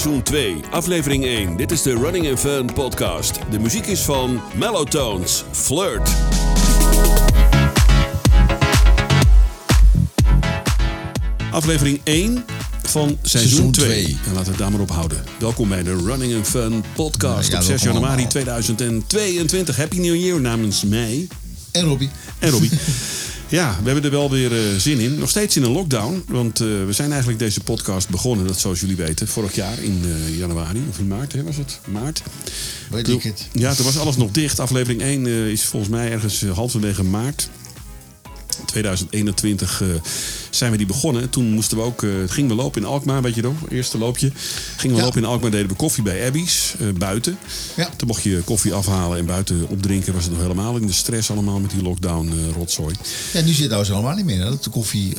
seizoen 0.00 0.22
2, 0.22 0.56
aflevering 0.70 1.24
1. 1.24 1.56
Dit 1.56 1.70
is 1.70 1.82
de 1.82 1.94
Running 1.94 2.28
and 2.28 2.38
Fun 2.40 2.72
podcast. 2.74 3.38
De 3.50 3.58
muziek 3.58 3.86
is 3.86 4.00
van 4.00 4.40
Mellowtones, 4.54 5.44
Flirt. 5.50 6.10
Aflevering 11.50 12.00
1 12.04 12.44
van 12.82 13.18
seizoen 13.22 13.50
Seizoen 13.50 13.72
2. 13.72 14.02
twee. 14.02 14.16
En 14.26 14.32
laten 14.32 14.42
we 14.44 14.48
het 14.50 14.58
daar 14.58 14.70
maar 14.70 14.80
op 14.80 14.90
houden. 14.90 15.24
Welkom 15.38 15.68
bij 15.68 15.82
de 15.82 15.96
Running 15.96 16.34
and 16.34 16.46
Fun 16.46 16.84
podcast 16.94 17.50
Ja, 17.50 17.56
op 17.58 17.64
6 17.64 17.82
welkom 17.82 17.86
januari 18.02 18.12
allemaal. 18.12 18.30
2022. 18.30 19.76
Happy 19.76 19.98
New 19.98 20.16
Year 20.16 20.40
namens 20.40 20.84
mij 20.84 21.28
En 21.72 21.84
Robbie. 21.84 22.10
en 22.38 22.50
Robbie. 22.50 22.70
Ja, 23.50 23.76
we 23.82 23.84
hebben 23.84 24.04
er 24.04 24.10
wel 24.10 24.30
weer 24.30 24.52
eh, 24.52 24.76
zin 24.76 24.98
in. 24.98 25.18
Nog 25.18 25.28
steeds 25.28 25.56
in 25.56 25.62
een 25.62 25.72
lockdown. 25.72 26.24
Want 26.28 26.60
eh, 26.60 26.66
we 26.66 26.92
zijn 26.92 27.10
eigenlijk 27.10 27.38
deze 27.38 27.60
podcast 27.60 28.08
begonnen, 28.08 28.46
dat 28.46 28.58
zoals 28.58 28.80
jullie 28.80 28.96
weten, 28.96 29.28
vorig 29.28 29.54
jaar 29.54 29.78
in 29.82 30.02
eh, 30.04 30.38
januari. 30.38 30.82
Of 30.88 30.98
in 30.98 31.06
maart, 31.08 31.32
hè, 31.32 31.42
was 31.42 31.56
het? 31.56 31.80
Maart. 31.84 32.22
Weet 32.90 33.08
ik 33.08 33.22
het. 33.22 33.46
Ja, 33.52 33.74
toen 33.74 33.84
was 33.84 33.98
alles 33.98 34.16
nog 34.16 34.30
dicht. 34.30 34.60
Aflevering 34.60 35.02
1 35.02 35.26
eh, 35.26 35.46
is 35.46 35.64
volgens 35.64 35.90
mij 35.90 36.10
ergens 36.12 36.44
halverwege 36.44 37.04
maart 37.04 37.48
2021 38.64 39.80
eh, 39.82 39.88
zijn 40.50 40.70
we 40.70 40.76
die 40.76 40.86
begonnen. 40.86 41.30
Toen 41.30 41.50
moesten 41.50 41.76
we 41.76 41.82
ook, 41.82 42.02
eh, 42.02 42.10
gingen 42.26 42.50
we 42.50 42.56
lopen 42.62 42.82
in 42.82 42.88
Alkmaar, 42.88 43.22
weet 43.22 43.34
je 43.34 43.42
nog? 43.42 43.54
Eerste 43.68 43.98
loopje. 43.98 44.32
Gingen 44.76 44.94
we 44.96 45.00
Ja. 45.00 45.06
lopen 45.06 45.22
in 45.22 45.28
Alkmaar, 45.28 45.50
deden 45.50 45.68
we 45.68 45.74
koffie 45.74 46.02
bij 46.02 46.26
Abby's, 46.26 46.74
eh, 46.80 46.86
buiten. 46.98 47.38
Ja. 47.76 47.90
Toen 47.96 48.08
mocht 48.08 48.22
je 48.22 48.40
koffie 48.44 48.74
afhalen 48.74 49.18
en 49.18 49.26
buiten 49.26 49.68
opdrinken. 49.68 50.12
Was 50.14 50.22
het 50.24 50.32
nog 50.32 50.42
helemaal 50.42 50.76
in 50.76 50.86
de 50.86 50.92
stress 50.92 51.30
allemaal 51.30 51.60
met 51.60 51.70
die 51.70 51.82
lockdown 51.82 52.28
eh, 52.28 52.54
rotzooi. 52.56 52.94
Ja, 53.32 53.40
nu 53.40 53.52
zit 53.52 53.70
zo 53.70 53.82
helemaal 53.82 54.14
niet 54.14 54.24
meer. 54.24 54.38
hè, 54.44 54.50
Dat 54.50 54.64
de 54.64 54.70
koffie 54.70 55.16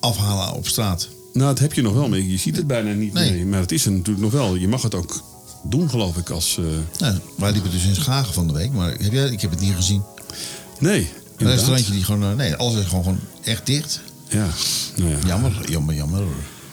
afhalen 0.00 0.54
op 0.54 0.66
straat. 0.68 1.08
Nou, 1.32 1.46
dat 1.48 1.58
heb 1.58 1.72
je 1.72 1.82
nog 1.82 1.94
wel 1.94 2.08
mee. 2.08 2.30
Je 2.30 2.36
ziet 2.38 2.56
het 2.56 2.66
bijna 2.66 2.92
niet 2.92 3.12
Nee. 3.12 3.32
meer. 3.32 3.46
Maar 3.46 3.60
het 3.60 3.72
is 3.72 3.84
er 3.86 3.92
natuurlijk 3.92 4.24
nog 4.24 4.32
wel. 4.32 4.54
Je 4.54 4.68
mag 4.68 4.82
het 4.82 4.94
ook 4.94 5.20
doen, 5.64 5.90
geloof 5.90 6.16
ik, 6.16 6.30
als... 6.30 6.58
eh, 6.58 6.64
Nou, 7.00 7.18
wij 7.36 7.52
liepen 7.52 7.70
dus 7.70 7.84
in 7.84 7.94
Schagen 7.94 8.34
van 8.34 8.46
de 8.46 8.52
week. 8.52 8.72
Maar 8.72 8.90
heb 8.90 9.12
jij, 9.12 9.28
ik 9.28 9.40
heb 9.40 9.50
het 9.50 9.60
niet 9.60 9.74
gezien. 9.74 10.02
Nee, 10.78 11.08
Een 11.36 11.46
restaurantje 11.46 11.92
die 11.92 12.04
gewoon... 12.04 12.22
eh, 12.30 12.36
Nee, 12.36 12.54
alles 12.54 12.80
is 12.80 12.86
gewoon, 12.86 13.02
gewoon 13.04 13.20
echt 13.42 13.66
dicht. 13.66 14.00
Ja, 14.28 14.48
nou 14.96 15.10
ja. 15.10 15.16
Jammer, 15.26 15.70
jammer, 15.70 15.94
jammer. 15.94 16.22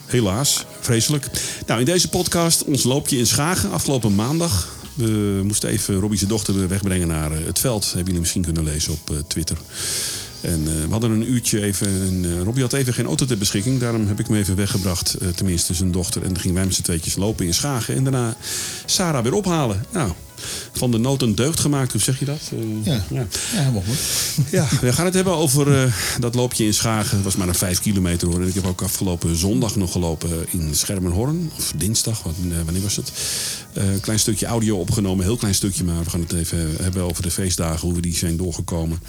Helaas, 0.06 0.66
vreselijk. 0.80 1.28
Nou, 1.68 1.80
in 1.80 1.86
deze 1.86 2.08
podcast 2.10 2.64
ons 2.64 2.84
loopje 2.84 3.18
in 3.18 3.28
Schagen 3.28 3.72
afgelopen 3.72 4.16
maandag. 4.16 4.68
We 4.94 5.42
moesten 5.44 5.70
even 5.70 6.00
Robbie 6.00 6.18
zijn 6.18 6.30
dochter 6.30 6.68
wegbrengen 6.68 7.08
naar 7.08 7.32
eh, 7.32 7.46
het 7.46 7.60
veld. 7.60 7.84
Hebben 7.86 8.04
jullie 8.06 8.20
misschien 8.20 8.42
kunnen 8.42 8.64
lezen 8.64 8.94
op 8.94 9.10
eh, 9.10 9.16
Twitter. 9.28 9.58
En 10.42 10.64
we 10.64 10.88
hadden 10.90 11.12
een 11.12 11.32
uurtje 11.32 11.62
even. 11.62 11.88
En, 11.88 12.44
Robbie 12.44 12.64
had 12.64 12.74
even 12.74 12.94
geen 12.94 13.06
auto 13.06 13.26
ter 13.26 13.38
beschikking. 13.38 13.80
Daarom 13.80 14.08
heb 14.08 14.20
ik 14.20 14.28
hem 14.28 14.36
even 14.36 14.56
weggebracht. 14.56 15.18
tenminste, 15.36 15.74
zijn 15.74 15.92
dochter. 15.92 16.22
En 16.22 16.28
dan 16.28 16.40
gingen 16.40 16.56
wij 16.56 16.66
met 16.66 16.76
z'n 16.76 16.82
tweetjes 16.82 17.16
lopen 17.16 17.46
in 17.46 17.54
Schagen. 17.54 17.96
En 17.96 18.04
daarna 18.04 18.36
Sarah 18.86 19.24
weer 19.24 19.34
ophalen. 19.34 19.86
Nou, 19.92 20.12
van 20.72 20.92
de 20.92 20.98
nood 20.98 21.22
een 21.22 21.36
deugd 21.36 21.60
gemaakt. 21.60 21.92
Hoe 21.92 22.02
zeg 22.02 22.20
je 22.20 22.26
dat? 22.26 22.40
Eh, 22.52 22.86
Ja. 22.86 23.06
ja, 23.10 23.28
helemaal 23.52 23.84
goed. 23.88 23.98
ja, 24.52 24.68
we 24.82 24.94
gaan 24.94 25.06
het 25.06 25.14
hebben 25.14 25.34
over 25.36 25.84
eh, 25.84 25.94
dat 26.20 26.36
loopje 26.36 26.66
in 26.66 26.74
Schagen. 26.74 27.16
Het 27.16 27.24
was 27.26 27.36
maar 27.36 27.48
een 27.48 27.56
vijf 27.56 27.80
kilometer 27.80 28.28
hoor. 28.28 28.42
En 28.42 28.48
ik 28.48 28.54
heb 28.54 28.66
ook 28.66 28.82
afgelopen 28.82 29.36
zondag 29.36 29.76
nog 29.76 29.92
gelopen 29.92 30.46
in 30.50 30.76
Schermenhorn. 30.76 31.52
Of 31.58 31.74
dinsdag, 31.76 32.20
eh, 32.20 32.56
wanneer 32.66 32.82
was 32.82 32.96
het? 32.96 33.12
Een 33.74 34.00
klein 34.00 34.20
stukje 34.20 34.46
audio 34.46 34.78
opgenomen, 34.78 35.26
heel 35.26 35.38
klein 35.38 35.56
stukje. 35.56 35.84
Maar 35.84 36.04
we 36.04 36.10
gaan 36.10 36.20
het 36.20 36.34
even 36.34 36.76
hebben 36.82 37.04
over 37.04 37.24
de 37.24 37.32
feestdagen, 37.32 37.80
hoe 37.80 37.94
we 37.96 38.02
die 38.02 38.16
zijn 38.16 38.38
doorgekomen. 38.38 39.00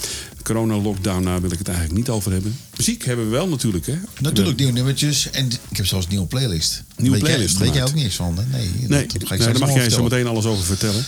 Corona-lockdown, 0.42 1.24
daar 1.24 1.40
wil 1.40 1.52
ik 1.52 1.58
het 1.58 1.68
eigenlijk 1.68 1.98
niet 1.98 2.08
over 2.08 2.32
hebben. 2.32 2.56
Muziek 2.76 3.04
hebben 3.04 3.24
we 3.24 3.30
wel 3.30 3.48
natuurlijk, 3.48 3.86
hè? 3.86 3.94
Natuurlijk 4.20 4.58
nieuwe 4.58 4.72
nummertjes. 4.72 5.30
En 5.30 5.46
ik 5.70 5.76
heb 5.76 5.86
zelfs 5.86 6.04
een 6.04 6.10
nieuwe 6.10 6.26
playlist. 6.26 6.82
Nieuwe 6.96 7.16
weet 7.16 7.24
playlist 7.24 7.56
Jij, 7.56 7.66
weet 7.66 7.74
jij 7.74 7.84
ook 7.84 7.94
niks 7.94 8.14
van, 8.14 8.38
hè? 8.38 8.56
Nee, 8.58 8.70
Nee, 8.86 9.06
dat 9.06 9.28
ga 9.28 9.36
nee, 9.36 9.46
ik 9.46 9.58
daar 9.58 9.68
mag 9.68 9.74
jij 9.74 9.90
zo 9.90 10.02
meteen 10.02 10.26
alles 10.26 10.44
over 10.44 10.64
vertellen. 10.64 11.04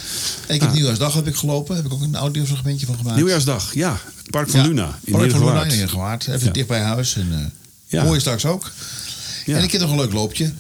En 0.47 0.55
ik 0.55 0.61
heb 0.61 0.69
Ah. 0.71 0.75
Nieuwjaarsdag 0.75 1.15
heb 1.15 1.27
ik 1.27 1.35
gelopen. 1.37 1.77
Heb 1.77 1.85
ik 1.85 1.93
ook 1.93 2.03
een 2.03 2.17
audiofragmentje 2.17 2.87
van 2.87 2.97
gemaakt. 2.97 3.17
Nieuwjaarsdag, 3.17 3.75
ja. 3.75 4.01
Park 4.31 4.51
van 4.51 4.61
Ja, 4.61 4.67
Luna 4.67 4.99
in 5.05 5.13
Park 5.13 5.31
van 5.31 5.41
Luna 5.45 5.65
in 5.65 5.71
Heergewaard. 5.71 6.27
Even 6.29 6.47
Ja. 6.47 6.53
dicht 6.53 6.69
bij 6.69 6.81
huis. 6.81 7.17
En, 7.17 7.29
eh 7.33 7.39
Ja. 7.87 8.13
Je 8.13 8.21
straks 8.21 8.45
ook. 8.45 8.71
Ja. 9.47 9.57
En 9.57 9.63
ik 9.63 9.73
heb 9.73 9.81
nog 9.81 9.91
een 9.91 9.97
leuk 9.97 10.13
loopje. 10.13 10.53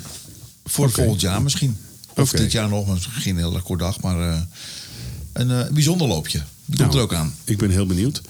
Voor 0.65 0.91
volgend 0.91 1.21
jaar 1.21 1.43
misschien. 1.43 1.77
Of 2.15 2.31
dit 2.31 2.53
jaar 2.53 2.69
nog, 2.69 2.87
maar 2.87 2.95
misschien 3.15 3.37
een 3.37 3.51
heel 3.51 3.61
kort 3.65 3.79
dag. 3.81 4.01
Maar 4.01 4.31
eh, 4.31 4.41
een 5.33 5.51
eh, 5.51 5.71
bijzonder 5.73 6.07
loopje. 6.09 6.43
Komt 6.67 6.79
Nou, 6.79 6.97
er 6.97 7.01
ook 7.03 7.15
aan. 7.15 7.35
Ik 7.45 7.59
ben 7.59 7.71
heel 7.71 7.87
benieuwd. 7.87 8.21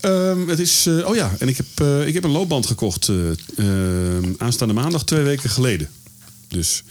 Ehm, 0.00 0.48
het 0.48 0.58
is, 0.58 0.86
oh 1.04 1.14
ja, 1.14 1.30
en 1.38 1.48
ik 1.48 1.56
heb, 1.56 1.86
ik 2.06 2.14
heb 2.14 2.24
een 2.24 2.30
loopband 2.30 2.66
gekocht 2.66 3.08
eh, 3.08 3.16
ehm, 3.56 4.32
aanstaande 4.38 4.74
maandag 4.74 5.04
twee 5.04 5.22
weken 5.22 5.50
geleden. 5.50 5.88
Dus, 6.48 6.82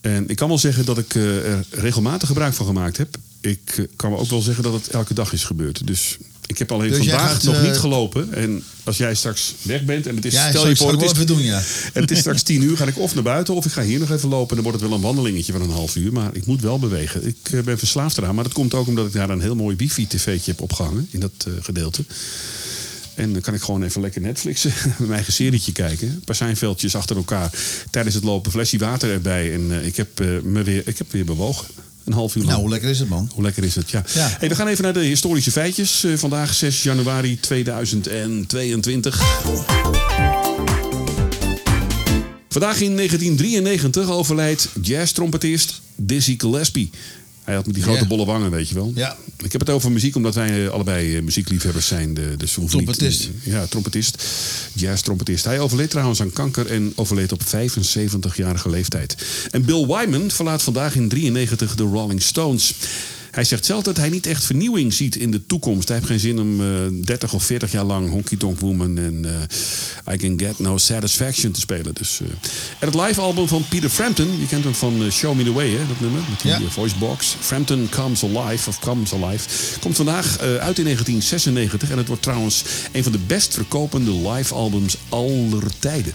en 0.00 0.28
ik 0.28 0.36
kan 0.36 0.48
wel 0.48 0.58
zeggen 0.58 0.84
dat 0.84 0.98
ik 0.98 1.14
eh, 1.14 1.52
er 1.52 1.64
regelmatig 1.70 2.28
gebruik 2.28 2.54
van 2.54 2.66
gemaakt 2.66 2.96
heb. 2.96 3.16
Ik 3.40 3.74
eh, 3.76 3.84
kan 3.96 4.16
ook 4.16 4.30
wel 4.30 4.40
zeggen 4.40 4.62
dat 4.62 4.72
het 4.72 4.88
elke 4.88 5.14
dag 5.14 5.32
is 5.32 5.44
gebeurd. 5.44 5.86
Dus 5.86 6.18
ik 6.46 6.58
heb 6.58 6.72
alleen 6.72 6.88
Dus 6.88 6.98
vandaag 6.98 7.32
gaat, 7.32 7.42
nog 7.42 7.54
eh, 7.54 7.62
niet 7.62 7.76
gelopen. 7.76 8.32
En 8.34 8.62
als 8.84 8.96
jij 8.96 9.14
straks 9.14 9.54
weg 9.62 9.84
bent 9.84 10.06
en 10.06 10.16
het 10.16 10.24
is, 10.24 10.32
Ja, 10.32 10.48
stel 10.48 10.68
je 10.68 10.76
voor, 10.76 10.92
het 10.92 11.18
is, 11.18 11.26
doen, 11.26 11.42
ja. 11.42 11.62
en 11.94 12.02
het 12.02 12.10
is 12.10 12.18
straks 12.18 12.42
tien 12.42 12.62
uur, 12.62 12.76
ga 12.76 12.84
ik 12.84 12.98
of 12.98 13.14
naar 13.14 13.22
buiten 13.22 13.54
of 13.54 13.64
ik 13.64 13.72
ga 13.72 13.82
hier 13.82 13.98
nog 13.98 14.10
even 14.10 14.28
lopen. 14.28 14.54
Dan 14.54 14.64
wordt 14.64 14.80
het 14.80 14.88
wel 14.88 14.98
een 14.98 15.04
wandelingetje 15.04 15.52
van 15.52 15.62
een 15.62 15.70
half 15.70 15.96
uur. 15.96 16.12
Maar 16.12 16.30
ik 16.32 16.46
moet 16.46 16.60
wel 16.60 16.78
bewegen. 16.78 17.26
Ik 17.26 17.64
ben 17.64 17.78
verslaafd 17.78 18.18
eraan. 18.18 18.34
Maar 18.34 18.44
dat 18.44 18.52
komt 18.52 18.74
ook 18.74 18.86
omdat 18.86 19.06
ik 19.06 19.12
daar 19.12 19.30
een 19.30 19.40
heel 19.40 19.56
mooi 19.56 19.76
wifi-tv'tje 19.76 20.50
heb 20.50 20.60
opgehangen. 20.60 21.08
In 21.10 21.20
dat 21.20 21.46
gedeelte. 21.60 22.04
En 23.20 23.32
dan 23.32 23.42
kan 23.42 23.54
ik 23.54 23.62
gewoon 23.62 23.82
even 23.82 24.00
lekker 24.00 24.20
Netflixen. 24.20 24.72
Mijn 24.98 25.12
eigen 25.12 25.32
serietje 25.32 25.72
kijken. 25.72 26.08
Een 26.08 26.22
paar 26.24 26.34
seinveldjes 26.34 26.94
achter 26.94 27.16
elkaar. 27.16 27.50
Tijdens 27.90 28.14
het 28.14 28.24
lopen, 28.24 28.50
flesje 28.50 28.78
water 28.78 29.10
erbij. 29.10 29.52
En 29.52 29.66
eh, 29.70 29.86
ik, 29.86 29.96
heb, 29.96 30.20
eh, 30.20 30.26
me 30.42 30.62
weer, 30.62 30.82
ik 30.88 30.98
heb 30.98 31.12
weer 31.12 31.24
bewogen. 31.24 31.66
Een 32.04 32.12
half 32.12 32.34
uur 32.34 32.42
lang. 32.42 32.52
Nou, 32.52 32.60
hoe 32.60 32.70
lekker 32.70 32.90
is 32.90 32.98
het, 32.98 33.08
man? 33.08 33.30
Hoe 33.34 33.42
lekker 33.42 33.64
is 33.64 33.74
het, 33.74 33.90
ja. 33.90 34.04
Ja. 34.14 34.36
Hey, 34.38 34.48
we 34.48 34.54
gaan 34.54 34.66
even 34.66 34.84
naar 34.84 34.92
de 34.92 35.00
historische 35.00 35.50
feitjes. 35.50 36.04
Eh, 36.04 36.12
vandaag 36.16 36.54
6 36.54 36.82
januari 36.82 37.40
2022. 37.40 39.16
Vandaag 42.48 42.80
in 42.80 42.96
1993 42.96 44.10
overlijdt 44.10 44.68
jazz-trompetist 44.82 45.80
Dizzy 45.96 46.34
Gillespie. 46.38 46.90
Hij 47.50 47.58
had 47.58 47.66
met 47.66 47.74
die 47.74 47.84
grote 47.84 48.06
bolle 48.06 48.24
wangen, 48.24 48.50
weet 48.50 48.68
je 48.68 48.74
wel. 48.74 48.92
Ja. 48.94 49.16
Ik 49.38 49.52
heb 49.52 49.60
het 49.60 49.70
over 49.70 49.92
muziek 49.92 50.16
omdat 50.16 50.34
wij 50.34 50.64
eh, 50.64 50.70
allebei 50.70 51.16
eh, 51.16 51.22
muziekliefhebbers 51.22 51.86
zijn. 51.86 52.14
De, 52.14 52.34
dus 52.36 52.54
hoeven 52.54 52.78
niet- 52.78 52.86
Trompetist. 52.86 53.28
ja, 53.42 53.66
trompetist. 53.66 54.24
Jazz-trompetist. 54.72 55.44
Hij 55.44 55.60
overleed 55.60 55.90
trouwens 55.90 56.20
aan 56.20 56.32
kanker 56.32 56.66
en 56.66 56.92
overleed 56.96 57.32
op 57.32 57.40
75-jarige 57.42 58.70
leeftijd. 58.70 59.16
En 59.50 59.64
Bill 59.64 59.86
Wyman 59.86 60.30
verlaat 60.30 60.62
vandaag 60.62 60.94
in 60.94 61.08
93 61.08 61.74
de 61.74 61.82
Rolling 61.82 62.22
Stones. 62.22 62.74
Hij 63.30 63.44
zegt 63.44 63.64
zelf 63.64 63.82
dat 63.82 63.96
hij 63.96 64.08
niet 64.08 64.26
echt 64.26 64.44
vernieuwing 64.44 64.92
ziet 64.92 65.16
in 65.16 65.30
de 65.30 65.46
toekomst. 65.46 65.88
Hij 65.88 65.96
heeft 65.96 66.08
geen 66.08 66.20
zin 66.20 66.38
om 66.40 66.60
eh 66.60 66.66
30 67.04 67.32
of 67.32 67.44
40 67.44 67.72
jaar 67.72 67.84
lang 67.84 68.10
Honky 68.10 68.36
Tonk 68.36 68.60
Woman 68.60 68.98
en 68.98 69.24
eh, 70.06 70.14
I 70.14 70.16
Can 70.16 70.38
Get 70.38 70.58
No 70.58 70.78
Satisfaction 70.78 71.52
te 71.52 71.60
spelen. 71.60 71.94
Dus, 71.94 72.20
eh. 72.20 72.26
En 72.78 72.86
het 72.90 72.94
live 72.94 73.20
album 73.20 73.48
van 73.48 73.64
Peter 73.68 73.88
Frampton, 73.90 74.38
je 74.40 74.46
kent 74.46 74.64
hem 74.64 74.74
van 74.74 75.04
eh, 75.04 75.10
Show 75.10 75.36
Me 75.36 75.44
The 75.44 75.52
Way, 75.52 75.70
hè, 75.70 75.86
dat 75.88 76.00
nummer, 76.00 76.20
met 76.30 76.40
die 76.40 76.50
Ja. 76.50 76.56
eh, 76.56 76.62
voicebox. 76.70 77.36
Frampton 77.40 77.88
Comes 77.90 78.24
Alive, 78.24 78.68
of 78.68 78.78
Comes 78.78 79.12
Alive, 79.14 79.48
komt 79.80 79.96
vandaag 79.96 80.26
eh, 80.38 80.46
uit 80.56 80.78
in 80.78 80.84
1996. 80.84 81.90
En 81.90 81.98
het 81.98 82.06
wordt 82.06 82.22
trouwens 82.22 82.64
een 82.92 83.02
van 83.02 83.12
de 83.12 83.18
best 83.26 83.54
verkopende 83.54 84.28
live 84.28 84.54
albums 84.54 84.96
aller 85.08 85.62
tijden. 85.78 86.12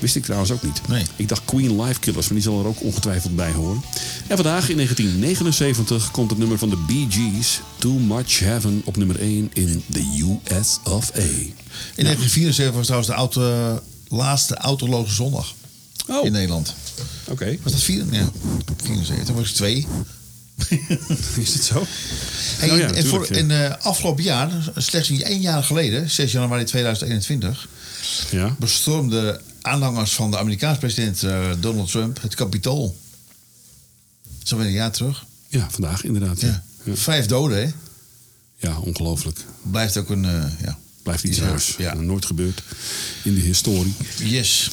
Wist 0.00 0.16
ik 0.16 0.22
trouwens 0.24 0.50
ook 0.50 0.62
niet. 0.62 0.80
Nee. 0.88 1.04
Ik 1.16 1.28
dacht 1.28 1.42
Queen 1.44 1.82
Live 1.82 2.00
Killers, 2.00 2.26
maar 2.26 2.34
die 2.34 2.42
zal 2.42 2.60
er 2.60 2.66
ook 2.66 2.82
ongetwijfeld 2.82 3.36
bij 3.36 3.52
horen. 3.52 3.82
En 4.26 4.36
vandaag 4.36 4.68
in 4.68 4.76
1979 4.76 6.10
komt 6.10 6.30
het 6.30 6.38
nummer 6.38 6.58
van 6.58 6.68
de 6.70 6.76
Bee 6.86 7.06
Gees, 7.10 7.60
Too 7.78 7.92
Much 7.98 8.38
Heaven, 8.38 8.82
op 8.84 8.96
nummer 8.96 9.20
1 9.20 9.50
in 9.52 9.82
de 9.86 10.38
US 10.52 10.78
of 10.84 11.10
A. 11.16 11.20
In 11.20 12.04
1974 12.04 12.74
was 12.74 12.84
trouwens 12.86 13.10
de 13.10 13.16
auto, 13.16 13.82
laatste 14.08 14.54
autoloze 14.56 15.14
zondag 15.14 15.54
Oh, 16.08 16.24
in 16.26 16.32
Nederland. 16.32 16.74
oké. 17.28 17.56
Was 17.62 17.72
dat 17.72 17.82
vier? 17.82 18.04
Ja, 18.10 18.30
74 18.84 19.34
was 19.34 19.46
het 19.46 19.56
twee. 19.56 19.86
Is 21.36 21.54
het 21.54 21.62
zo? 21.64 21.86
Hey, 22.58 22.70
Oh 22.70 22.78
ja, 22.78 22.90
en 22.92 23.06
voor, 23.06 23.26
en 23.26 23.50
eh, 23.64 23.86
afgelopen 23.86 24.22
jaar, 24.24 24.50
slechts 24.76 25.10
één 25.10 25.40
jaar 25.40 25.64
geleden, 25.64 26.10
6 26.10 26.32
januari 26.32 26.64
2021, 26.64 27.68
Ja. 28.30 28.56
bestormden 28.58 29.40
aanhangers 29.62 30.12
van 30.12 30.30
de 30.30 30.38
Amerikaanse 30.38 30.78
president 30.80 31.22
eh, 31.22 31.50
Donald 31.60 31.90
Trump 31.90 32.22
het 32.22 32.34
Capitool. 32.34 32.96
Zo 34.42 34.56
weer 34.56 34.66
een 34.66 34.72
jaar 34.72 34.92
terug. 34.92 35.24
ja, 35.48 35.70
vandaag 35.70 36.04
inderdaad. 36.04 36.40
Ja. 36.40 36.62
Vijf 36.92 37.26
doden, 37.26 37.62
hè? 37.66 37.72
Ja, 38.56 38.78
ongelooflijk. 38.78 39.38
Blijft 39.62 39.96
ook 39.96 40.10
een, 40.10 40.24
eh, 40.24 40.44
ja. 40.62 40.78
Blijft 41.02 41.24
iets 41.24 41.38
raars. 41.38 41.74
ja. 41.78 41.94
Nooit 41.94 42.24
gebeurd 42.24 42.62
in 43.24 43.34
de 43.34 43.40
historie. 43.40 43.94
Yes. 44.18 44.70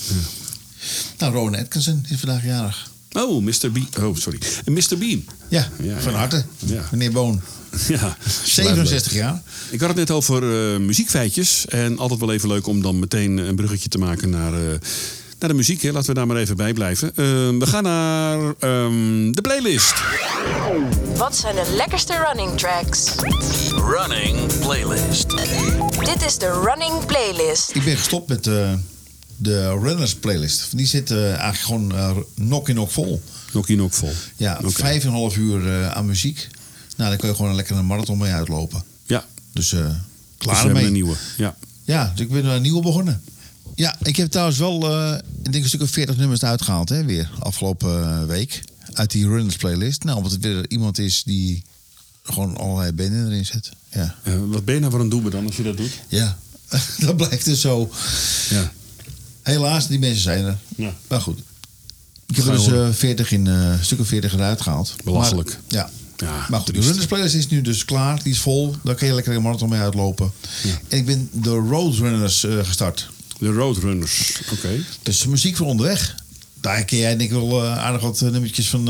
Nou, 1.18 1.34
Rowan 1.34 1.56
Atkinson 1.56 2.06
is 2.10 2.20
vandaag 2.20 2.44
jarig. 2.46 2.92
Oh, 3.12 3.42
Mr. 3.44 3.72
Bean. 3.72 3.88
Oh, 4.00 4.16
sorry. 4.16 4.40
Mr. 4.66 4.98
Bean. 4.98 5.26
Ja, 5.50 5.70
Ja, 5.82 6.00
van 6.00 6.14
harte. 6.14 6.46
Ja. 6.66 6.88
Meneer 6.92 7.12
Boon. 7.12 7.42
Ja, 7.88 8.18
67 8.44 9.14
jaar. 9.14 9.42
Ik 9.70 9.80
had 9.80 9.90
het 9.90 9.98
net 9.98 10.12
over 10.12 10.74
eh, 10.74 10.80
muziekfeitjes. 10.80 11.66
En 11.68 11.98
altijd 11.98 12.20
wel 12.20 12.34
even 12.34 12.48
leuk 12.50 12.68
om 12.68 12.82
dan 12.82 13.00
meteen 13.00 13.38
een 13.38 13.56
bruggetje 13.56 13.90
te 13.90 13.98
maken 13.98 14.30
naar 14.30 14.54
eh, 14.54 14.60
Naar 15.40 15.50
de 15.50 15.56
muziek, 15.56 15.82
hè. 15.82 15.92
laten 15.92 16.08
we 16.10 16.14
daar 16.16 16.28
maar 16.28 16.38
even 16.38 16.58
bij 16.58 16.74
blijven. 16.74 17.08
Eh, 17.10 17.26
we 17.60 17.66
gaan 17.68 17.84
naar 17.84 18.40
ehm, 18.60 19.32
de 19.32 19.42
playlist. 19.42 19.94
Wat 21.16 21.36
zijn 21.38 21.56
de 21.56 21.74
lekkerste 21.76 22.14
running 22.28 22.58
tracks? 22.58 23.12
Running 23.76 24.60
playlist. 24.60 25.30
Dit 26.06 26.26
is 26.26 26.38
de 26.38 26.62
Running 26.66 27.06
Playlist. 27.06 27.76
Ik 27.76 27.84
ben 27.84 27.98
gestopt 27.98 28.28
met 28.30 28.48
eh, 28.48 28.74
de 29.38 29.68
Runners 29.82 30.16
playlist. 30.16 30.78
Die 30.78 30.86
zit 30.88 31.12
eh, 31.12 31.28
eigenlijk 31.28 31.58
gewoon 31.58 32.26
nok 32.36 32.70
in 32.70 32.76
nok 32.76 32.90
vol. 32.92 33.22
Nog 33.52 33.68
in 33.68 33.82
ook 33.82 33.94
vol. 33.94 34.12
Ja, 34.36 34.58
Oké. 34.62 34.72
vijf 34.72 35.02
en 35.02 35.08
een 35.08 35.14
half 35.14 35.38
uur 35.38 35.68
eh, 35.68 35.92
aan 35.92 36.06
muziek. 36.06 36.48
Nou, 36.98 37.10
daar 37.10 37.20
kun 37.20 37.30
je 37.30 37.36
gewoon 37.36 37.50
een 37.50 37.56
lekkere 37.56 37.82
marathon 37.82 38.18
mee 38.18 38.32
uitlopen. 38.32 38.84
Ja, 39.06 39.26
Dus 39.54 39.70
dus 39.70 39.82
klaar 40.38 40.66
ermee. 40.66 40.86
een 40.86 40.92
nieuwe. 40.92 41.16
Ja. 41.38 41.56
Ja, 41.84 42.12
dus 42.16 42.26
ik 42.26 42.32
ben 42.32 42.46
een 42.46 42.62
nieuwe 42.62 42.82
begonnen. 42.82 43.22
Ja, 43.76 43.96
ik 44.02 44.16
heb 44.16 44.30
trouwens 44.30 44.58
wel, 44.58 44.92
eh, 44.92 45.18
ik 45.44 45.52
denk 45.52 45.64
een 45.64 45.70
stuk 45.70 45.82
of 45.82 45.90
40 45.90 46.18
nummers 46.18 46.44
uitgehaald, 46.44 46.90
hè, 46.90 47.06
weer 47.06 47.30
afgelopen 47.40 48.04
eh, 48.04 48.24
week. 48.24 48.64
Uit 48.94 49.12
die 49.12 49.28
Runners 49.28 49.56
playlist. 49.56 50.04
Nou, 50.04 50.18
omdat 50.18 50.32
het 50.32 50.44
weer 50.44 50.66
iemand 50.70 51.00
is 51.00 51.24
die 51.24 51.64
gewoon 52.24 52.58
allerlei 52.58 52.92
banden 52.92 53.26
erin 53.28 53.46
zet. 53.46 53.72
Ja, 53.92 54.16
wat 54.48 54.66
ben 54.66 54.74
je 54.74 54.80
nou 54.80 54.92
voor 54.92 55.02
een 55.02 55.30
dan 55.30 55.46
als 55.46 55.58
je 55.58 55.64
dat 55.64 55.78
doet? 55.78 56.00
ja. 56.08 56.38
dat 57.06 57.18
blijft 57.18 57.46
dus 57.46 57.62
zo. 57.62 57.92
Ja. 58.50 58.72
Helaas, 59.42 59.88
die 59.88 60.00
mensen 60.00 60.22
zijn 60.22 60.46
er. 60.46 60.58
Ja. 60.76 60.94
Maar 61.08 61.22
goed. 61.22 61.40
Ik 62.28 62.36
heb 62.36 62.46
er 62.46 62.52
dus 62.52 62.68
eh, 62.68 62.90
40 62.92 63.32
in, 63.32 63.46
een 63.46 63.84
stuk 63.84 64.00
of 64.00 64.08
40 64.08 64.34
eruit 64.34 64.62
gehaald. 64.62 64.96
Belachelijk. 65.04 65.50
Maar, 65.50 65.60
ja. 65.68 65.90
Ja, 66.18 66.46
maar 66.50 66.60
goed, 66.60 66.74
de. 66.76 66.82
Runners 66.82 67.06
playlist 67.06 67.36
is 67.36 67.48
nu 67.48 67.62
dus 67.62 67.86
klaar. 67.86 68.24
Die 68.24 68.32
is 68.32 68.40
vol. 68.40 68.76
Daar 68.84 68.96
kun 68.96 69.08
je 69.08 69.14
lekker 69.14 69.36
een 69.36 69.42
marathon 69.42 69.70
mee 69.70 69.80
uitlopen. 69.80 70.32
En 70.88 70.98
ik 70.98 71.06
ben 71.06 71.30
de 71.32 71.50
Roadrunners 71.50 72.44
eh 72.44 72.58
gestart. 72.64 73.10
De 73.40 73.52
Roadrunners. 73.52 74.42
Oké. 74.52 74.70
Dus 75.02 75.26
muziek 75.26 75.56
voor 75.56 75.68
onderweg. 75.68 76.16
Daar 76.62 76.86
kun 76.86 76.98
jij 76.98 77.18
denk 77.18 77.32
ik 77.32 77.36
wel 77.36 77.64
eh, 77.64 77.78
aardig 77.78 78.02
wat 78.02 78.22
eh, 78.22 78.30
nummertjes 78.30 78.70
van, 78.70 78.90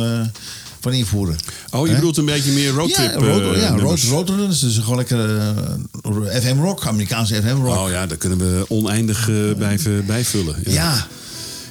van 0.79 0.93
invoeren. 0.93 1.37
Oh, 1.71 1.87
je 1.87 1.93
bedoelt 1.93 2.17
een 2.17 2.25
beetje 2.25 2.51
meer 2.51 2.69
roadtrip 2.69 3.11
ja, 3.11 3.17
road, 3.19 3.55
ja 3.55 3.69
road, 3.69 3.99
roadrunners. 3.99 4.59
Dus 4.59 4.77
gewoon 4.77 4.97
lekker 4.97 5.37
eh, 5.37 6.41
FM 6.41 6.59
rock, 6.59 6.85
Amerikaanse 6.85 7.35
FM 7.35 7.61
rock. 7.61 7.77
Oh 7.77 7.89
ja, 7.89 8.05
daar 8.07 8.17
kunnen 8.17 8.37
we 8.37 8.65
oneindig 8.67 9.29
blijven 9.57 10.05
bijvullen. 10.05 10.55
ja. 10.65 11.07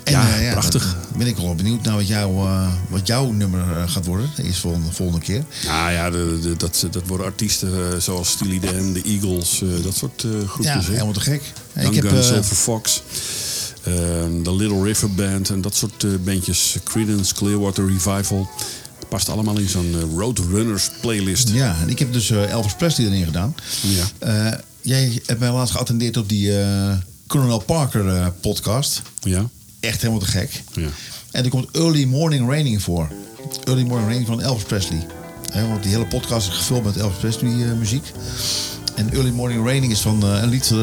En, 0.07 0.13
Ja, 0.13 0.39
eh, 0.41 0.51
prachtig. 0.51 0.97
dan 1.09 1.19
Ben 1.19 1.27
ik 1.27 1.37
wel 1.37 1.55
benieuwd 1.55 1.83
naar 1.83 1.95
wat, 1.95 2.07
jou, 2.09 2.47
eh, 2.49 2.73
wat 2.89 3.07
jouw 3.07 3.31
nummer 3.31 3.61
eh, 3.77 3.89
gaat 3.91 4.07
worden. 4.07 4.31
Is 4.37 4.59
volgende, 4.59 4.93
volgende 4.93 5.25
keer. 5.25 5.45
Nou 5.65 5.93
ja, 5.93 6.11
de, 6.11 6.39
de- 6.43 6.57
dat, 6.57 6.87
dat 6.91 7.03
worden 7.07 7.27
artiesten 7.27 7.93
eh, 7.93 7.99
zoals 8.01 8.31
Steely 8.31 8.61
Dan, 8.61 8.93
de 8.93 9.03
Eagles, 9.03 9.63
eh, 9.63 9.69
dat 9.83 9.95
soort 9.97 10.25
eh 10.25 10.31
Ja, 10.41 10.47
groepjes. 10.47 10.87
hè. 10.87 10.93
helemaal 10.93 11.13
te 11.13 11.21
gek. 11.21 11.43
Young 11.75 11.89
ik 11.89 11.95
heb, 11.95 12.09
Gun, 12.09 12.19
eh, 12.19 12.25
Silver 12.25 12.57
Fox, 12.57 13.03
ehm, 13.85 14.43
de 14.43 14.55
Little 14.55 14.83
River 14.83 15.15
Band 15.15 15.51
en 15.51 15.61
dat 15.61 15.75
soort 15.75 16.05
eh, 16.05 16.11
bandjes. 16.25 16.77
Creedence, 16.85 17.35
Clearwater 17.35 17.87
Revival. 17.87 18.49
Past 19.09 19.29
allemaal 19.29 19.59
in 19.59 19.69
zo'n 19.69 19.95
eh, 19.95 20.19
Roadrunners 20.19 20.91
playlist. 21.01 21.49
ja, 21.49 21.77
en 21.83 21.89
ik 21.89 21.99
heb 21.99 22.13
dus 22.13 22.31
eh, 22.31 22.51
Elvis 22.51 22.75
Presley 22.75 23.07
erin 23.07 23.25
gedaan. 23.25 23.55
Ja. 23.81 24.05
Eh, 24.53 24.59
jij 24.81 25.21
hebt 25.27 25.41
mij 25.41 25.51
laatst 25.51 25.73
geattendeerd 25.75 26.17
op 26.17 26.29
die 26.29 26.59
eh 26.61 26.93
Colonel 27.27 27.59
Parker 27.59 28.09
eh, 28.09 28.27
podcast. 28.41 29.03
Ja, 29.21 29.49
Echt 29.87 30.01
helemaal 30.01 30.23
te 30.23 30.31
gek. 30.31 30.63
ja. 30.75 30.89
En 31.31 31.45
er 31.45 31.51
komt 31.51 31.69
Early 31.73 32.05
Morning 32.05 32.49
Raining 32.49 32.83
voor. 32.83 33.09
Early 33.65 33.83
Morning 33.83 34.07
Raining 34.07 34.27
van 34.27 34.41
Elvis 34.43 34.65
Presley. 34.65 35.07
Want 35.69 35.83
die 35.83 35.93
hele 35.93 36.07
podcast 36.07 36.49
is 36.49 36.55
gevuld 36.55 36.85
met 36.85 36.97
Elvis 36.97 37.19
Presley 37.19 37.51
eh, 37.51 37.73
muziek. 37.79 38.13
En 38.95 39.13
Early 39.13 39.31
Morning 39.31 39.65
Raining 39.65 39.93
is 39.93 40.01
van 40.01 40.23
eh, 40.23 40.43
een 40.43 40.49
lied 40.49 40.71
eh, 40.71 40.79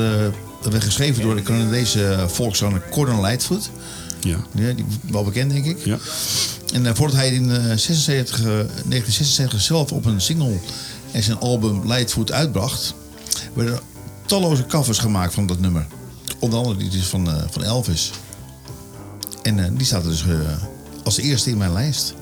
dat 0.61 0.71
werd 0.71 0.83
geschreven 0.83 1.21
door 1.21 1.35
de 1.35 1.41
Canadese 1.41 2.25
volkszanger 2.27 2.81
Gordon 2.91 3.21
Lightfoot. 3.21 3.69
ja. 4.21 4.37
Ja, 4.55 4.73
die, 4.73 4.85
wel 5.09 5.23
bekend 5.23 5.51
denk 5.51 5.65
ik. 5.65 5.85
ja. 5.85 5.97
En 6.73 6.95
voordat 6.95 7.15
hij 7.15 7.29
in 7.33 7.51
eh, 7.51 7.57
76, 7.57 8.37
eh, 8.39 8.45
1976 8.45 9.61
zelf 9.61 9.91
op 9.91 10.05
een 10.05 10.21
single 10.21 10.57
en 11.11 11.23
zijn 11.23 11.39
album 11.39 11.87
Lightfoot 11.87 12.31
uitbracht, 12.31 12.93
werden 13.53 13.79
talloze 14.25 14.65
covers 14.65 14.97
gemaakt 14.97 15.33
van 15.33 15.47
dat 15.47 15.59
nummer. 15.59 15.85
Onder 16.39 16.59
andere 16.59 16.77
die 16.77 16.99
is 16.99 17.05
van, 17.05 17.27
eh, 17.29 17.43
van 17.51 17.63
Elvis. 17.63 18.11
En 19.43 19.59
eh, 19.59 19.65
die 19.77 19.85
staat 19.85 20.03
er 20.03 20.09
dus 20.09 20.21
eh, 20.27 20.39
als 21.03 21.17
eerste 21.17 21.49
in 21.49 21.57
mijn 21.57 21.73
lijst. 21.73 22.13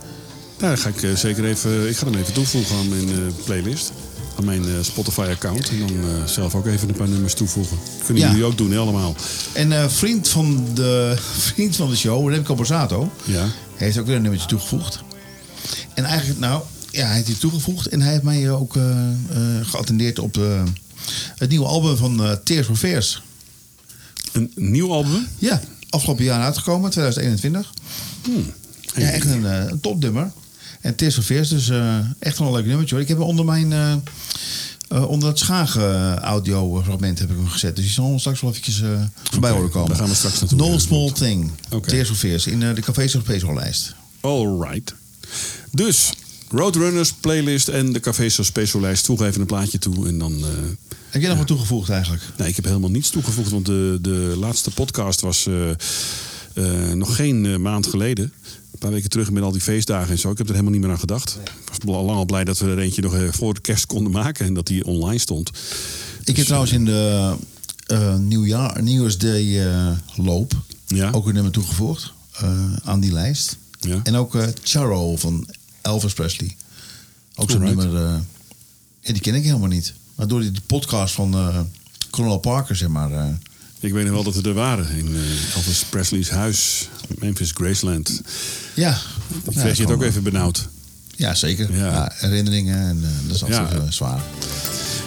Nou, 0.59 0.77
ga 0.77 0.89
ik 0.89 1.03
eh, 1.03 1.15
zeker 1.15 1.45
even, 1.45 1.89
ik 1.89 1.97
ga 1.97 2.05
hem 2.05 2.15
even 2.15 2.33
toevoegen 2.33 2.75
aan 2.75 2.89
mijn 2.89 3.33
playlist. 3.45 3.91
Aan 4.37 4.45
mijn 4.45 4.63
Spotify-account. 4.85 5.69
En 5.69 5.79
dan 5.79 6.27
zelf 6.29 6.55
ook 6.55 6.65
even 6.65 6.89
een 6.89 6.95
paar 6.95 7.09
nummers 7.09 7.33
toevoegen. 7.33 7.77
Kunnen 8.05 8.23
Ja. 8.23 8.29
jullie 8.29 8.43
ook 8.45 8.57
doen, 8.57 8.71
hè, 8.71 8.77
allemaal. 8.77 9.15
En 9.53 9.71
eh, 9.71 9.87
vriend, 9.87 10.27
van 10.27 10.65
de, 10.73 11.15
vriend 11.53 11.75
van 11.75 11.89
de 11.89 11.95
show, 11.95 12.29
Remco 12.29 12.55
Borsato, 12.55 13.11
Ja. 13.23 13.45
heeft 13.75 13.97
ook 13.97 14.05
weer 14.05 14.15
een 14.15 14.21
nummertje 14.21 14.47
toegevoegd. 14.47 14.99
En 15.93 16.03
eigenlijk, 16.03 16.39
nou, 16.39 16.63
ja, 16.91 17.05
hij 17.05 17.15
heeft 17.15 17.25
die 17.27 17.37
toegevoegd. 17.37 17.87
En 17.87 18.01
hij 18.01 18.11
heeft 18.11 18.23
mij 18.23 18.51
ook 18.51 18.75
geattendeerd 19.61 20.19
op 20.19 20.37
het 21.37 21.49
nieuwe 21.49 21.65
album 21.65 21.97
van 21.97 22.39
Tears 22.43 22.65
for 22.67 22.75
Fears. 22.75 23.21
Een 24.31 24.51
nieuw 24.55 24.91
album. 24.91 25.27
Ja, 25.37 25.61
afgelopen 25.91 26.23
jaar 26.23 26.41
uitgekomen, 26.41 26.89
2021. 26.89 27.73
Ja, 28.95 29.09
echt 29.09 29.25
een, 29.25 29.45
eh, 29.45 29.65
een 29.67 29.79
topnummer. 29.79 30.31
En 30.81 30.95
Tears 30.95 31.13
for 31.13 31.23
Fears, 31.23 31.49
dus 31.49 31.69
eh, 31.69 31.97
echt 32.19 32.37
wel 32.37 32.47
een 32.47 32.53
leuk 32.53 32.65
nummertje 32.65 32.93
hoor. 32.95 33.03
Ik 33.03 33.09
heb 33.09 33.17
hem 33.17 33.27
onder 33.27 33.45
mijn... 33.45 33.71
eh, 33.73 35.09
onder 35.09 35.29
het 35.29 35.39
Schagen 35.39 36.19
audio 36.19 36.81
fragment 36.83 37.19
heb 37.19 37.29
ik 37.29 37.35
hem 37.35 37.47
gezet. 37.47 37.75
Dus 37.75 37.85
die 37.85 37.93
zal 37.93 38.19
straks 38.19 38.41
wel 38.41 38.49
eventjes 38.49 38.83
voorbij 39.23 39.51
horen 39.51 39.69
komen. 39.69 39.89
daar 39.89 39.97
gaan 39.97 40.09
we 40.09 40.15
straks 40.15 40.39
naartoe. 40.39 40.57
No 40.57 40.77
Small. 40.77 41.11
Thing. 41.11 41.51
Oké. 41.69 41.89
Tears 41.89 42.09
Fears. 42.09 42.47
In 42.47 42.59
de 42.59 42.81
Cafés 42.81 43.13
Europees 43.13 43.43
lijst. 43.43 43.95
Alright. 44.21 44.93
Dus, 45.71 46.13
Roadrunners 46.49 47.13
playlist 47.13 47.67
en 47.67 47.93
de 47.93 47.99
Café 47.99 48.29
Special 48.29 48.81
lijst. 48.81 49.05
Voeg 49.05 49.21
even 49.21 49.41
een 49.41 49.47
plaatje 49.47 49.77
toe 49.77 50.07
en 50.07 50.17
dan... 50.17 50.43
Heb 51.11 51.21
jij 51.21 51.29
nog 51.29 51.37
wat 51.39 51.47
toegevoegd 51.47 51.89
eigenlijk? 51.89 52.23
Nee, 52.37 52.47
ik 52.47 52.55
heb 52.55 52.65
helemaal 52.65 52.89
niets 52.89 53.09
toegevoegd, 53.09 53.49
want 53.49 53.65
de, 53.65 53.97
de 54.01 54.33
laatste 54.37 54.71
podcast 54.71 55.21
was 55.21 55.47
eh, 55.47 55.69
eh, 56.53 56.93
nog 56.93 57.15
geen 57.15 57.45
eh, 57.45 57.55
maand 57.57 57.87
geleden. 57.87 58.33
Een 58.71 58.79
paar 58.79 58.91
weken 58.91 59.09
terug 59.09 59.31
met 59.31 59.43
al 59.43 59.51
die 59.51 59.61
feestdagen 59.61 60.11
en 60.11 60.19
zo. 60.19 60.31
Ik 60.31 60.37
heb 60.37 60.47
er 60.47 60.53
helemaal 60.53 60.73
niet 60.73 60.81
meer 60.81 60.91
aan 60.91 60.99
gedacht. 60.99 61.39
Ik 61.43 61.83
was 61.85 62.05
lang 62.05 62.09
al 62.17 62.25
blij 62.25 62.43
dat 62.43 62.59
we 62.59 62.65
er 62.69 62.79
eentje 62.79 63.01
nog 63.01 63.15
voor 63.35 63.53
de 63.53 63.61
kerst 63.61 63.85
konden 63.85 64.11
maken 64.11 64.45
en 64.45 64.53
dat 64.53 64.67
die 64.67 64.85
online 64.85 65.19
stond. 65.19 65.47
Ik 65.49 66.25
Dus, 66.25 66.35
heb 66.35 66.45
trouwens 66.45 66.71
in 66.71 66.85
de 66.85 67.35
nieuwjaar, 68.19 68.81
Nieuwsday 68.81 69.67
eh, 69.67 69.91
loop 70.15 70.53
Ja. 70.87 71.11
ook 71.11 71.27
een 71.27 71.33
nummer 71.33 71.51
toegevoegd 71.51 72.13
aan 72.83 72.99
die 72.99 73.11
lijst. 73.11 73.57
Ja. 73.79 73.99
En 74.03 74.15
ook 74.15 74.37
Charro 74.63 75.15
van 75.17 75.47
Elvis 75.81 76.13
Presley. 76.13 76.55
Ook 77.35 77.51
zo'n 77.51 77.61
nummer, 77.63 77.91
ja, 79.01 79.13
die 79.13 79.21
ken 79.21 79.35
ik 79.35 79.43
helemaal 79.43 79.67
niet. 79.67 79.93
Maar 80.21 80.29
door 80.29 80.39
die 80.41 80.51
podcast 80.65 81.13
van 81.13 81.33
eh 81.33 81.59
Colonel 82.09 82.37
Parker, 82.37 82.75
zeg 82.75 82.87
maar. 82.89 83.11
eh, 83.11 83.25
Ik 83.79 83.93
weet 83.93 84.03
nog 84.05 84.13
wel 84.13 84.23
dat 84.23 84.35
we 84.35 84.49
er 84.49 84.53
waren 84.53 84.89
in 84.97 85.07
eh, 85.15 85.55
Elvis 85.55 85.83
Presley's 85.89 86.29
huis, 86.29 86.89
Memphis 87.19 87.51
Graceland. 87.53 88.21
ja. 88.73 88.97
Ik 89.43 89.55
kreeg 89.55 89.77
je 89.77 89.83
het 89.83 89.91
ook 89.91 90.03
even 90.03 90.23
benauwd. 90.23 90.67
Ja, 91.15 91.35
zeker. 91.35 91.75
Ja. 91.75 91.85
Ja. 91.85 92.11
herinneringen 92.15 92.79
en 92.89 93.03
dat 93.27 93.35
is 93.35 93.43
altijd 93.43 93.71
Ja. 93.71 93.91
zwaar. 93.91 94.21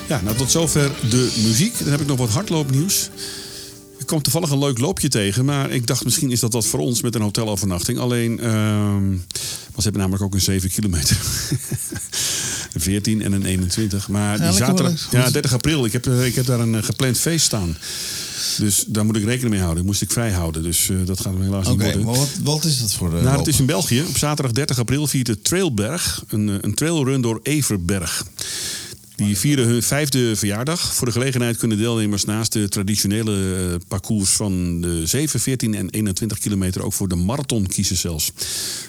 Ja, 0.09 0.21
nou 0.21 0.37
tot 0.37 0.51
zover 0.51 0.91
de 1.11 1.33
muziek. 1.47 1.79
Dan 1.79 1.91
heb 1.91 2.01
ik 2.01 2.07
nog 2.07 2.19
wat 2.19 2.31
hardloopnieuws. 2.31 3.09
Ik 3.99 4.07
kwam 4.07 4.23
toevallig 4.23 4.51
een 4.51 4.59
leuk 4.59 4.79
loopje 4.79 5.09
tegen, 5.09 5.45
maar 5.45 5.71
ik 5.71 5.87
dacht 5.87 6.05
misschien 6.05 6.31
is 6.31 6.41
dat 6.41 6.53
wat 6.53 6.67
voor 6.67 6.81
ons 6.81 7.03
met 7.03 7.15
een 7.15 7.23
hotelovernachting. 7.23 7.99
Alleen, 7.99 8.37
want 8.37 9.23
ze 9.77 9.83
hebben 9.83 10.01
namelijk 10.01 10.23
ook 10.23 10.35
een 10.35 10.41
7 10.41 10.71
kilometer. 10.71 11.17
een 12.75 12.81
14 12.81 13.23
en 13.23 13.33
een 13.33 13.45
21. 13.45 14.09
Maar 14.09 14.41
die 14.41 14.53
zaterdag, 14.53 15.09
ja, 15.11 15.23
goed. 15.23 15.33
30 15.33 15.53
april, 15.53 15.85
ik 15.85 15.93
heb, 15.93 16.07
eh, 16.07 16.27
ik 16.27 16.35
heb 16.35 16.47
daar 16.47 16.61
een 16.61 16.75
eh, 16.75 16.83
gepland 16.83 17.19
feest 17.19 17.45
staan. 17.45 17.77
Dus 18.59 18.85
daar 18.87 19.05
moet 19.05 19.17
ik 19.17 19.25
rekening 19.25 19.51
mee 19.51 19.63
houden. 19.63 19.85
Moest 19.85 20.03
ik 20.03 20.11
vrij 20.11 20.31
houden. 20.31 20.63
Dus 20.63 20.89
eh, 20.89 20.97
dat 21.05 21.21
gaat 21.21 21.33
hem 21.33 21.43
helaas 21.43 21.67
Oké, 21.67 21.85
niet 21.85 21.95
worden. 21.95 22.05
maar 22.05 22.15
wat, 22.15 22.31
wat 22.43 22.65
is 22.65 22.81
dat 22.81 22.93
voor 22.93 23.11
de 23.11 23.21
Nou, 23.21 23.39
het 23.39 23.47
is 23.47 23.59
in 23.59 23.67
België. 23.67 24.05
Op 24.09 24.19
zaterdag 24.19 24.53
30 24.53 24.79
april 24.79 25.07
viert 25.07 25.27
de 25.27 25.41
Trailberg 25.41 26.25
een, 26.29 26.59
een 26.61 26.75
trailrun 26.75 27.21
door 27.21 27.41
Everberg. 27.43 28.25
Die 29.17 29.39
vieren 29.39 29.67
hun 29.67 29.83
vijfde 29.83 30.37
verjaardag. 30.37 30.95
Voor 30.95 31.07
de 31.07 31.13
gelegenheid 31.13 31.57
kunnen 31.57 31.79
deelnemers 31.79 32.25
naast 32.25 32.53
de 32.53 32.69
traditionele 32.69 33.69
eh, 33.71 33.75
parcours 33.89 34.31
van 34.31 34.81
de 34.81 35.07
7, 35.07 35.41
14 35.41 35.75
en 35.75 35.91
21 35.91 36.39
kilometer 36.39 36.83
ook 36.83 36.93
voor 36.93 37.09
de 37.09 37.15
marathon 37.15 37.67
kiezen 37.67 37.97
zelfs. 37.97 38.33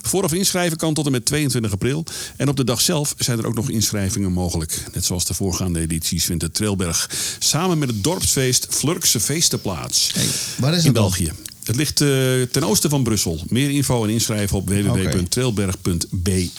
Vooraf 0.01 0.33
inschrijven 0.33 0.77
kan 0.77 0.93
tot 0.93 1.05
en 1.05 1.11
met 1.11 1.25
22 1.25 1.71
april. 1.71 2.03
En 2.37 2.47
op 2.47 2.55
de 2.55 2.63
dag 2.63 2.81
zelf 2.81 3.13
zijn 3.17 3.39
er 3.39 3.45
ook 3.47 3.55
nog 3.55 3.69
inschrijvingen 3.69 4.31
mogelijk. 4.31 4.83
Net 4.93 5.05
zoals 5.05 5.25
de 5.25 5.33
voorgaande 5.33 5.79
edities 5.79 6.25
vindt 6.25 6.43
de 6.43 6.51
Trailberg 6.51 7.09
samen 7.39 7.77
met 7.77 7.89
het 7.89 8.03
dorpsfeest 8.03 8.67
Flurkse 8.69 9.19
Feesten 9.19 9.61
plaats. 9.61 10.11
Hey, 10.13 10.27
waar 10.57 10.73
is 10.73 10.79
in 10.79 10.85
het 10.85 10.95
dan? 10.95 11.03
België. 11.03 11.31
Het 11.63 11.75
ligt 11.75 12.01
eh, 12.01 12.07
ten 12.51 12.63
oosten 12.63 12.89
van 12.89 13.03
Brussel. 13.03 13.43
Meer 13.49 13.69
info 13.69 14.03
en 14.03 14.09
inschrijven 14.09 14.57
op 14.57 14.69
www.trailberg.be. 14.69 16.49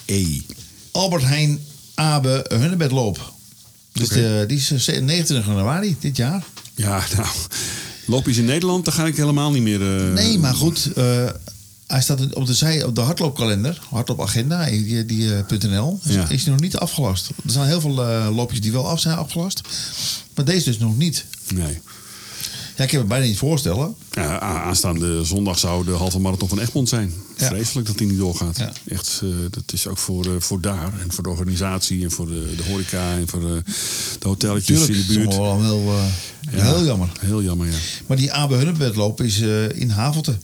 Albert 0.90 1.22
Heijn 1.22 1.60
Abe 1.94 2.44
Hunnebedloop. 2.48 3.34
Dus 3.98 4.08
de- 4.08 4.44
die 4.48 4.56
is 4.56 4.70
eh, 4.70 5.02
29 5.02 5.46
januari 5.46 5.96
dit 6.00 6.16
jaar. 6.16 6.44
Ja, 6.74 7.04
nou, 7.16 7.28
Loopjes 8.06 8.36
in 8.36 8.44
Nederland, 8.44 8.84
daar 8.84 8.94
ga 8.94 9.06
ik 9.06 9.16
helemaal 9.16 9.50
niet 9.52 9.62
meer... 9.62 9.96
eh, 10.06 10.12
Nee, 10.12 10.38
maar 10.38 10.54
goed. 10.54 10.92
eh, 10.96 11.24
hij 11.86 12.00
staat 12.02 12.34
op 12.34 12.46
de, 12.46 12.54
zij, 12.54 12.84
op 12.84 12.94
de 12.94 13.00
hardloopkalender, 13.00 13.80
hardloopagenda, 13.90 14.64
die, 14.64 15.04
die, 15.04 15.34
eh, 15.34 15.60
.nl, 15.70 16.00
is, 16.04 16.14
Ja. 16.14 16.28
is 16.28 16.42
hij 16.42 16.52
nog 16.52 16.60
niet 16.60 16.76
afgelast. 16.76 17.28
Er 17.44 17.50
zijn 17.50 17.66
heel 17.66 17.80
veel 17.80 18.02
eh, 18.04 18.28
loopjes 18.34 18.60
die 18.60 18.72
wel 18.72 18.88
af 18.88 19.00
zijn 19.00 19.16
afgelast. 19.16 19.60
Maar 20.34 20.44
deze 20.44 20.64
dus 20.64 20.78
nog 20.78 20.96
niet. 20.96 21.24
Nee. 21.54 21.80
Ja, 22.76 22.84
ik 22.84 22.90
heb 22.90 23.00
het 23.00 23.08
bijna 23.08 23.24
niet 23.26 23.38
voorstellen. 23.38 23.94
Ja, 24.12 24.40
aanstaande 24.40 25.24
zondag 25.24 25.58
zou 25.58 25.84
de 25.84 25.90
halve 25.90 26.18
marathon 26.18 26.48
van 26.48 26.58
Egmond 26.60 26.88
zijn. 26.88 27.12
Ja. 27.38 27.46
Vreselijk 27.46 27.86
dat 27.86 27.98
die 27.98 28.06
niet 28.06 28.18
doorgaat. 28.18 28.56
Ja. 28.56 28.72
Echt, 28.88 29.20
eh, 29.22 29.28
dat 29.50 29.72
is 29.72 29.86
ook 29.86 29.98
voor, 29.98 30.24
eh, 30.24 30.30
voor 30.38 30.60
daar 30.60 30.92
en 31.02 31.12
voor 31.12 31.22
de 31.22 31.30
organisatie 31.30 32.04
en 32.04 32.10
voor 32.10 32.26
de, 32.26 32.52
de 32.56 32.62
horeca 32.70 33.12
en 33.12 33.28
voor 33.28 33.40
de, 33.40 33.62
de 34.18 34.28
hotelletjes 34.28 34.78
Tuurlijk, 34.84 34.98
in 35.08 35.12
de 35.14 35.18
buurt. 35.18 35.30
is 35.30 35.36
wel 35.36 35.62
heel, 35.62 35.94
eh, 36.50 36.56
Ja, 36.58 36.64
heel 36.64 36.84
jammer. 36.84 37.08
Heel 37.20 37.42
jammer, 37.42 37.66
ja. 37.66 37.76
Maar 38.06 38.16
die 38.16 38.32
AB 38.32 38.50
Hunnebedloop 38.50 39.20
is 39.20 39.40
eh, 39.40 39.68
in 39.80 39.90
Havelte. 39.90 40.36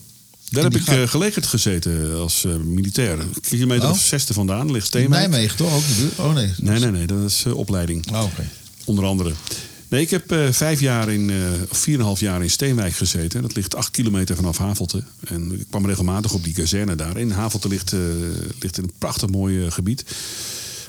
Daar 0.51 0.63
heb 0.65 0.77
ik 0.77 0.87
eh, 0.87 1.03
gelegerd 1.09 1.47
gezeten 1.47 2.17
als 2.17 2.45
eh, 2.45 2.55
militair. 2.57 3.19
Kilometer 3.41 3.85
Oh. 3.85 3.91
of 3.91 4.01
zesde 4.01 4.35
vandaan 4.35 4.71
ligt 4.73 4.87
Steenwijk. 4.87 5.29
Nijmegen 5.31 5.57
toch 5.57 5.73
ook? 5.75 5.83
Oh 6.17 6.35
nee. 6.35 6.51
Nee, 6.57 6.79
nee, 6.79 6.91
nee, 6.91 7.07
dat 7.07 7.19
is 7.31 7.43
eh, 7.47 7.57
opleiding. 7.57 8.13
Oh, 8.13 8.23
oké. 8.23 8.49
Onder 8.85 9.05
andere. 9.05 9.33
Nee, 9.93 10.01
ik 10.01 10.11
heb 10.11 10.33
eh, 10.33 10.49
vijf 10.51 10.81
jaar 10.81 11.09
in, 11.09 11.31
eh, 11.31 11.37
of 11.71 11.79
vier 11.79 11.95
en 11.95 12.01
een 12.01 12.07
half 12.07 12.21
jaar 12.21 12.43
in 12.43 12.51
Steenwijk 12.51 12.95
gezeten. 12.95 13.43
Dat 13.43 13.55
ligt 13.55 13.75
acht 13.75 13.91
kilometer 13.91 14.37
vanaf 14.37 14.59
Havelte. 14.59 15.03
En 15.29 15.53
ik 15.61 15.67
kwam 15.71 15.87
regelmatig 15.87 16.33
op 16.33 16.45
die 16.45 16.55
kazerne 16.55 16.95
daar. 16.95 17.17
In 17.17 17.31
Havelte 17.31 17.69
ligt, 17.69 17.93
eh, 17.93 18.01
ligt 18.59 18.77
een 18.77 18.93
prachtig 18.99 19.29
mooi 19.29 19.65
eh, 19.65 19.73
gebied. 19.73 20.05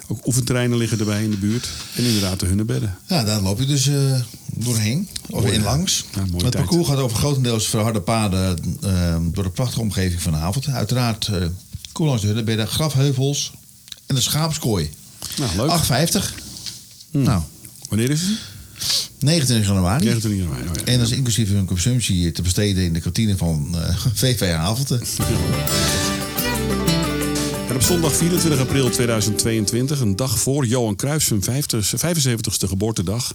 Ook 0.08 0.28
oefenterreinen 0.28 0.78
liggen 0.78 1.00
erbij 1.00 1.24
in 1.24 1.30
de 1.30 1.38
buurt. 1.38 1.70
En 1.96 2.04
inderdaad 2.04 2.40
de 2.40 2.46
hunnebedden. 2.46 2.98
Ja, 3.08 3.24
daar 3.24 3.42
loop 3.42 3.60
je 3.60 3.66
dus 3.66 3.88
eh, 3.88 4.22
doorheen. 4.46 5.10
Of 5.30 5.46
in 5.46 5.64
langs. 5.64 6.06
Ja, 6.14 6.26
het 6.38 6.56
parcours 6.56 6.88
gaat 6.88 6.98
over 6.98 7.18
grotendeels 7.18 7.68
verharde 7.68 8.02
paden 8.02 8.58
eh, 8.82 9.18
door 9.32 9.44
de 9.44 9.50
prachtige 9.50 9.82
omgeving 9.82 10.22
van 10.22 10.34
Havelte. 10.34 10.72
Uiteraard 10.72 11.28
eh 11.28 11.46
koel 11.92 12.08
langs 12.08 12.22
de 12.22 12.28
Hunnebedden, 12.28 12.68
grafheuvels 12.68 13.54
en 14.06 14.16
de 14.16 14.22
schaapskooi. 14.22 14.90
Nou, 15.38 15.56
leuk. 15.56 15.70
8,50. 15.70 16.34
Hmm. 17.12 17.24
Nou, 17.24 17.42
Wanneer 17.90 18.10
is 18.10 18.22
het? 18.22 18.53
29 19.20 19.68
januari. 19.68 20.04
29 20.04 20.42
januari. 20.42 20.70
Oh, 20.70 20.76
ja. 20.76 20.92
En 20.92 20.98
dat 20.98 21.08
is 21.08 21.18
inclusief 21.18 21.50
hun 21.50 21.66
consumptie 21.66 22.32
te 22.32 22.42
besteden 22.42 22.84
in 22.84 22.94
de 22.94 23.00
kantine 23.00 23.38
van 23.38 23.76
eh 23.76 23.96
VV 24.14 24.52
Havelte. 24.54 25.00
En 27.70 27.76
op 27.76 27.82
zondag 27.82 28.16
24 28.16 28.60
april 28.60 28.90
2022, 28.90 30.00
een 30.00 30.16
dag 30.16 30.40
voor 30.40 30.66
Johan 30.66 30.96
Cruijff 30.96 31.26
zijn 31.26 31.44
50 31.44 31.94
75ste 31.96 32.68
geboortedag, 32.68 33.34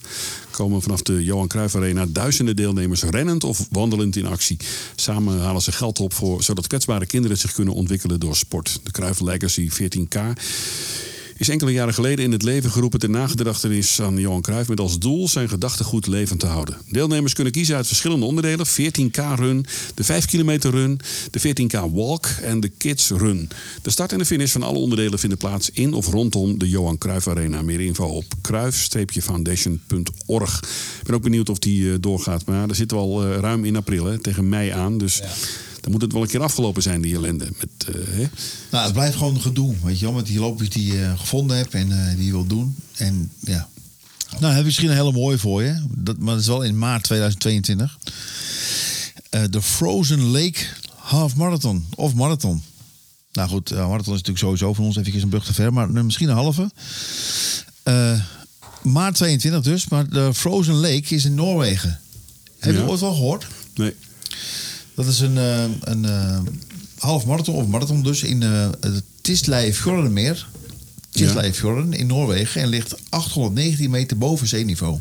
komen 0.50 0.83
vanaf 0.83 1.02
de 1.02 1.25
Johan 1.25 1.49
Cruijff 1.49 1.75
Arena 1.75 2.07
duizenden 2.09 2.57
deelnemers 2.57 3.02
rennend 3.02 3.45
of 3.45 3.67
wandelend 3.71 4.17
in 4.17 4.26
actie. 4.26 4.57
Samen 4.95 5.40
halen 5.40 5.62
ze 5.62 5.73
geld 5.73 6.00
op 6.00 6.14
voor, 6.14 6.43
zodat 6.43 6.67
kwetsbare 6.67 7.07
kinderen 7.07 7.38
zich 7.38 7.52
kunnen 7.52 7.75
ontwikkelen 7.75 8.21
door 8.21 8.37
sport. 8.37 8.81
De 8.83 8.90
Cruijff 8.90 9.21
Legacy 9.21 9.71
14K 9.71 10.19
is 11.38 11.49
enkele 11.49 11.73
jaren 11.73 11.95
geleden 11.95 12.25
in 12.25 12.33
het 12.33 12.42
leven 12.42 12.71
geroepen 12.71 12.99
ter 12.99 13.11
nagedachtenis 13.11 14.00
aan 14.00 14.18
Johan 14.18 14.40
Cruijff 14.40 14.68
met 14.68 14.80
als 14.80 14.99
doel 14.99 15.28
zijn 15.28 15.49
gedachtegoed 15.49 16.07
levend 16.07 16.40
te 16.40 16.47
houden. 16.47 16.76
Deelnemers 16.90 17.33
kunnen 17.33 17.52
kiezen 17.52 17.76
uit 17.76 17.87
verschillende 17.87 18.26
onderdelen: 18.26 18.66
14K 18.66 19.35
Run, 19.35 19.66
de 19.95 20.04
5 20.04 20.26
kilometer 20.26 20.71
Run, 20.71 21.00
de 21.30 21.40
14K 21.40 21.92
Walk 21.92 22.26
en 22.26 22.61
de 22.61 22.68
Kids 22.68 23.11
Run. 23.11 23.49
De 23.83 23.90
start 23.90 24.12
en 24.12 24.18
de 24.18 24.25
finish 24.25 24.52
van 24.52 24.62
alle 24.62 24.78
onderdelen 24.78 25.18
vinden 25.18 25.38
plaats 25.38 25.71
in 25.71 25.92
of 25.92 26.07
rondom 26.07 26.59
de 26.59 26.68
Johan 26.68 26.99
Cruijff 26.99 27.28
Arena. 27.28 27.62
Meer 27.62 27.80
info 27.80 28.04
op 28.04 28.25
kruif-foundation.org. 28.40 30.62
Ik 31.00 31.07
ben 31.07 31.14
ook 31.14 31.23
benieuwd 31.23 31.49
of 31.49 31.59
die 31.59 31.92
eh, 31.92 31.97
doorgaat, 32.00 32.47
maar 32.47 32.66
daar 32.66 32.76
zitten 32.76 32.97
we 32.97 33.02
al 33.02 33.25
eh, 33.25 33.38
ruim 33.38 33.64
in 33.64 33.76
april, 33.76 34.04
hè, 34.04 34.18
tegen 34.18 34.49
mei 34.49 34.71
aan. 34.71 34.99
Dus 34.99 35.23
dan 35.88 35.97
moet 35.97 36.02
het 36.02 36.12
wel 36.12 36.23
een 36.23 36.28
keer 36.28 36.42
afgelopen 36.42 36.83
zijn, 36.83 37.00
die 37.00 37.14
ellende. 37.14 37.49
Met, 37.59 37.95
eh? 37.97 38.26
Nou, 38.71 38.85
het 38.85 38.92
blijft 38.92 39.16
gewoon 39.16 39.35
een 39.35 39.40
gedoe, 39.40 39.75
weet 39.83 39.99
je 39.99 40.04
wel, 40.04 40.14
met 40.14 40.26
die 40.26 40.38
loopjes 40.38 40.68
die 40.71 40.92
je 40.92 41.12
gevonden 41.16 41.57
hebt 41.57 41.75
en 41.75 41.92
eh, 42.09 42.16
die 42.16 42.25
je 42.26 42.33
wilt 42.33 42.49
doen. 42.49 42.76
En 42.97 43.33
ja. 43.40 43.68
Nou, 44.40 44.50
heb 44.50 44.59
ik 44.59 44.64
misschien 44.64 44.88
een 44.90 44.97
hele 44.97 45.12
mooie 45.12 45.38
voor 45.38 45.62
je, 45.62 45.83
dat, 45.90 46.18
maar 46.18 46.33
dat 46.35 46.42
is 46.42 46.49
wel 46.49 46.62
in 46.62 46.78
maart 46.78 47.02
2022. 47.02 47.99
Eh, 49.30 49.42
De 49.50 49.62
Frozen 49.62 50.23
Lake 50.25 50.59
Half 50.95 51.37
Marathon, 51.37 51.87
of 51.95 52.14
Marathon. 52.14 52.62
Nou 53.33 53.49
goed, 53.49 53.71
eh, 53.71 53.76
marathon 53.78 54.14
is 54.14 54.23
natuurlijk 54.23 54.38
sowieso 54.38 54.75
van 54.75 54.85
ons 54.85 54.97
even 54.97 55.23
een 55.23 55.28
brug 55.28 55.45
te 55.45 55.54
ver, 55.54 55.73
maar 55.73 55.95
eh, 55.95 56.02
misschien 56.02 56.28
een 56.28 56.35
halve. 56.35 56.71
Eh, 57.83 58.21
maart 58.83 59.14
22 59.14 59.62
dus, 59.62 59.88
maar 59.88 60.09
de 60.09 60.35
Frozen 60.35 60.75
Lake 60.75 61.14
is 61.14 61.25
in 61.25 61.35
Noorwegen. 61.35 62.00
Heb 62.59 62.75
je 62.75 62.80
Ja. 62.80 62.87
ooit 62.87 63.00
wel 63.00 63.14
gehoord? 63.14 63.47
Nee. 63.75 63.95
Dat 64.99 65.07
is 65.07 65.21
een, 65.21 65.38
eh, 65.38 65.64
een 65.81 66.05
eh, 66.05 66.40
half 66.99 67.26
marathon, 67.26 67.55
of 67.55 67.67
marathon 67.67 68.02
dus, 68.02 68.23
in 68.23 68.43
eh 68.43 68.71
het 68.81 69.02
Tisleifjordenmeer. 69.21 70.49
Tisleifjorden 71.11 71.93
in 71.93 72.07
Noorwegen 72.07 72.62
en 72.62 72.69
ligt 72.69 72.95
819 73.09 73.90
meter 73.90 74.19
boven 74.19 74.49
zeeniveau. 74.49 74.99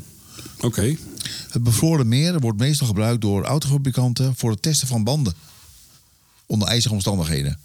Oké. 0.59 0.95
Het 1.49 1.63
bevroren 1.63 2.07
meer 2.07 2.39
wordt 2.39 2.59
meestal 2.59 2.87
gebruikt 2.87 3.21
door 3.21 3.43
autofabrikanten 3.43 4.33
voor 4.35 4.51
het 4.51 4.61
testen 4.61 4.87
van 4.87 5.03
banden. 5.03 5.33
Onder 6.45 6.67
ijzige 6.67 6.93
omstandigheden. 6.93 7.59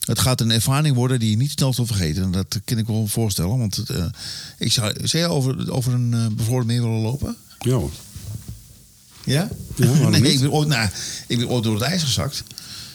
Het 0.00 0.18
gaat 0.18 0.40
een 0.40 0.50
ervaring 0.50 0.94
worden 0.94 1.20
die 1.20 1.30
je 1.30 1.36
niet 1.36 1.50
snel 1.50 1.74
zult 1.74 1.86
vergeten. 1.86 2.22
En 2.22 2.30
dat 2.30 2.60
kan 2.64 2.78
ik 2.78 2.86
wel 2.86 3.06
voorstellen. 3.06 3.58
Want 3.58 3.82
ik 4.58 4.72
zou, 4.72 4.94
zou 5.02 5.24
over, 5.24 5.72
over 5.72 5.92
een 5.92 6.34
bevroren 6.36 6.66
meer 6.66 6.82
willen 6.82 7.00
lopen? 7.00 7.36
Ja. 7.58 7.80
Ja? 9.24 9.48
Ja, 9.76 10.08
nee, 10.08 10.20
niet? 10.20 10.32
Ik 10.32 10.40
ben, 10.40 10.50
ooit, 10.52 10.68
nou, 10.68 10.88
ik 11.26 11.38
ben 11.38 11.48
ooit 11.48 11.64
door 11.64 11.74
het 11.74 11.82
ijs 11.82 12.02
gezakt. 12.02 12.42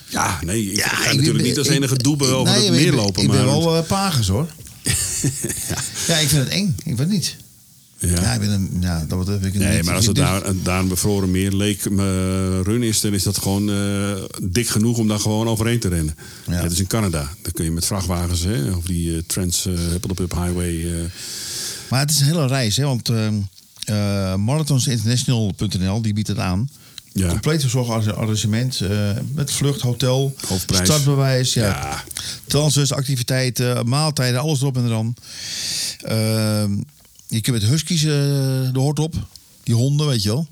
Ja, 0.10 0.40
nee, 0.46 0.72
ik 0.72 0.82
ga 0.82 1.00
ik 1.02 1.06
natuurlijk 1.06 1.38
ben- 1.38 1.46
niet 1.46 1.58
als 1.58 1.68
ik- 1.68 1.74
enige 1.74 1.98
doebe 1.98 2.26
over 2.26 2.54
nee, 2.54 2.66
het 2.66 2.74
ik 2.76 2.82
meer 2.82 2.92
ben- 2.92 3.00
lopen. 3.04 3.22
Ik 3.22 3.28
maar 3.28 3.38
ben 3.38 3.46
wel 3.46 3.78
uh, 3.78 3.84
pagers 3.88 4.28
hoor. 4.28 4.48
ja. 6.08 6.18
ik 6.18 6.28
vind 6.28 6.44
het 6.44 6.48
eng. 6.48 6.76
Ik 6.78 6.84
weet 6.86 6.98
het 6.98 7.10
niet. 7.10 7.36
Ja. 8.00 8.22
Ja, 8.22 8.34
ik 8.34 8.40
ben 8.40 8.50
een, 8.50 8.78
ja 8.80 9.06
dat 9.08 9.20
betreft 9.20 9.46
ik 9.46 9.54
een 9.54 9.60
Nee, 9.60 9.76
niet- 9.76 9.86
maar 9.86 9.96
als 9.96 10.08
ik 10.08 10.16
het 10.16 10.28
vind 10.28 10.44
daar, 10.44 10.54
daar 10.64 10.80
een 10.80 10.88
bevroren 10.88 11.32
meer 11.32 11.52
leek 11.52 11.86
eh, 11.86 11.92
run 12.64 12.84
is, 12.84 13.02
dan 13.02 13.14
is 13.14 13.24
dat 13.24 13.38
gewoon 13.38 13.70
eh, 13.72 14.12
dik 14.42 14.68
genoeg 14.68 14.98
om 14.98 15.08
daar 15.08 15.20
gewoon 15.20 15.48
overheen 15.48 15.80
te 15.80 15.88
rennen. 15.88 16.16
Ja. 16.48 16.54
Ja. 16.54 16.62
dat 16.62 16.72
is 16.72 16.80
in 16.80 16.88
Canada. 16.88 17.30
Dan 17.42 17.52
kun 17.52 17.66
je 17.66 17.72
met 17.72 17.86
vrachtwagens, 17.86 18.42
hè, 18.44 18.72
of 18.72 18.84
die 18.86 19.16
eh, 19.16 19.22
Trans 19.28 19.66
uh, 19.66 19.94
Up 19.94 20.34
Highway. 20.34 20.86
Maar 21.90 22.00
het 22.00 22.10
is 22.12 22.20
een 22.20 22.26
hele 22.26 22.48
reis, 22.48 22.78
hè, 22.78 22.84
want 22.84 23.10
uh, 23.10 23.28
uh, 23.90 24.36
marathonsinternational.nl 24.36 26.02
die 26.02 26.14
biedt 26.14 26.28
het 26.28 26.40
aan. 26.40 26.70
Ja. 27.14 27.28
Compleet 27.28 27.62
verzorgd 27.62 28.14
arrangement 28.14 28.80
uh, 28.80 29.12
met 29.34 29.52
vlucht, 29.52 29.82
hotel, 29.82 30.36
Hoofdprijs. 30.48 30.86
startbewijs, 30.86 31.54
ja. 31.54 31.68
Ja. 31.68 32.04
transfers, 32.48 32.94
activiteiten, 32.94 33.88
maaltijden, 33.90 34.40
alles 34.40 34.62
erop 34.62 34.78
en 34.78 34.86
eraan. 34.86 35.14
Uh, 36.04 36.78
je 37.28 37.42
kunt 37.42 37.62
met 37.62 37.70
huskies 37.70 38.04
uh, 38.04 38.10
de 38.74 38.80
hoort 38.80 39.00
op, 39.00 39.14
die 39.64 39.76
honden, 39.76 40.08
weet 40.08 40.24
je 40.24 40.30
wel. 40.30 40.48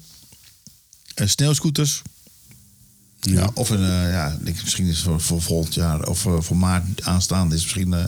En 1.15 1.29
sneeuwscooters. 1.29 2.01
Ja. 3.19 3.49
Of 3.53 3.69
een, 3.69 3.81
uh, 3.81 4.11
ja, 4.11 4.37
ik, 4.43 4.61
misschien 4.63 4.87
is 4.87 5.01
voor, 5.01 5.21
voor 5.21 5.41
volgend 5.41 5.73
jaar 5.73 6.07
of 6.07 6.25
uh, 6.25 6.39
voor 6.39 6.57
maart 6.57 7.03
aanstaande 7.03 7.55
is 7.55 7.61
misschien 7.61 7.93
uh, 7.93 8.03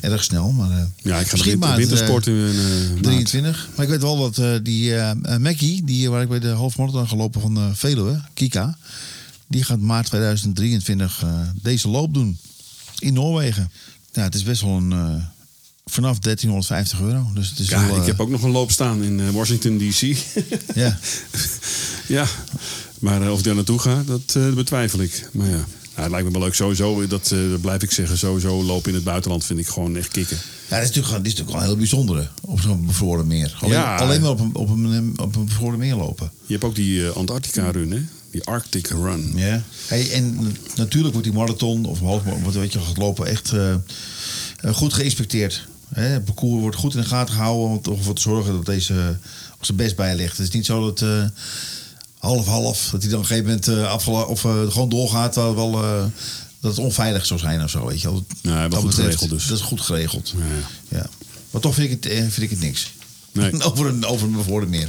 erg 0.00 0.24
snel. 0.24 0.52
Maar, 0.52 0.88
ja, 0.96 1.18
ik 1.18 1.26
ga 1.26 1.36
de 1.36 1.44
winter, 1.44 1.76
wintersport 1.76 2.26
in 2.26 2.34
uh, 2.34 3.00
23. 3.00 3.68
Maar 3.76 3.84
ik 3.84 3.90
weet 3.90 4.02
wel 4.02 4.30
dat 4.30 4.64
die 4.64 4.94
Mackie, 5.38 5.84
die 5.84 6.10
waar 6.10 6.22
ik 6.22 6.28
bij 6.28 6.38
de 6.38 6.48
halfmarathon 6.48 7.08
gelopen 7.08 7.40
van 7.40 7.76
Veluwe, 7.76 8.20
Kika, 8.34 8.78
die 9.46 9.64
gaat 9.64 9.80
maart 9.80 10.06
2023 10.06 11.22
uh, 11.24 11.40
deze 11.62 11.88
loop 11.88 12.14
doen 12.14 12.38
in 12.98 13.12
Noorwegen. 13.12 13.70
Ja, 14.12 14.22
het 14.22 14.34
is 14.34 14.42
best 14.42 14.60
wel 14.60 14.76
een 14.76 15.22
vanaf 15.86 16.18
1350 16.18 17.00
euro. 17.00 17.30
Dus 17.34 17.50
het 17.50 17.58
is 17.58 17.68
ja, 17.68 17.86
wel, 17.86 17.96
ik 17.96 18.06
heb 18.06 18.20
ook 18.20 18.28
nog 18.28 18.42
een 18.42 18.50
loop 18.50 18.70
staan 18.70 19.02
in 19.02 19.32
Washington 19.32 19.78
D.C. 19.78 20.16
ja. 20.74 20.98
ja, 22.16 22.26
maar 23.04 23.22
uh, 23.22 23.32
of 23.32 23.38
ik 23.38 23.44
daar 23.44 23.54
naartoe 23.54 23.78
ga, 23.78 24.02
dat 24.06 24.34
uh, 24.36 24.52
betwijfel 24.52 25.00
ik. 25.00 25.28
Maar 25.32 25.48
ja. 25.48 25.52
Nou, 25.52 25.66
het 26.02 26.10
lijkt 26.10 26.26
me 26.26 26.32
wel 26.32 26.42
leuk 26.42 26.54
sowieso, 26.54 27.06
dat, 27.06 27.30
uh, 27.34 27.50
dat 27.50 27.60
blijf 27.60 27.82
ik 27.82 27.90
zeggen. 27.90 28.18
Sowieso 28.18 28.62
lopen 28.62 28.88
in 28.88 28.94
het 28.94 29.04
buitenland 29.04 29.44
vind 29.44 29.58
ik 29.58 29.66
gewoon 29.68 29.96
echt 29.96 30.08
kicken. 30.08 30.36
Ja, 30.68 30.76
dat 30.76 30.88
is 30.88 30.94
natuurlijk, 30.94 31.14
dat 31.16 31.26
is 31.26 31.30
natuurlijk 31.30 31.50
wel 31.50 31.60
een 31.60 31.66
heel 31.66 31.76
bijzondere 31.76 32.28
op 32.40 32.60
zo'n 32.60 32.86
bevroren 32.86 33.26
meer. 33.26 33.56
Alleen, 33.60 33.74
Ja. 33.74 33.96
alleen 33.96 34.20
maar 34.20 34.30
op 34.30 34.40
een, 34.40 34.54
op, 34.54 34.68
een, 34.68 35.12
op 35.16 35.36
een 35.36 35.44
bevroren 35.44 35.78
meer 35.78 35.94
lopen. 35.94 36.30
Je 36.46 36.52
hebt 36.52 36.64
ook 36.64 36.74
die 36.74 37.00
uh, 37.00 37.10
Antarctica-run, 37.10 37.90
hè? 37.90 38.00
Die 38.30 38.44
Arctic 38.44 38.86
Run. 38.88 39.32
Ja. 39.34 39.62
Hey, 39.86 40.10
en 40.12 40.56
natuurlijk 40.76 41.12
wordt 41.12 41.28
die 41.28 41.36
marathon 41.36 41.84
of 41.84 42.00
wat 42.42 42.54
weet 42.54 42.72
je 42.72 42.80
gaat 42.80 42.96
lopen 42.96 43.26
echt 43.26 43.52
uh, 43.52 43.74
goed 44.72 44.92
geïnspecteerd. 44.92 45.66
Hè, 45.92 46.02
het 46.02 46.24
parcours 46.24 46.60
wordt 46.60 46.76
goed 46.76 46.94
in 46.94 47.00
de 47.00 47.06
gaten 47.06 47.34
gehouden 47.34 47.68
om 47.68 47.96
ervoor 47.96 48.14
te 48.14 48.20
zorgen 48.20 48.52
dat 48.52 48.66
deze 48.66 49.18
op 49.58 49.64
zijn 49.64 49.76
best 49.76 49.96
bij 49.96 50.16
ligt. 50.16 50.36
Het 50.36 50.46
is 50.46 50.54
niet 50.54 50.66
zo 50.66 50.92
dat 50.92 51.04
half-half, 52.24 52.88
dat 52.90 53.00
hij 53.00 53.10
dan 53.10 53.20
op 53.20 53.24
een 53.24 53.36
gegeven 53.36 53.48
moment 53.48 53.68
uh, 53.68 53.90
afgela- 53.90 54.22
of 54.22 54.44
uh, 54.44 54.70
gewoon 54.70 54.88
doorgaat, 54.88 55.32
terwijl 55.32 55.54
wel, 55.54 55.72
dat 56.60 56.76
het 56.76 56.78
onveilig 56.78 57.26
zou 57.26 57.40
zijn 57.40 57.62
of 57.62 57.70
zo. 57.70 57.86
Weet 57.86 58.00
je 58.00 58.08
wel. 58.08 58.24
Nee, 58.42 58.68
dat 58.68 58.78
goed 58.78 58.86
betreft, 58.86 59.06
geregeld 59.06 59.30
dus. 59.30 59.46
Dat 59.46 59.58
is 59.58 59.64
goed 59.64 59.80
geregeld. 59.80 60.34
Ja. 60.88 61.06
Maar 61.50 61.60
toch 61.60 61.74
vind 61.74 61.90
ik, 61.90 62.04
het, 62.04 62.32
vind 62.32 62.42
ik 62.42 62.50
het 62.50 62.60
niks. 62.60 62.92
Nee. 63.34 63.62
over 63.70 63.86
een, 63.86 64.04
over 64.04 64.28
een 64.28 64.68
meer. 64.68 64.88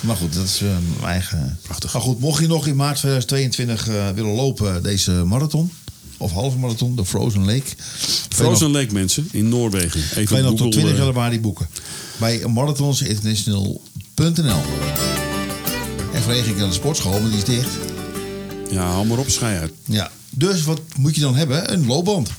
Maar 0.00 0.16
goed, 0.16 0.34
dat 0.34 0.44
is 0.44 0.60
eh, 0.60 0.68
mijn 0.68 1.10
eigen... 1.10 1.58
Prachtig. 1.62 1.92
Maar 1.92 2.02
goed, 2.02 2.20
mocht 2.20 2.40
je 2.40 2.46
nog 2.46 2.66
in 2.66 2.76
maart 2.76 2.96
2022 2.96 3.88
eh, 3.88 4.10
willen 4.10 4.34
lopen, 4.34 4.82
deze 4.82 5.10
marathon... 5.10 5.72
of 6.16 6.32
halve 6.32 6.58
marathon, 6.58 6.96
de 6.96 7.06
Frozen 7.06 7.44
Lake... 7.44 7.70
Frozen 8.28 8.70
Lake 8.70 8.92
mensen 8.92 9.28
in 9.30 9.48
Noorwegen. 9.48 10.00
Even 10.14 10.36
je 10.36 10.42
nog 10.42 10.50
tot 10.50 10.58
Google, 10.58 10.80
20 10.80 10.92
eh, 10.92 10.98
januari 10.98 11.40
boeken. 11.40 11.68
Bij 12.18 12.46
marathonsinternational.nl 12.46 15.21
En 16.12 16.22
vanwege 16.22 16.50
ik 16.50 16.60
aan 16.60 16.68
de 16.68 16.74
sportschool, 16.74 17.20
maar 17.20 17.30
die 17.30 17.38
is 17.38 17.44
dicht. 17.44 17.76
Ja, 18.70 18.90
hou 18.90 19.06
maar 19.06 19.18
op, 19.18 19.28
schei 19.28 19.58
uit. 19.58 19.72
Ja. 19.84 20.10
Dus 20.30 20.64
wat 20.64 20.80
moet 20.96 21.14
je 21.14 21.20
dan 21.20 21.34
hebben? 21.34 21.72
Een 21.72 21.86
loopband. 21.86 22.30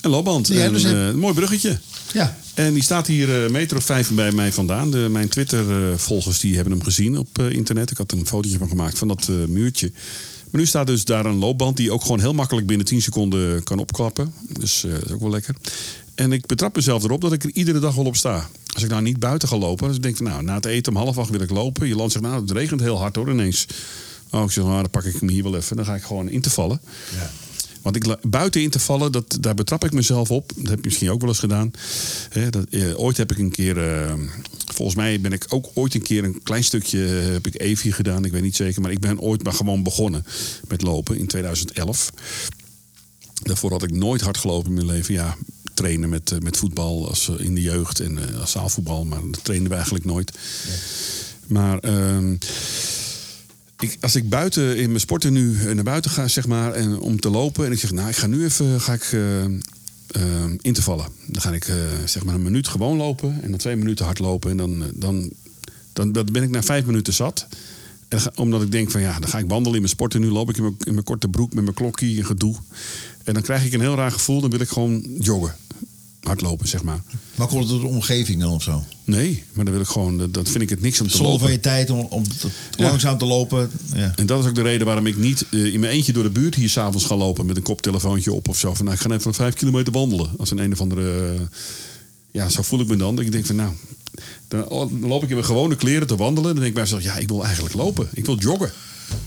Een 0.00 0.10
loopband. 0.10 0.48
Ja, 0.48 0.64
en, 0.64 0.72
dus 0.72 0.84
eh, 0.84 1.06
een 1.06 1.18
mooi 1.18 1.34
bruggetje. 1.34 1.78
Ja. 2.12 2.36
En 2.54 2.72
die 2.72 2.82
staat 2.82 3.06
hier 3.06 3.28
eh, 3.28 3.42
een 3.42 3.52
meter 3.52 3.76
of 3.76 3.84
vijf 3.84 4.10
bij 4.10 4.32
mij 4.32 4.52
vandaan. 4.52 4.90
De, 4.90 5.06
mijn 5.10 5.28
Twitter-volgers 5.28 6.40
die 6.40 6.54
hebben 6.54 6.72
hem 6.72 6.82
gezien 6.82 7.18
op 7.18 7.38
eh, 7.38 7.50
internet. 7.50 7.90
Ik 7.90 7.96
had 7.96 8.12
een 8.12 8.26
fotootje 8.26 8.58
van 8.58 8.68
gemaakt 8.68 8.98
van 8.98 9.08
dat 9.08 9.28
eh, 9.28 9.34
muurtje. 9.48 9.92
Maar 10.50 10.60
nu 10.60 10.66
staat 10.66 10.86
dus 10.86 11.04
daar 11.04 11.26
een 11.26 11.38
loopband 11.38 11.76
die 11.76 11.92
ook 11.92 12.02
gewoon 12.02 12.20
heel 12.20 12.32
makkelijk 12.32 12.66
binnen 12.66 12.86
10 12.86 13.02
seconden 13.02 13.62
kan 13.62 13.78
opklappen. 13.78 14.34
Dus 14.48 14.84
eh, 14.84 14.92
dat 14.92 15.04
is 15.04 15.12
ook 15.12 15.20
wel 15.20 15.30
lekker. 15.30 15.54
En 16.16 16.32
ik 16.32 16.46
betrap 16.46 16.76
mezelf 16.76 17.04
erop 17.04 17.20
dat 17.20 17.32
ik 17.32 17.44
er 17.44 17.50
iedere 17.52 17.78
dag 17.78 17.94
wel 17.94 18.04
op 18.04 18.16
sta. 18.16 18.48
Als 18.74 18.82
ik 18.82 18.90
nou 18.90 19.02
niet 19.02 19.18
buiten 19.18 19.48
ga 19.48 19.56
lopen, 19.56 19.86
dus 19.86 19.96
ik 19.96 20.02
denk 20.02 20.16
van 20.16 20.26
nou, 20.26 20.42
na 20.42 20.54
het 20.54 20.64
eten 20.64 20.92
om 20.92 20.98
half 20.98 21.18
acht 21.18 21.30
wil 21.30 21.40
ik 21.40 21.50
lopen. 21.50 21.88
Je 21.88 21.96
land 21.96 22.12
zegt 22.12 22.24
nou, 22.24 22.40
het 22.40 22.50
regent 22.50 22.80
heel 22.80 22.98
hard 22.98 23.16
hoor 23.16 23.30
ineens. 23.30 23.66
Oh, 24.30 24.44
ik 24.44 24.50
zeg, 24.50 24.64
nou, 24.64 24.80
dan 24.80 24.90
pak 24.90 25.04
ik 25.04 25.16
hem 25.20 25.28
hier 25.28 25.42
wel 25.42 25.56
even. 25.56 25.76
Dan 25.76 25.84
ga 25.84 25.94
ik 25.94 26.02
gewoon 26.02 26.28
in 26.28 26.40
te 26.40 26.50
vallen. 26.50 26.80
Want 27.82 27.96
ik, 27.96 28.16
buiten 28.22 28.62
in 28.62 28.70
te 28.70 28.78
vallen, 28.78 29.12
dat, 29.12 29.38
daar 29.40 29.54
betrap 29.54 29.84
ik 29.84 29.92
mezelf 29.92 30.30
op. 30.30 30.52
Dat 30.56 30.68
heb 30.68 30.78
je 30.78 30.84
misschien 30.84 31.10
ook 31.10 31.20
wel 31.20 31.28
eens 31.28 31.38
gedaan. 31.38 31.70
Dat, 32.50 32.66
eh, 32.70 32.98
ooit 33.00 33.16
heb 33.16 33.30
ik 33.30 33.38
een 33.38 33.50
keer, 33.50 33.78
eh, 33.78 34.12
volgens 34.72 34.96
mij 34.96 35.20
ben 35.20 35.32
ik 35.32 35.46
ook 35.48 35.66
ooit 35.74 35.94
een 35.94 36.02
keer 36.02 36.24
een 36.24 36.42
klein 36.42 36.64
stukje 36.64 37.06
eh, 37.06 37.32
heb 37.32 37.46
ik 37.46 37.60
Evi 37.60 37.92
gedaan. 37.92 38.24
Ik 38.24 38.32
weet 38.32 38.42
niet 38.42 38.56
zeker, 38.56 38.82
maar 38.82 38.90
ik 38.90 39.00
ben 39.00 39.20
ooit 39.20 39.42
maar 39.42 39.52
gewoon 39.52 39.82
begonnen 39.82 40.24
met 40.68 40.82
lopen 40.82 41.18
in 41.18 41.26
2011. 41.26 42.12
Daarvoor 43.42 43.70
had 43.70 43.82
ik 43.82 43.90
nooit 43.90 44.20
hard 44.20 44.36
gelopen 44.36 44.68
in 44.68 44.74
mijn 44.74 44.86
leven. 44.86 45.14
Ja, 45.14 45.36
trainen 45.76 46.08
met, 46.08 46.30
eh, 46.32 46.38
met 46.38 46.56
voetbal 46.56 47.08
als, 47.08 47.28
eh, 47.28 47.44
in 47.46 47.54
de 47.54 47.60
jeugd 47.62 48.00
en 48.00 48.18
eh, 48.34 48.40
als 48.40 48.50
zaalvoetbal, 48.50 49.04
maar 49.04 49.20
dat 49.30 49.44
trainden 49.44 49.68
we 49.68 49.74
eigenlijk 49.74 50.04
nooit. 50.04 50.32
Maar 51.46 51.78
ehm, 51.78 52.32
ik, 53.78 53.96
als 54.00 54.14
ik 54.16 54.28
buiten 54.28 54.76
in 54.76 54.88
mijn 54.88 55.00
sporten 55.00 55.32
nu 55.32 55.74
naar 55.74 55.84
buiten 55.84 56.10
ga, 56.10 56.28
zeg 56.28 56.46
maar, 56.46 56.72
en 56.72 56.98
om 56.98 57.20
te 57.20 57.30
lopen. 57.30 57.64
En 57.66 57.72
ik 57.72 57.78
zeg, 57.78 57.92
nou, 57.92 58.08
ik 58.08 58.16
ga 58.16 58.26
nu 58.26 58.44
even 58.44 58.80
ga 58.80 58.92
ik, 58.92 59.02
eh, 59.12 59.44
eh, 59.44 59.50
in 60.60 60.72
te 60.72 60.82
vallen. 60.82 61.06
Dan 61.26 61.42
ga 61.42 61.52
ik 61.52 61.72
zeg 62.04 62.24
maar 62.24 62.34
een 62.34 62.42
minuut 62.42 62.68
gewoon 62.68 62.96
lopen 62.96 63.42
en 63.42 63.50
dan 63.50 63.58
twee 63.58 63.76
minuten 63.76 64.04
hard 64.04 64.18
lopen. 64.18 64.50
En 64.50 64.56
dan, 64.56 64.84
dan, 64.94 65.30
dan, 65.92 66.12
dan 66.12 66.28
ben 66.32 66.42
ik 66.42 66.50
na 66.50 66.62
vijf 66.62 66.84
minuten 66.84 67.12
zat. 67.14 67.46
En 68.08 68.20
ga- 68.20 68.32
omdat 68.34 68.62
ik 68.62 68.70
denk 68.72 68.90
van 68.90 69.00
ja, 69.00 69.18
dan 69.20 69.28
ga 69.30 69.38
ik 69.38 69.48
wandelen 69.48 69.72
in 69.74 69.80
mijn 69.80 69.92
sporten. 69.92 70.20
Nu 70.20 70.30
loop 70.30 70.48
ik 70.50 70.56
in 70.56 70.62
mijn, 70.62 70.76
in 70.84 70.92
mijn 70.92 71.04
korte 71.04 71.28
broek 71.28 71.54
met 71.54 71.62
mijn 71.64 71.76
klokkie 71.76 72.18
en 72.18 72.26
gedoe. 72.26 72.56
En 73.24 73.34
dan 73.34 73.42
krijg 73.42 73.64
ik 73.64 73.72
een 73.72 73.80
heel 73.80 73.94
raar 73.94 74.12
gevoel. 74.12 74.40
Dan 74.40 74.50
wil 74.50 74.60
ik 74.60 74.68
gewoon 74.68 75.04
joggen. 75.18 75.54
Hardlopen, 76.26 76.68
zeg 76.68 76.82
maar. 76.82 77.00
Maar 77.34 77.46
komt 77.46 77.60
het 77.60 77.68
door 77.70 77.80
de 77.80 77.86
omgeving 77.86 78.40
dan 78.40 78.52
of 78.52 78.62
zo? 78.62 78.84
Nee, 79.04 79.42
maar 79.52 79.64
dan 79.64 79.74
wil 79.74 79.82
ik 79.82 79.88
gewoon, 79.88 80.28
dat- 80.30 80.48
vind 80.48 80.62
ik 80.62 80.70
het 80.70 80.80
niks 80.80 81.00
om 81.00 81.06
te 81.06 81.12
Zonder 81.12 81.30
lopen. 81.32 81.44
van 81.46 81.54
je 81.54 81.60
tijd 81.60 81.90
om, 81.90 82.00
om 82.10 82.28
te- 82.28 82.48
Ja. 82.76 82.84
langzaam 82.88 83.18
te 83.18 83.24
lopen. 83.24 83.70
Ja. 83.94 84.12
En 84.16 84.26
dat 84.26 84.40
is 84.42 84.48
ook 84.48 84.54
de 84.54 84.62
reden 84.62 84.86
waarom 84.86 85.06
ik 85.06 85.16
niet 85.16 85.44
eh, 85.50 85.64
in 85.74 85.80
mijn 85.80 85.92
eentje 85.92 86.12
door 86.12 86.22
de 86.22 86.30
buurt 86.30 86.54
hier 86.54 86.68
s'avonds 86.70 87.04
ga 87.06 87.16
lopen 87.16 87.46
met 87.46 87.56
een 87.56 87.62
koptelefoontje 87.62 88.32
op 88.32 88.48
of 88.48 88.58
zo. 88.58 88.74
Van 88.74 88.84
nou, 88.84 88.96
ik 88.96 89.02
ga 89.02 89.10
even 89.10 89.34
vijf 89.34 89.54
kilometer 89.54 89.92
wandelen. 89.92 90.30
Als 90.38 90.50
een 90.50 90.58
een 90.58 90.72
of 90.72 90.80
andere. 90.80 91.32
eh, 91.34 91.40
ja, 92.30 92.48
zo 92.48 92.62
voel 92.62 92.80
ik 92.80 92.88
me 92.88 92.96
dan. 92.96 93.16
Dat 93.16 93.24
ik 93.24 93.32
denk 93.32 93.46
van 93.46 93.56
nou. 93.56 93.72
Dan 94.48 94.64
dan 94.68 95.08
loop 95.08 95.22
ik 95.22 95.28
in 95.28 95.34
mijn 95.34 95.46
gewone 95.46 95.76
kleren 95.76 96.06
te 96.06 96.16
wandelen. 96.16 96.44
Dan 96.50 96.54
denk 96.54 96.66
ik 96.66 96.74
bij 96.74 96.82
mezelf, 96.82 97.02
ja, 97.02 97.16
ik 97.16 97.28
wil 97.28 97.44
eigenlijk 97.44 97.74
lopen. 97.74 98.08
Ik 98.14 98.24
wil 98.26 98.38
joggen. 98.38 98.72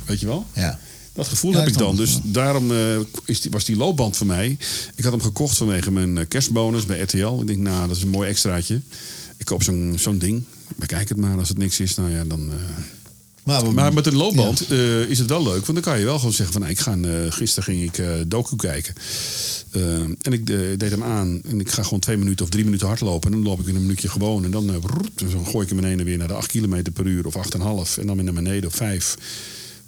Weet 0.05 0.19
je 0.19 0.25
wel? 0.25 0.45
ja. 0.55 0.79
Dat 1.19 1.27
gevoel 1.27 1.51
Ja, 1.51 1.59
heb 1.59 1.67
ik 1.67 1.77
dan. 1.77 1.95
Dus 1.95 2.19
daarom 2.23 2.71
eh, 2.71 2.99
is 3.25 3.41
die, 3.41 3.51
was 3.51 3.65
die 3.65 3.75
loopband 3.77 4.17
voor 4.17 4.27
mij. 4.27 4.57
Ik 4.95 5.03
had 5.03 5.11
hem 5.11 5.21
gekocht 5.21 5.57
vanwege 5.57 5.91
mijn 5.91 6.17
eh, 6.17 6.25
kerstbonus 6.27 6.85
bij 6.85 6.99
RTL. 6.99 7.39
Ik 7.41 7.47
denk, 7.47 7.59
nou, 7.59 7.87
dat 7.87 7.97
is 7.97 8.03
een 8.03 8.09
mooi 8.09 8.29
extraatje. 8.29 8.81
Ik 9.37 9.45
koop 9.45 9.63
zo'n 9.63 9.93
zo'n 9.97 10.17
ding. 10.17 10.43
Bekijk 10.75 11.09
het 11.09 11.17
maar. 11.17 11.37
Als 11.37 11.49
het 11.49 11.57
niks 11.57 11.79
is, 11.79 11.95
nou 11.95 12.09
ja, 12.11 12.23
dan. 12.23 12.49
eh, 12.51 12.55
Maar, 13.43 13.73
maar 13.73 13.93
met 13.93 14.05
een 14.07 14.15
loopband 14.15 14.71
is 15.09 15.19
het 15.19 15.29
wel 15.29 15.43
leuk. 15.43 15.65
Want 15.65 15.73
dan 15.73 15.81
kan 15.81 15.99
je 15.99 16.05
wel 16.05 16.17
gewoon 16.17 16.33
zeggen 16.33 16.53
van... 16.53 16.61
Nou, 16.61 16.73
ik 16.73 16.79
ga, 16.79 16.97
gisteren 17.29 17.63
ging 17.63 17.83
ik 17.83 17.97
eh 17.97 18.09
docu 18.27 18.55
kijken. 18.55 18.93
En 20.21 20.33
ik 20.33 20.45
deed 20.79 20.91
hem 20.91 21.03
aan. 21.03 21.41
En 21.49 21.59
ik 21.59 21.69
ga 21.71 21.83
gewoon 21.83 21.99
twee 21.99 22.17
minuten 22.17 22.45
of 22.45 22.51
drie 22.51 22.63
minuten 22.63 22.87
hardlopen. 22.87 23.31
En 23.31 23.37
dan 23.37 23.47
loop 23.47 23.59
ik 23.59 23.67
in 23.67 23.75
een 23.75 23.81
minuutje 23.81 24.09
gewoon. 24.09 24.43
En 24.43 24.51
dan, 24.51 24.81
gooi 25.45 25.65
ik 25.67 25.69
hem 25.75 25.83
ene 25.83 26.03
weer 26.03 26.17
naar 26.17 26.27
de 26.27 26.33
8 26.33 26.47
km 26.51 26.91
per 26.93 27.05
uur. 27.05 27.25
Of 27.25 27.35
8,5. 27.35 27.97
En 27.99 28.07
dan 28.07 28.15
weer 28.15 28.23
naar 28.25 28.33
beneden 28.33 28.69
op 28.69 28.75
5. 28.75 29.15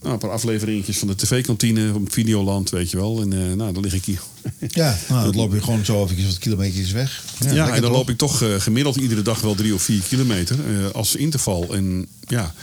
Nou, 0.01 0.13
een 0.13 0.19
paar 0.19 0.29
afleveringetjes 0.29 0.97
van 0.97 1.07
de 1.07 1.15
tv-kantine 1.15 1.93
op 1.93 2.11
Videoland, 2.11 2.69
weet 2.69 2.91
je 2.91 2.97
wel. 2.97 3.21
En 3.21 3.33
eh, 3.33 3.53
nou, 3.53 3.73
dan 3.73 3.83
lig 3.83 3.93
ik 3.93 4.05
hier. 4.05 4.21
Ja, 4.67 4.97
nou, 5.09 5.23
dan 5.23 5.35
loop 5.35 5.53
je 5.53 5.61
gewoon 5.61 5.85
zo 5.85 6.03
even 6.03 6.25
wat 6.25 6.37
kilometers 6.37 6.91
weg. 6.91 7.23
Ja, 7.39 7.65
en 7.65 7.71
dan 7.71 7.81
toch? 7.81 7.91
loop 7.91 8.09
ik 8.09 8.17
toch 8.17 8.41
eh, 8.41 8.59
gemiddeld 8.59 8.95
iedere 8.95 9.21
dag 9.21 9.41
wel 9.41 9.55
drie 9.55 9.73
of 9.73 9.81
vier 9.81 10.01
kilometer 10.01 10.55
eh, 10.55 10.89
als 10.91 11.15
interval. 11.15 11.73
En 11.73 12.07
ja, 12.27 12.53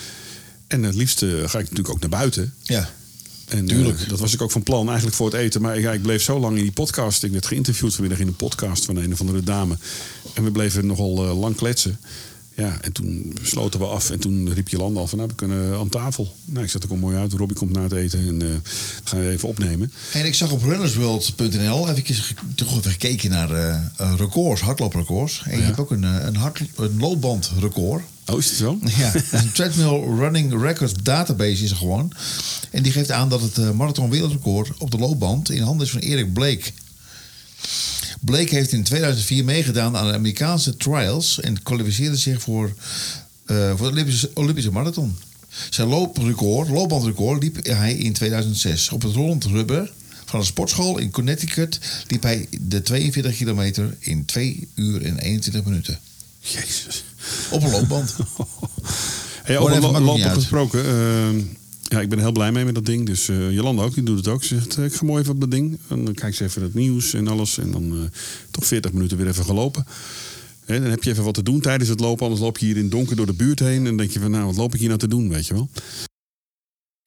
en 0.67 0.83
het 0.83 0.95
liefst 0.95 1.23
eh, 1.23 1.29
ga 1.31 1.59
ik 1.59 1.65
natuurlijk 1.65 1.89
ook 1.89 2.01
naar 2.01 2.09
buiten. 2.09 2.55
Ja. 2.63 2.91
En, 3.49 3.67
Tuurlijk. 3.67 4.09
dat 4.09 4.19
was 4.19 4.35
ik 4.35 4.43
ook 4.43 4.51
van 4.51 4.63
plan 4.63 4.87
eigenlijk 4.87 5.17
voor 5.17 5.27
het 5.27 5.35
eten. 5.35 5.61
Maar 5.61 5.81
ja, 5.81 5.93
ik 5.93 6.03
bleef 6.03 6.23
zo 6.23 6.39
lang 6.39 6.57
in 6.57 6.63
die 6.63 6.73
podcast. 6.73 7.23
Ik 7.23 7.33
werd 7.33 7.47
geïnterviewd 7.47 7.93
vanmiddag 7.93 8.21
in 8.21 8.27
een 8.27 8.37
podcast 8.37 8.85
van 8.85 8.97
een 8.97 9.13
of 9.13 9.21
andere 9.21 9.43
dame. 9.43 9.77
En 10.35 10.45
we 10.45 10.51
bleven 10.51 10.87
nogal 10.87 11.37
lang 11.37 11.57
kletsen. 11.57 11.99
Ja, 12.59 12.79
en 12.81 12.93
toen 12.93 13.37
sloten 13.43 13.81
we 13.81 13.87
af. 13.87 14.11
En 14.11 14.19
toen 14.19 14.53
riep 14.53 14.69
Jolanda 14.69 15.01
al 15.01 15.07
van, 15.07 15.19
nou, 15.19 15.31
we 15.31 15.37
kunnen 15.37 15.79
aan 15.79 15.89
tafel. 15.89 16.35
Nou, 16.45 16.65
ik 16.65 16.71
zat 16.71 16.83
er 16.83 16.93
ook 16.93 16.99
mooi 16.99 17.17
uit. 17.17 17.33
Robbie 17.33 17.57
komt 17.57 17.73
na 17.73 17.83
het 17.83 17.93
eten 17.93 18.27
en 18.29 18.43
eh 18.43 18.49
gaan 19.05 19.21
we 19.21 19.29
even 19.31 19.49
opnemen. 19.49 19.93
En 20.13 20.27
ik 20.27 20.35
zag 20.35 20.51
op 20.51 20.63
runnersworld.nl 20.63 21.89
even, 21.89 22.15
toch 22.55 22.79
even 22.79 22.91
gekeken 22.91 23.31
naar 23.31 23.51
eh, 23.51 23.77
eh, 23.97 24.13
records, 24.17 24.61
hardlooprecords. 24.61 25.43
En 25.45 25.51
je 25.53 25.59
Ja. 25.59 25.65
hebt 25.65 25.79
ook 25.79 25.91
een, 25.91 26.03
een, 26.03 26.37
hard, 26.37 26.63
een 26.77 26.99
loopbandrecord. 26.99 28.03
Oh, 28.27 28.39
is 28.39 28.49
het 28.49 28.59
zo? 28.59 28.79
Ja, 28.97 29.15
is 29.15 29.33
een 29.43 29.53
Treadmill 29.53 30.19
Running 30.19 30.63
Records 30.63 30.93
database 31.03 31.65
is 31.65 31.71
er 31.71 31.77
gewoon. 31.77 32.13
En 32.71 32.83
die 32.83 32.93
geeft 32.93 33.11
aan 33.11 33.29
dat 33.29 33.41
het 33.41 33.75
marathon 33.75 34.11
wereldrecord 34.11 34.71
op 34.79 34.91
de 34.91 34.99
loopband 34.99 35.51
in 35.51 35.63
handen 35.63 35.87
is 35.87 35.93
van 35.93 36.01
Erik 36.01 36.33
Blake. 36.33 36.63
Blake 38.21 38.55
heeft 38.55 38.73
in 38.73 38.83
2004 38.83 39.45
meegedaan 39.45 39.97
aan 39.97 40.07
de 40.07 40.13
Amerikaanse 40.15 40.77
trials 40.77 41.41
en 41.41 41.63
kwalificeerde 41.63 42.17
zich 42.17 42.43
voor, 42.43 42.75
eh, 43.47 43.69
voor 43.77 43.87
de 43.87 43.93
Olympische, 43.93 44.31
Olympische 44.35 44.71
marathon. 44.73 45.17
Zijn 45.71 45.89
looprecord, 45.89 46.69
loopbandrecord 46.69 47.43
liep 47.43 47.67
hij 47.67 47.95
in 47.95 48.13
2006 48.13 48.91
op 48.91 49.03
het 49.03 49.15
rollend 49.15 49.45
rubber 49.45 49.93
van 50.25 50.41
een 50.41 50.47
sportschool 50.47 50.99
in 50.99 51.11
Connecticut 51.11 51.79
liep 52.07 52.23
hij 52.23 52.47
de 52.61 52.83
42 52.83 53.37
kilometer 53.37 53.97
in 53.99 54.25
2 54.25 54.69
uur 54.75 55.05
en 55.05 55.19
21 55.19 55.65
minuten. 55.65 55.99
Jezus. 56.41 57.05
Op 57.51 57.63
een 57.63 57.71
loopband. 57.71 58.15
Hey, 59.43 59.59
over 59.59 59.81
lo- 59.81 60.01
lopen 60.01 60.31
gesproken. 60.31 60.85
eh, 60.85 61.29
ja, 61.89 62.01
ik 62.01 62.09
ben 62.09 62.19
er 62.19 62.25
heel 62.25 62.33
blij 62.33 62.53
mee 62.53 62.65
met 62.65 62.75
dat 62.75 62.87
ding. 62.87 63.07
Dus 63.07 63.29
eh 63.29 63.51
Jolanda 63.51 63.83
ook, 63.83 63.95
die 63.95 64.03
doet 64.03 64.17
het 64.17 64.29
ook. 64.29 64.45
Ze 64.45 64.55
zegt, 64.55 64.77
eh, 64.77 64.85
ik 64.85 64.95
ga 64.95 65.05
mooi 65.05 65.21
even 65.21 65.35
op 65.35 65.41
dat 65.41 65.51
ding. 65.51 65.79
En 65.89 66.05
dan 66.05 66.15
kijk 66.15 66.35
ze 66.35 66.45
even 66.45 66.63
het 66.63 66.75
nieuws 66.75 67.15
en 67.15 67.29
alles. 67.29 67.59
En 67.59 67.71
dan 67.71 67.93
eh, 67.93 68.19
toch 68.51 68.67
40 68.67 68.93
minuten 68.93 69.17
weer 69.17 69.27
even 69.27 69.45
gelopen. 69.45 69.87
Hè, 70.65 70.81
dan 70.81 70.91
heb 70.91 71.03
je 71.03 71.11
even 71.11 71.25
wat 71.25 71.35
te 71.35 71.43
doen 71.43 71.61
tijdens 71.61 71.89
het 71.89 72.01
lopen. 72.01 72.25
Anders 72.25 72.43
loop 72.43 72.59
je 72.59 72.67
hier 72.67 72.77
in 72.77 72.83
het 72.83 72.91
donker 72.91 73.17
door 73.17 73.27
de 73.27 73.33
buurt 73.33 73.59
heen. 73.59 73.79
En 73.79 73.85
dan 73.85 73.97
denk 73.97 74.11
je 74.11 74.21
van, 74.21 74.31
nou, 74.31 74.47
wat 74.47 74.57
loop 74.57 74.75
ik 74.75 74.79
hier 74.79 74.89
nou 74.89 75.01
te 75.01 75.09
doen, 75.09 75.29
weet 75.29 75.47
je 75.47 75.55
wel. 75.55 75.69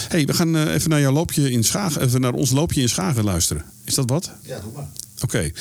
hey, 0.08 0.26
we 0.26 0.34
gaan 0.34 0.68
even 0.68 0.90
naar 0.90 1.00
jouw 1.00 1.12
loopje 1.12 1.52
in 1.52 1.64
Schagen. 1.64 2.02
Even 2.02 2.22
naar 2.22 2.34
ons 2.34 2.52
loopje 2.52 2.82
in 2.82 2.90
Schagen 2.90 3.24
luisteren. 3.24 3.66
Is 3.86 3.96
dat 3.96 4.10
wat? 4.10 4.32
Ja, 4.42 4.60
doe 4.60 4.72
maar. 4.72 4.90
Oké. 5.22 5.52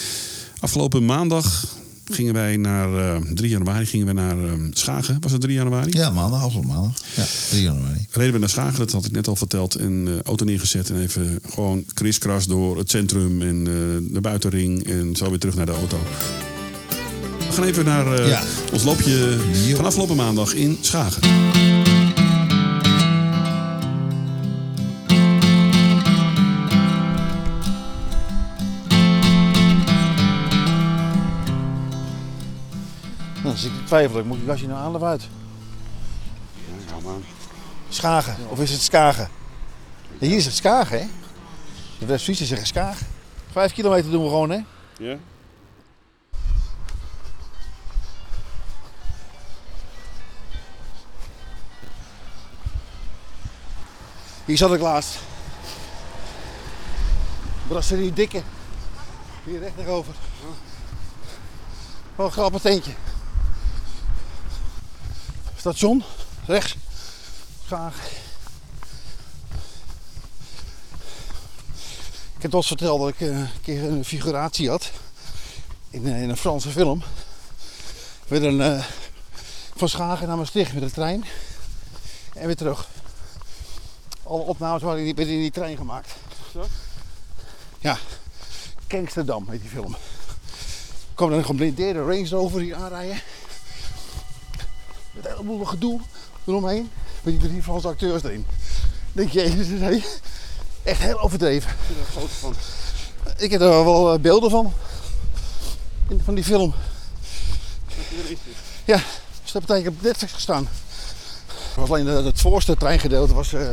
Afgelopen 0.61 1.05
maandag 1.05 1.77
gingen 2.11 2.35
wij 2.35 2.57
naar... 2.57 3.15
eh 3.15 3.21
3 3.35 3.51
januari 3.51 3.87
gingen 3.87 4.07
we 4.07 4.13
naar 4.13 4.39
eh, 4.45 4.53
Schagen. 4.73 5.17
Was 5.21 5.33
het 5.33 5.41
3 5.41 5.55
januari? 5.55 5.91
Ja, 5.93 6.11
maandag, 6.11 6.43
afgelopen 6.43 6.71
maandag. 6.71 6.93
Ja, 7.17 7.25
3 7.51 7.63
januari. 7.63 8.07
reden 8.11 8.33
we 8.33 8.39
naar 8.39 8.49
Schagen, 8.49 8.79
dat 8.79 8.93
had 8.93 9.05
ik 9.05 9.13
net 9.13 9.29
al 9.29 9.37
verteld. 9.37 9.75
En 9.75 10.05
eh, 10.09 10.13
auto 10.25 10.45
neergezet 10.45 10.91
en 10.91 11.01
even 11.01 11.39
gewoon 11.51 11.85
kriskras 11.95 12.47
door 12.47 12.79
het 12.79 12.91
centrum 12.91 13.43
en 13.43 13.57
eh, 13.67 14.13
de 14.15 14.21
buitenring. 14.21 14.87
En 14.87 15.17
zo 15.17 15.29
weer 15.29 15.39
terug 15.39 15.55
naar 15.55 15.67
de 15.67 15.73
auto. 15.73 15.99
We 17.49 17.57
gaan 17.57 17.65
even 17.65 17.85
naar 17.85 18.13
eh, 18.15 18.29
Ja. 18.29 18.43
ons 18.73 18.83
loopje 18.83 19.37
van 19.77 19.85
afgelopen 19.85 20.17
maandag 20.17 20.55
in 20.55 20.79
Schagen. 20.81 21.90
Dan 33.51 33.59
zit 33.59 33.73
ik 33.73 33.87
twijfel, 33.87 34.25
moet 34.25 34.39
ik 34.39 34.47
gasje 34.47 34.67
nou 34.67 34.81
aan 34.81 34.95
of 34.95 35.03
uit? 35.03 35.29
Ja, 36.89 37.01
man. 37.03 37.25
Schagen, 37.89 38.37
of 38.49 38.61
is 38.61 38.71
het 38.71 38.81
Skagen? 38.81 39.29
Hier 40.19 40.37
is 40.37 40.45
het 40.45 40.55
Skagen, 40.55 41.01
hè? 41.01 41.07
De 41.99 42.07
West-Friesen 42.07 42.47
zeggen 42.47 42.67
Skagen. 42.67 43.07
Vijf 43.53 43.73
kilometer 43.73 44.11
doen 44.11 44.23
we 44.23 44.29
gewoon, 44.29 44.51
hè? 44.51 44.61
Ja. 44.99 45.17
Hier 54.45 54.57
zat 54.57 54.75
ik 54.75 54.81
laatst. 54.81 55.19
Brasserie 57.69 58.13
Dikke. 58.13 58.43
Hier 59.45 59.59
recht 59.59 59.77
naar 59.77 59.87
over. 59.87 60.15
Wat 62.17 62.33
grappig 62.33 62.61
tentje. 62.61 62.93
Station, 65.61 66.03
rechts. 66.47 66.77
Graag. 67.67 67.95
Ik 72.37 72.43
heb 72.43 72.53
eens 72.53 72.67
verteld 72.67 73.01
dat 73.01 73.09
ik 73.09 73.21
eh, 73.21 73.29
een 73.29 73.49
keer 73.63 73.85
een 73.85 74.05
figuratie 74.05 74.69
had. 74.69 74.91
In, 75.91 76.07
eh, 76.07 76.23
in 76.23 76.31
een 76.31 76.37
Franse 76.37 76.69
film. 76.69 77.03
Met 78.29 78.43
een, 78.43 78.61
eh, 78.61 78.85
van 79.77 79.89
Schagen 79.89 80.29
naar 80.29 80.37
Maastricht 80.37 80.73
met 80.73 80.83
de 80.83 80.91
trein. 80.91 81.25
En 82.35 82.47
weer 82.47 82.57
terug. 82.57 82.89
Alle 84.23 84.43
opnames 84.43 84.83
waren 84.83 85.07
in 85.07 85.15
die, 85.15 85.27
in 85.27 85.41
die 85.41 85.51
trein 85.51 85.77
gemaakt. 85.77 86.15
Zo? 86.53 86.67
Ja. 87.79 87.99
Gangsterdam 88.89 89.49
heet 89.49 89.61
die 89.61 89.71
film. 89.71 89.93
Er 89.93 91.15
kwam 91.15 91.31
dan 91.31 91.39
een 91.39 91.45
geblindeerde 91.45 92.01
Range 92.01 92.29
Rover 92.29 92.61
hier 92.61 92.77
aanrijden. 92.77 93.23
Met 95.13 95.25
een 95.25 95.31
heleboel 95.31 95.65
gedoe 95.65 96.01
eromheen. 96.45 96.91
Met 97.23 97.41
die 97.41 97.49
drie 97.49 97.63
Franse 97.63 97.89
acteurs 97.89 98.23
erin. 98.23 98.47
Denk 99.13 99.31
je, 99.31 99.41
jezus, 99.41 99.67
nee. 99.81 100.05
Echt 100.83 101.01
heel 101.01 101.21
overdreven. 101.21 101.71
Ik 101.71 101.97
er 102.17 102.29
van. 102.39 102.55
Heb 103.37 103.53
er 103.53 103.59
wel 103.85 104.13
eh, 104.13 104.21
beelden 104.21 104.51
van. 104.51 104.73
In- 106.09 106.21
Van 106.25 106.35
die 106.35 106.45
film. 106.45 106.75
Ja, 108.85 109.01
dus 109.43 109.53
dat 109.53 109.67
betekent 109.67 109.97
op 109.97 110.03
Netflix 110.03 110.33
gestaan. 110.33 110.69
Was 111.77 111.89
alleen 111.91 112.05
de- 112.05 112.11
het 112.11 112.41
voorste 112.41 112.77
treingedeelte 112.77 113.35
was 113.35 113.53
eh, 113.53 113.69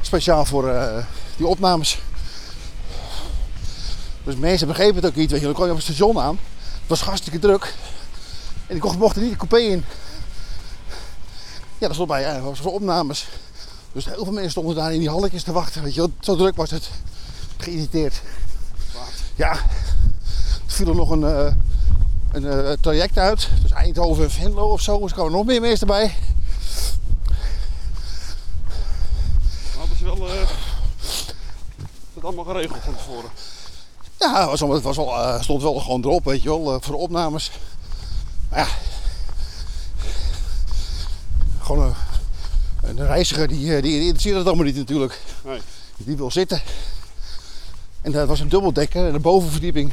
speciaal 0.00 0.44
voor 0.44 0.68
eh, 0.68 1.04
die 1.36 1.46
opnames. 1.46 1.98
Dus 4.24 4.36
mensen 4.36 4.66
begrepen 4.66 4.94
het 4.96 5.06
ook 5.06 5.14
niet. 5.14 5.30
Weet 5.30 5.40
je. 5.40 5.46
Dan 5.46 5.54
kwam 5.54 5.66
je 5.66 5.72
op 5.72 5.78
het 5.78 5.86
station 5.86 6.18
aan. 6.20 6.38
Het 6.80 6.88
was 6.88 7.00
hartstikke 7.00 7.38
druk. 7.38 7.74
En 8.66 8.76
ik 8.76 8.82
mocht 8.82 9.16
er 9.16 9.22
niet 9.22 9.30
de 9.30 9.36
coupé 9.36 9.58
in. 9.58 9.84
Ja, 11.78 11.86
dat 11.86 11.92
stond 11.94 12.08
bij. 12.08 12.20
Ja, 12.20 12.40
was 12.40 12.58
voor 12.60 12.72
opnames. 12.72 13.26
Dus 13.92 14.04
heel 14.04 14.24
veel 14.24 14.32
mensen 14.32 14.50
stonden 14.50 14.74
daar 14.74 14.92
in 14.92 14.98
die 14.98 15.08
halletjes 15.10 15.42
te 15.42 15.52
wachten. 15.52 15.82
Weet 15.82 15.94
je, 15.94 16.00
wel. 16.00 16.10
zo 16.20 16.36
druk 16.36 16.56
was 16.56 16.70
het. 16.70 16.88
Geïrriteerd. 17.56 18.22
Ja, 19.34 19.50
er 19.52 19.60
viel 20.66 20.88
er 20.88 20.94
nog 20.94 21.10
een, 21.10 21.24
eh, 21.24 21.52
een 22.32 22.46
eh, 22.46 22.72
traject 22.80 23.18
uit. 23.18 23.48
Dus 23.62 23.70
Eindhoven 23.72 24.24
en 24.24 24.30
Venlo 24.30 24.72
of 24.72 24.80
zo. 24.80 24.98
Dus 24.98 25.08
er 25.08 25.14
kwamen 25.14 25.32
nog 25.32 25.44
meer 25.46 25.60
mensen 25.60 25.86
bij. 25.86 26.14
Hadden 29.78 29.96
ze 29.96 30.04
wel 30.04 30.16
dat 32.14 32.24
allemaal 32.24 32.44
geregeld 32.44 32.78
van 32.84 32.96
tevoren. 32.96 33.30
Ja, 34.18 34.40
het 34.40 34.50
was, 34.50 34.62
al- 34.62 34.72
het 34.72 34.82
was 34.82 34.98
al, 34.98 35.42
stond 35.42 35.62
wel 35.62 35.74
gewoon 35.74 36.04
erop, 36.04 36.24
weet 36.24 36.42
je 36.42 36.48
wel, 36.48 36.64
voor 36.64 36.94
de 36.94 37.00
opnames. 37.00 37.50
Maar 38.50 38.58
ja. 38.58 38.66
Gewoon 41.66 41.94
een, 42.82 42.98
een 42.98 43.06
reiziger 43.06 43.48
die, 43.48 43.76
eh, 43.76 43.82
die 43.82 44.00
interesseert 44.00 44.36
het 44.36 44.46
allemaal 44.46 44.64
niet 44.64 44.76
natuurlijk. 44.76 45.20
Nee. 45.44 45.60
Die 45.96 46.16
wil 46.16 46.30
zitten. 46.30 46.62
En 48.00 48.12
dat 48.12 48.28
was 48.28 48.40
een 48.40 48.48
dubbeldekker 48.48 49.06
en 49.06 49.12
de 49.12 49.18
bovenverdieping. 49.18 49.92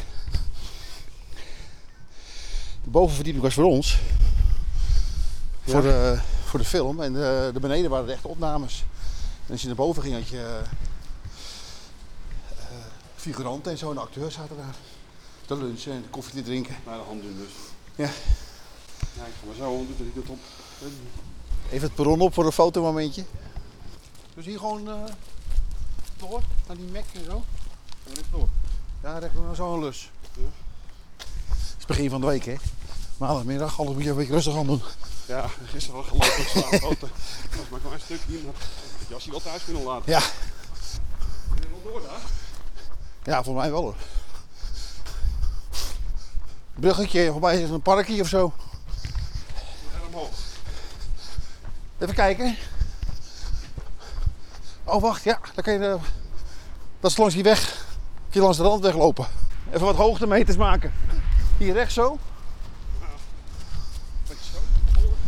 De 2.84 2.90
bovenverdieping 2.90 3.44
was 3.44 3.54
voor 3.54 3.64
ons. 3.64 3.98
Voor, 5.64 5.82
de, 5.82 6.20
voor 6.46 6.60
de 6.60 6.66
film. 6.66 7.02
En 7.02 7.14
de, 7.14 7.50
de 7.54 7.60
beneden 7.60 7.90
waren 7.90 8.06
de 8.06 8.14
echte 8.14 8.28
opnames. 8.28 8.84
En 9.46 9.52
als 9.52 9.62
je 9.62 9.68
naar 9.68 9.76
boven 9.76 10.04
ging 10.04 10.16
had 10.16 10.28
je 10.28 10.38
eh, 10.38 10.58
eh, 12.50 12.86
figuranten 13.16 13.72
en 13.72 13.78
zo. 13.78 13.90
En 13.90 13.96
de 13.96 14.02
acteurs 14.02 14.34
zaten 14.34 14.58
daar. 14.58 14.76
Te 15.46 15.58
lunchen 15.58 15.92
en 15.92 16.06
koffie 16.10 16.34
te 16.34 16.42
drinken. 16.42 16.76
Naar 16.86 16.98
de 16.98 17.04
hand 17.04 17.22
doen 17.22 17.38
dus. 17.38 17.54
Ja. 17.96 18.12
Ja, 19.18 19.26
ik 19.26 19.34
ga 19.40 19.46
maar 19.46 19.56
zo, 19.56 19.86
doet 19.88 20.00
er 20.00 20.06
niet 20.06 20.30
op. 20.30 20.40
Even 21.72 21.88
het 21.88 21.96
perron 21.96 22.22
op 22.22 22.34
voor 22.34 22.46
een 22.46 22.52
fotomomentje. 22.52 23.24
Dus 24.36 24.46
hier 24.46 24.60
gewoon 24.60 24.90
eh 24.90 24.96
door 26.18 26.42
naar 26.68 26.76
die 26.78 26.86
Mac 26.92 27.04
en 27.14 27.24
zo. 27.26 27.44
Ja, 28.06 28.14
rechtdoor. 28.14 28.48
Ja, 29.04 29.18
rechtdoor 29.18 29.44
naar 29.46 29.56
zo'n 29.56 29.80
lus. 29.84 30.10
Ja. 30.34 30.42
Het 31.18 31.76
is 31.80 31.86
begin 31.86 32.10
van 32.10 32.22
de 32.22 32.28
week, 32.28 32.46
hè? 32.46 32.56
Maandagmiddag, 33.18 33.80
alles 33.80 33.94
moet 33.94 34.04
je 34.04 34.10
een 34.10 34.16
beetje 34.16 34.34
rustig 34.34 34.56
aan 34.56 34.66
doen. 34.66 34.82
Ja, 35.26 35.48
gisteren 35.66 35.96
wel 35.96 36.04
gelopen 36.04 36.80
foto. 36.80 37.00
Dat 37.00 37.10
was 37.60 37.70
maar 37.70 37.80
een 37.80 37.86
klein 37.86 38.00
stukje, 38.00 38.40
maar 38.44 38.54
dat 39.00 39.08
jasje 39.10 39.30
wel 39.32 39.42
thuis 39.42 39.64
kunnen 39.64 39.84
laten. 39.84 40.12
Ja, 40.12 40.20
Ben 40.20 41.62
je 41.62 41.68
wel 41.84 41.92
door 41.92 42.02
daar? 42.02 42.22
ja 43.24 43.44
voor 43.44 43.56
mij 43.56 43.72
wel 43.72 43.82
hoor. 43.82 43.96
Bruggetje, 46.76 47.32
voorbij 47.32 47.62
is 47.62 47.70
een 47.70 47.82
parkje 47.82 48.22
of 48.22 48.28
zo. 48.28 48.54
Ja, 49.92 50.08
omhoog. 50.08 50.30
Even 52.00 52.16
kijken. 52.16 52.56
Oh, 54.84 55.02
wacht, 55.02 55.24
ja, 55.24 55.40
dan 55.56 55.64
kan 55.64 55.74
je 55.74 55.80
de... 55.80 55.98
Dat 57.00 57.12
is 57.12 57.18
langs 57.18 57.34
die 57.34 57.44
weg. 57.44 57.86
Kun 58.30 58.40
je 58.40 58.40
langs 58.40 58.58
de 58.58 58.64
rand 58.64 58.82
weglopen. 58.82 59.28
Even 59.68 59.86
wat 59.86 59.96
hoogtemeters 59.96 60.58
maken. 60.58 60.94
Hier 61.58 61.74
rechts 61.74 61.94
zo. 61.94 62.20
Beetje 64.28 64.52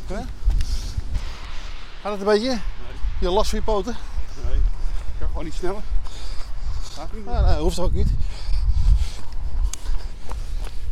zo. 0.08 0.16
Gaat 2.02 2.12
het 2.12 2.20
een 2.20 2.28
beetje? 2.28 2.60
Je 3.20 3.30
last 3.30 3.50
van 3.50 3.60
je 3.60 3.66
poten? 3.66 3.96
Nee, 4.46 4.56
ik 4.56 4.62
kan 5.20 5.28
gewoon 5.28 5.44
niet 5.44 5.54
sneller. 5.54 5.82
Gaat 6.96 7.14
niet. 7.14 7.26
Nou, 7.26 7.46
nee, 7.46 7.60
hoeft 7.60 7.80
ook 7.80 7.94
niet. 7.94 8.10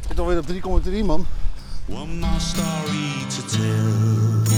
Ik 0.02 0.08
zit 0.08 0.20
alweer 0.20 0.38
op 0.38 0.84
3,3 0.86 1.06
man. 1.06 1.26
One 1.90 2.14
more 2.14 2.40
story 2.40 3.26
to 3.28 3.46
tell. 3.46 4.53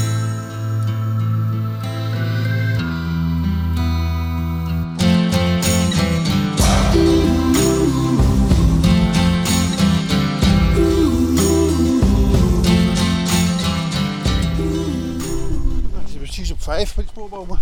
5 16.66 16.96
met 16.96 17.06
die 17.06 17.14
spoorbomen. 17.14 17.60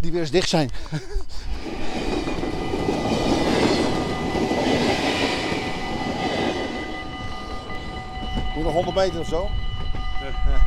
Die 0.00 0.12
weer 0.12 0.20
eens 0.20 0.30
dicht 0.30 0.48
zijn. 0.48 0.70
Moet 8.54 8.64
nog 8.64 8.72
100 8.72 8.96
meter 8.96 9.20
of 9.20 9.26
zo? 9.26 9.50
Ja. 10.20 10.62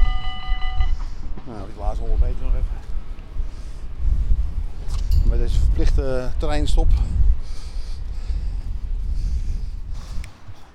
Nou, 1.46 1.66
die 1.66 1.80
laatste 1.80 2.02
100 2.06 2.22
meter 2.22 2.44
nog 2.44 2.54
even. 2.54 2.66
Met 5.30 5.40
deze 5.40 5.60
verplichte 5.60 6.32
treinstop. 6.38 6.90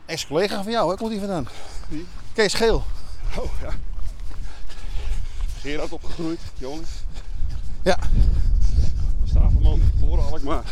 Ex-collega 0.06 0.62
van 0.62 0.72
jou, 0.72 0.90
hè? 0.90 0.96
Komt 0.96 1.10
die 1.10 1.20
vandaan? 1.20 1.48
Wie? 1.88 2.06
Kees 2.32 2.54
Geel. 2.54 2.84
Oh 3.36 3.50
ja. 3.62 3.70
Gerard 5.62 5.92
opgegroeid, 5.92 6.40
Johnny. 6.58 6.84
Ja. 7.82 7.98
Stavelman, 9.24 9.80
geboren 9.98 10.24
Alkmaar. 10.24 10.64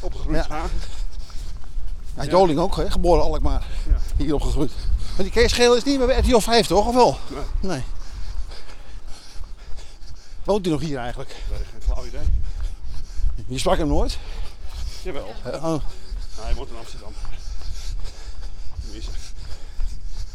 Opgegroeid 0.00 0.46
Ja. 0.46 0.64
Ja, 2.16 2.24
Joling 2.24 2.58
ook, 2.58 2.76
hè? 2.76 2.90
geboren 2.90 3.22
Alkmaar. 3.22 3.66
Ja. 3.88 3.98
Hier 4.16 4.34
opgegroeid. 4.34 4.72
Maar 5.16 5.22
die 5.22 5.30
Kees 5.30 5.52
Geel 5.52 5.76
is 5.76 5.84
niet 5.84 5.98
meer 5.98 6.06
bij 6.06 6.18
RTL 6.18 6.38
5, 6.38 6.66
toch? 6.66 6.86
Of 6.86 6.94
wel? 6.94 7.18
Nee. 7.28 7.42
Nee. 7.60 7.82
Woont 10.44 10.64
hij 10.64 10.74
nog 10.74 10.82
hier 10.82 10.98
eigenlijk? 10.98 11.36
Nee, 11.50 11.58
geen 11.58 11.82
flauw 11.82 12.04
idee. 12.04 12.26
Je 13.46 13.58
sprak 13.58 13.78
hem 13.78 13.88
nooit? 13.88 14.18
Jawel. 15.02 15.34
Eh, 15.44 15.54
oh. 15.54 15.62
Nou, 15.62 15.80
hij 16.40 16.54
woont 16.54 16.70
in 16.70 16.76
Amsterdam. 16.76 17.12
Tenminste, 18.84 19.10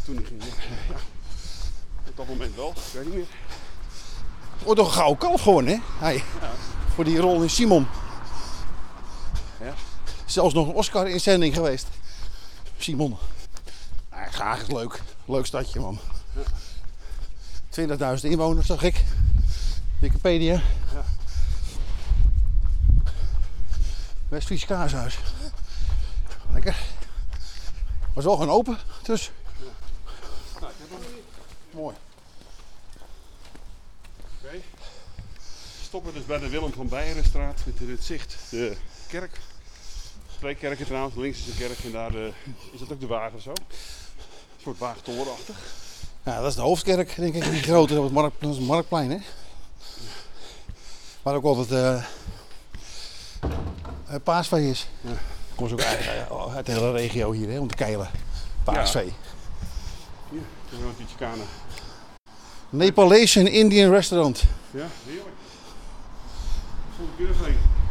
toen 0.05 0.15
hij 0.15 0.23
ging. 0.23 0.43
Ja. 0.43 0.95
Op 2.07 2.17
dat 2.17 2.27
moment 2.27 2.55
wel, 2.55 2.69
ik 2.69 2.93
weet 2.93 3.05
niet 3.05 3.13
meer. 3.13 3.27
Wordt 4.63 4.79
toch 4.79 4.87
een 4.87 4.93
gouden 4.93 5.17
kalf 5.17 5.41
gewoon, 5.41 5.65
hè? 5.65 5.77
Hij. 5.99 6.23
Voor 6.93 7.03
die 7.03 7.17
rol 7.17 7.41
in 7.41 7.49
Simon. 7.49 7.87
Ja. 9.61 9.73
Zelfs 10.25 10.53
nog 10.53 10.67
een 10.67 10.73
Oscar-inzending 10.73 11.53
geweest. 11.53 11.87
Simon. 12.77 13.17
Nou, 14.11 14.31
graag 14.31 14.61
is 14.61 14.67
leuk. 14.67 15.01
Leuk 15.25 15.45
stadje, 15.45 15.79
man. 15.79 15.99
20.000 17.69 17.85
inwoners, 18.21 18.67
zag 18.67 18.83
ik. 18.83 19.03
Wikipedia. 19.99 20.53
Ja. 20.93 21.03
West-Fries 24.29 24.65
kaashuis. 24.65 25.17
Lekker. 26.53 26.75
Was 28.13 28.23
wel 28.25 28.35
gewoon 28.35 28.53
open, 28.55 28.77
dus. 29.03 29.31
Nou, 30.59 30.71
ik 30.71 30.77
heb 30.77 30.89
hem. 30.89 30.99
Mooi. 31.71 31.95
Oké. 34.43 34.61
Stoppen 35.87 36.13
dus 36.13 36.25
bij 36.25 36.39
de 36.39 36.49
Willem 36.49 36.73
van 36.73 36.87
Beijerenstraat 36.87 37.61
met 37.65 37.79
in 37.79 37.89
het 37.89 38.03
zicht 38.03 38.37
de 38.49 38.75
kerk. 39.07 39.39
Twee 40.37 40.55
kerken 40.55 40.85
trouwens, 40.85 41.15
links 41.15 41.39
is 41.39 41.47
een 41.47 41.57
kerk 41.57 41.79
en 41.83 41.91
daar 41.91 42.15
eh, 42.15 42.25
is 42.73 42.79
dat 42.79 42.91
ook 42.91 42.99
de 42.99 43.07
wagen 43.07 43.41
zo. 43.41 43.49
Een 43.49 44.61
soort 44.61 44.77
wagentorenachtig. 44.77 45.55
Ja, 46.23 46.39
dat 46.39 46.49
is 46.49 46.55
de 46.55 46.61
hoofdkerk, 46.61 47.15
denk 47.15 47.33
ik, 47.33 47.43
die 47.51 47.61
grote 47.61 47.97
op 47.97 48.03
het, 48.03 48.13
markt, 48.13 48.35
dat 48.39 48.49
is 48.51 48.57
het 48.57 48.65
marktplein, 48.65 49.11
hè? 49.11 49.17
Waar 51.21 51.35
ook 51.35 51.43
altijd 51.43 51.71
eh, 51.71 52.03
paasvee 54.23 54.69
is. 54.69 54.87
Ja. 55.01 55.17
Komt 55.55 55.69
ze 55.69 55.75
ook 55.75 55.81
uit, 55.81 56.55
uit 56.55 56.65
de 56.65 56.71
hele 56.71 56.91
regio 56.91 57.31
hier, 57.31 57.49
hè, 57.49 57.59
om 57.59 57.67
te 57.67 57.75
keilen. 57.75 58.09
Paasvee. 58.63 59.13
Hier, 60.29 60.41
woont 60.81 60.97
die 60.97 61.07
Chicane. 61.07 61.43
Nepalese 62.69 63.51
Indian 63.51 63.91
restaurant. 63.91 64.43
Ja, 64.71 64.87
heerlijk. 65.05 65.35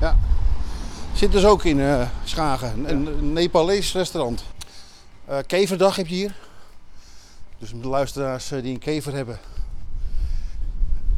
Ja. 0.01 0.17
Zit 1.13 1.33
dus 1.33 1.45
ook 1.45 1.65
in 1.65 1.81
eh, 1.81 2.09
Schagen. 2.25 2.91
Een, 2.91 3.07
een 3.07 3.33
Nepalees 3.33 3.93
restaurant. 3.93 4.45
Eh, 5.25 5.39
keverdag 5.47 5.97
heb 5.97 6.07
je 6.07 6.15
hier. 6.15 6.35
Dus 7.59 7.71
de 7.71 7.89
luisteraars 7.89 8.51
eh, 8.51 8.63
die 8.63 8.73
een 8.73 8.79
kever 8.79 9.15
hebben. 9.15 9.39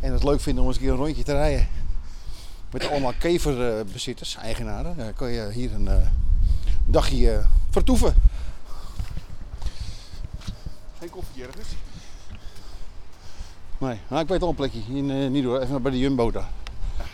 En 0.01 0.13
het 0.13 0.25
leuk 0.25 0.41
vinden 0.41 0.63
om 0.63 0.69
eens 0.69 0.79
een 0.79 0.85
keer 0.85 0.93
een 0.93 0.99
rondje 0.99 1.23
te 1.23 1.33
rijden. 1.33 1.69
Met 2.71 2.89
allemaal 2.91 3.13
keverbezitters, 3.19 4.37
eigenaren. 4.37 4.97
Dan 4.97 5.15
kan 5.15 5.31
je 5.31 5.51
hier 5.51 5.73
een 5.73 5.89
dagje 6.85 7.45
vertoeven. 7.71 8.15
Geen 10.99 11.11
koffie 11.11 11.43
ergens. 11.43 11.69
Nee, 13.79 13.99
nou, 14.09 14.23
ik 14.23 14.29
weet 14.29 14.43
al 14.43 14.49
een 14.49 14.55
plekje. 14.55 14.81
In 14.89 15.11
uh, 15.11 15.31
Nido, 15.31 15.59
even 15.59 15.83
bij 15.83 15.91
de 15.91 15.99
Jumbo 15.99 16.31
daar. 16.31 16.49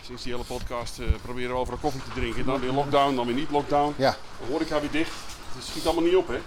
Sinds 0.05 0.23
die 0.23 0.31
hele 0.31 0.45
podcast 0.45 0.99
eh, 0.99 1.05
proberen 1.21 1.49
we 1.49 1.57
overal 1.57 1.79
koffie 1.81 2.01
te 2.03 2.19
drinken. 2.19 2.45
Dan 2.45 2.59
weer 2.59 2.71
lockdown, 2.71 3.15
dan 3.15 3.25
weer 3.25 3.35
niet 3.35 3.51
lockdown. 3.51 3.93
Ja. 3.97 4.11
De 4.11 4.51
horeca 4.51 4.79
weer 4.79 4.91
dicht. 4.91 5.11
Het 5.55 5.63
schiet 5.63 5.85
allemaal 5.85 6.03
niet 6.03 6.15
op 6.15 6.27
hè. 6.27 6.39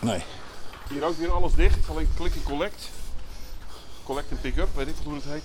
Nee. 0.00 0.22
Hier 0.88 1.04
ook 1.04 1.18
weer 1.18 1.32
alles 1.32 1.54
dicht. 1.54 1.88
Alleen 1.90 2.08
click 2.16 2.34
en 2.34 2.42
collect. 2.42 2.90
Collect 4.04 4.30
en 4.30 4.40
pick-up, 4.40 4.68
weet 4.74 4.88
ik 4.88 4.94
wat 4.96 5.04
hoe 5.04 5.14
het 5.14 5.24
heet. 5.24 5.42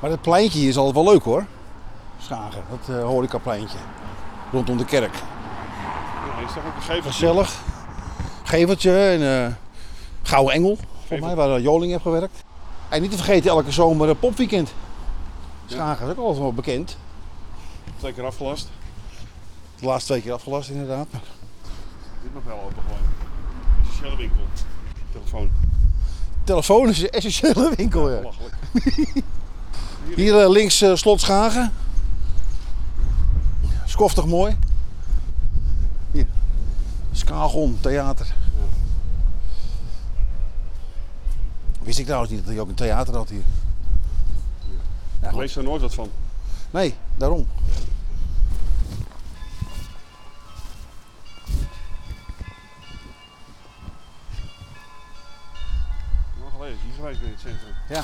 Maar 0.00 0.10
dat 0.10 0.22
pleintje 0.22 0.58
hier 0.58 0.68
is 0.68 0.76
altijd 0.76 0.94
wel 0.94 1.12
leuk 1.12 1.22
hoor. 1.22 1.46
Schagen, 2.20 2.64
dat 2.70 2.96
uh, 2.96 3.04
horecapleintje. 3.04 3.78
Rondom 4.52 4.76
de 4.76 4.84
kerk. 4.84 5.14
Ja, 5.14 6.46
is 6.46 6.52
toch 6.52 6.66
ook 6.66 6.76
een 6.76 6.82
gevel. 6.82 7.10
Gezellig. 7.10 7.60
Geveltje 8.42 9.08
en 9.08 9.46
eh 9.46 9.52
Gouden 10.22 10.54
Engel. 10.54 10.78
Volgens 11.06 11.20
mij, 11.20 11.34
waar 11.34 11.56
eh, 11.56 11.62
Joling 11.62 11.90
heeft 11.90 12.02
gewerkt. 12.02 12.44
En 12.88 13.02
niet 13.02 13.10
te 13.10 13.16
vergeten 13.16 13.50
elke 13.50 13.70
zomer 13.70 14.14
popweekend. 14.14 14.72
Schagen 15.72 16.06
is 16.06 16.12
ook 16.12 16.18
altijd 16.18 16.38
wel 16.38 16.52
bekend. 16.52 16.96
Twee 17.98 18.12
keer 18.12 18.24
afgelast. 18.24 18.68
De 19.78 19.86
laatste 19.86 20.10
twee 20.10 20.22
keer 20.22 20.32
afgelast 20.32 20.70
inderdaad. 20.70 21.06
Dit 22.22 22.34
nog 22.34 22.44
wel 22.44 22.60
open 22.62 22.82
gewoon. 22.82 22.98
Essentiële 23.82 24.16
winkel. 24.16 24.40
Telefoon. 25.12 25.50
Telefoon 26.44 26.88
is 26.88 27.02
een 27.02 27.10
essentiële 27.10 27.72
winkel. 27.76 28.10
Ja. 28.10 28.18
Belachelijk. 28.18 28.54
Hier 30.16 30.40
eh, 30.40 30.50
links 30.50 30.80
eh, 30.80 30.94
Slot 30.94 31.20
Schagen. 31.20 31.72
Skoftig 33.84 34.26
mooi. 34.26 34.56
Hier. 36.10 36.26
Skagon 37.12 37.78
Theater. 37.80 38.34
Wist 41.82 41.98
ik 41.98 42.04
trouwens 42.04 42.32
niet 42.32 42.40
dat 42.40 42.52
hij 42.52 42.62
ook 42.62 42.68
een 42.68 42.74
theater 42.74 43.16
had 43.16 43.28
hier. 43.28 43.42
Ja, 45.22 45.30
lees 45.36 45.56
er 45.56 45.62
nooit 45.62 45.80
wat 45.82 45.94
van. 45.94 46.10
Nee, 46.70 46.94
daarom. 47.16 47.46
Geleden 56.56 56.74
is 56.76 56.80
hier 56.84 56.94
geweest 56.94 57.20
bij 57.20 57.28
het 57.30 57.40
centrum. 57.40 57.74
Ja. 57.88 58.02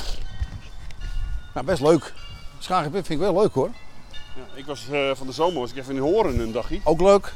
Nou, 1.55 1.67
best 1.67 1.83
leuk. 1.83 2.15
Schagen 2.59 2.91
vind 2.91 3.09
ik 3.11 3.19
wel 3.19 3.35
leuk 3.41 3.53
hoor. 3.55 3.71
Ja, 4.13 4.43
ik 4.55 4.67
was 4.67 4.89
eh, 4.91 5.11
van 5.15 5.27
de 5.27 5.33
zomer 5.33 5.61
was 5.61 5.71
ik 5.71 5.77
even 5.77 5.95
in 5.95 6.01
Horen 6.01 6.39
een 6.41 6.53
dagje. 6.53 6.81
Ook 6.85 7.01
leuk. 7.01 7.35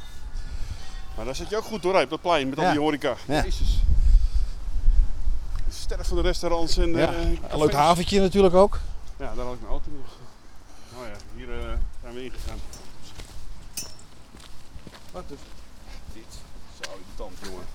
Maar 1.17 1.25
daar 1.25 1.35
zit 1.35 1.49
je 1.49 1.57
ook 1.57 1.65
goed 1.65 1.83
doorheen 1.83 2.05
op 2.05 2.11
dat 2.11 2.21
plein 2.21 2.49
met 2.49 2.59
al 2.59 2.65
Ja. 2.65 2.71
die 2.71 2.81
horeca. 2.81 3.15
Ja. 3.27 3.43
Jezus. 3.43 3.79
De 5.69 5.75
sterren 5.75 6.07
van 6.07 6.17
de 6.17 6.23
restaurants 6.23 6.77
en 6.77 6.89
Ja. 6.93 7.13
eh, 7.13 7.21
Een 7.51 7.59
leuk 7.59 7.73
haventje 7.73 8.21
natuurlijk 8.21 8.55
ook. 8.55 8.81
Ja, 9.17 9.35
daar 9.35 9.45
had 9.45 9.55
ik 9.55 9.61
mijn 9.61 9.73
auto 9.73 9.91
nog. 9.91 10.17
Oh 10.99 11.07
ja, 11.07 11.17
hier 11.37 11.59
eh, 11.59 11.73
zijn 12.03 12.15
we 12.15 12.25
ingegaan. 12.25 12.59
Wat 15.11 15.25
is 15.27 15.39
dit? 16.13 16.25
Zo 16.81 16.91
irritant, 16.93 17.39
jongen. 17.43 17.67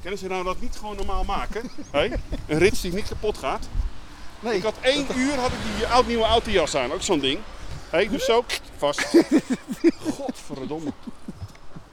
Kennen 0.00 0.18
ze 0.18 0.26
nou 0.26 0.44
dat 0.44 0.60
niet 0.60 0.76
gewoon 0.76 0.96
normaal 0.96 1.24
maken? 1.24 1.70
Hey? 1.90 2.18
Een 2.46 2.58
rits 2.58 2.80
die 2.80 2.92
niet 2.92 3.08
kapot 3.08 3.38
gaat. 3.38 3.68
Nee. 4.40 4.56
Ik 4.56 4.62
had 4.62 4.74
één 4.80 5.06
uur 5.16 5.34
had 5.34 5.52
ik 5.52 5.58
die 5.76 5.86
oud 5.86 6.06
nieuwe 6.06 6.24
autojas 6.24 6.74
aan, 6.74 6.92
ook 6.92 7.02
zo'n 7.02 7.20
ding. 7.20 7.38
Hey, 7.90 8.08
dus 8.08 8.24
zo, 8.24 8.44
vast. 8.76 9.00
Godverdomme. 10.16 10.92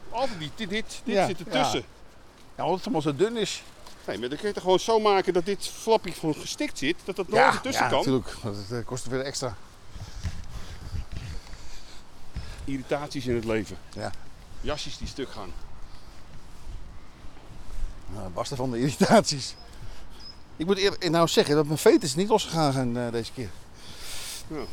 Altijd 0.09 0.39
die, 0.39 0.51
dit, 0.55 0.69
dit, 0.69 1.01
dit 1.03 1.15
Ja, 1.15 1.25
zit 1.25 1.39
ertussen. 1.39 1.83
Ja, 2.55 2.63
omdat 2.63 2.75
het 2.75 2.83
allemaal 2.83 3.01
zo 3.01 3.15
dun 3.15 3.37
is. 3.37 3.63
Nee, 4.09 4.19
maar 4.19 4.29
dan 4.29 4.37
kun 4.37 4.47
je 4.47 4.53
toch 4.53 4.63
gewoon 4.63 4.79
zo 4.79 4.99
maken 4.99 5.33
dat 5.33 5.45
dit 5.45 5.67
flapje 5.67 6.11
gewoon 6.11 6.35
gestikt 6.35 6.77
zit, 6.77 6.95
dat 7.03 7.15
dat 7.15 7.27
nooit 7.27 7.53
ertussen 7.53 7.83
ja 7.83 7.89
kan. 7.89 7.97
natuurlijk. 7.97 8.35
Dat 8.43 8.55
eh, 8.71 8.85
kost 8.85 9.07
weer 9.07 9.21
extra. 9.21 9.55
Irritaties 12.63 13.25
in 13.25 13.35
het 13.35 13.45
leven. 13.45 13.77
Ja. 13.93 14.11
Jasjes 14.61 14.97
die 14.97 15.07
stuk 15.07 15.31
gaan. 15.31 15.51
Nou, 18.13 18.29
basta 18.29 18.55
van 18.55 18.71
de 18.71 18.79
irritaties. 18.83 19.55
Ik 20.57 20.65
moet 20.65 20.77
eer- 20.77 21.09
nou 21.09 21.27
zeggen 21.27 21.55
dat 21.55 21.65
mijn 21.65 21.77
vetus 21.77 22.15
niet 22.15 22.29
losgegaan 22.29 22.73
zijn 22.73 22.97
eh, 22.97 23.11
deze 23.11 23.31
keer. 23.31 23.49
Ja. 24.47 24.63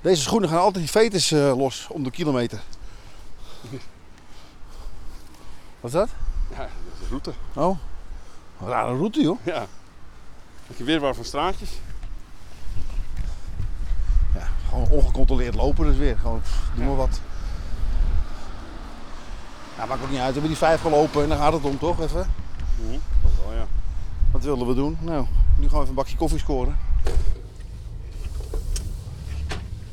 Deze 0.00 0.22
schoenen 0.22 0.48
gaan 0.48 0.60
altijd 0.60 0.92
die 0.92 1.40
eh, 1.40 1.56
los 1.56 1.86
om 1.90 2.02
de 2.02 2.10
kilometer. 2.10 2.62
Wat 5.80 5.90
is 5.90 5.92
dat? 5.92 6.08
Ja, 6.50 6.58
dat 6.58 6.68
is 6.92 6.98
de 7.00 7.06
route. 7.08 7.32
Oh, 7.54 7.78
een 8.60 8.66
rare 8.66 8.96
route 8.96 9.20
joh. 9.22 9.38
Ja. 9.42 9.66
Heb 10.66 10.76
je 10.76 10.84
weer 10.84 11.00
waar 11.00 11.14
van 11.14 11.24
straatjes? 11.24 11.70
Ja, 14.34 14.48
gewoon 14.68 14.88
ongecontroleerd 14.88 15.54
lopen 15.54 15.86
dus 15.86 15.96
weer. 15.96 16.18
Gewoon, 16.18 16.40
pff, 16.40 16.70
doe 16.74 16.84
maar 16.84 16.96
wat. 16.96 17.20
Nou, 19.76 19.88
maakt 19.88 20.02
ook 20.02 20.10
niet 20.10 20.18
uit. 20.18 20.26
We 20.26 20.32
hebben 20.32 20.50
die 20.50 20.56
vijf 20.56 20.80
gelopen 20.80 21.22
en 21.22 21.28
dan 21.28 21.38
gaat 21.38 21.52
het 21.52 21.64
om 21.64 21.78
toch 21.78 22.00
even. 22.00 22.30
Mhm. 22.80 22.98
Dat 23.22 23.32
wel, 23.44 23.54
ja. 23.54 23.66
Wat 24.30 24.44
wilden 24.44 24.66
we 24.66 24.74
doen? 24.74 24.98
Nou, 25.00 25.26
nu 25.56 25.68
gaan 25.68 25.70
we 25.70 25.76
even 25.76 25.88
een 25.88 25.94
bakje 25.94 26.16
koffie 26.16 26.38
scoren. 26.38 26.76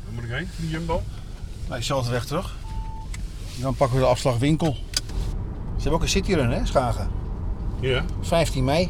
Waar 0.04 0.14
moet 0.14 0.24
ik 0.24 0.30
heen? 0.30 0.50
Die 0.56 0.70
Jumbo? 0.70 1.02
Nou, 1.68 1.80
dezelfde 1.80 2.12
weg 2.12 2.26
terug. 2.26 2.56
Dan 3.56 3.76
pakken 3.76 3.98
we 3.98 4.04
de 4.04 4.10
afslag 4.10 4.38
winkel. 4.38 4.74
Ze 4.74 5.82
hebben 5.82 5.94
ook 5.94 6.02
een 6.02 6.10
cityrun 6.10 6.52
hè, 6.52 6.66
Schagen. 6.66 7.23
Ja. 7.84 8.06
15 8.22 8.64
mei. 8.64 8.90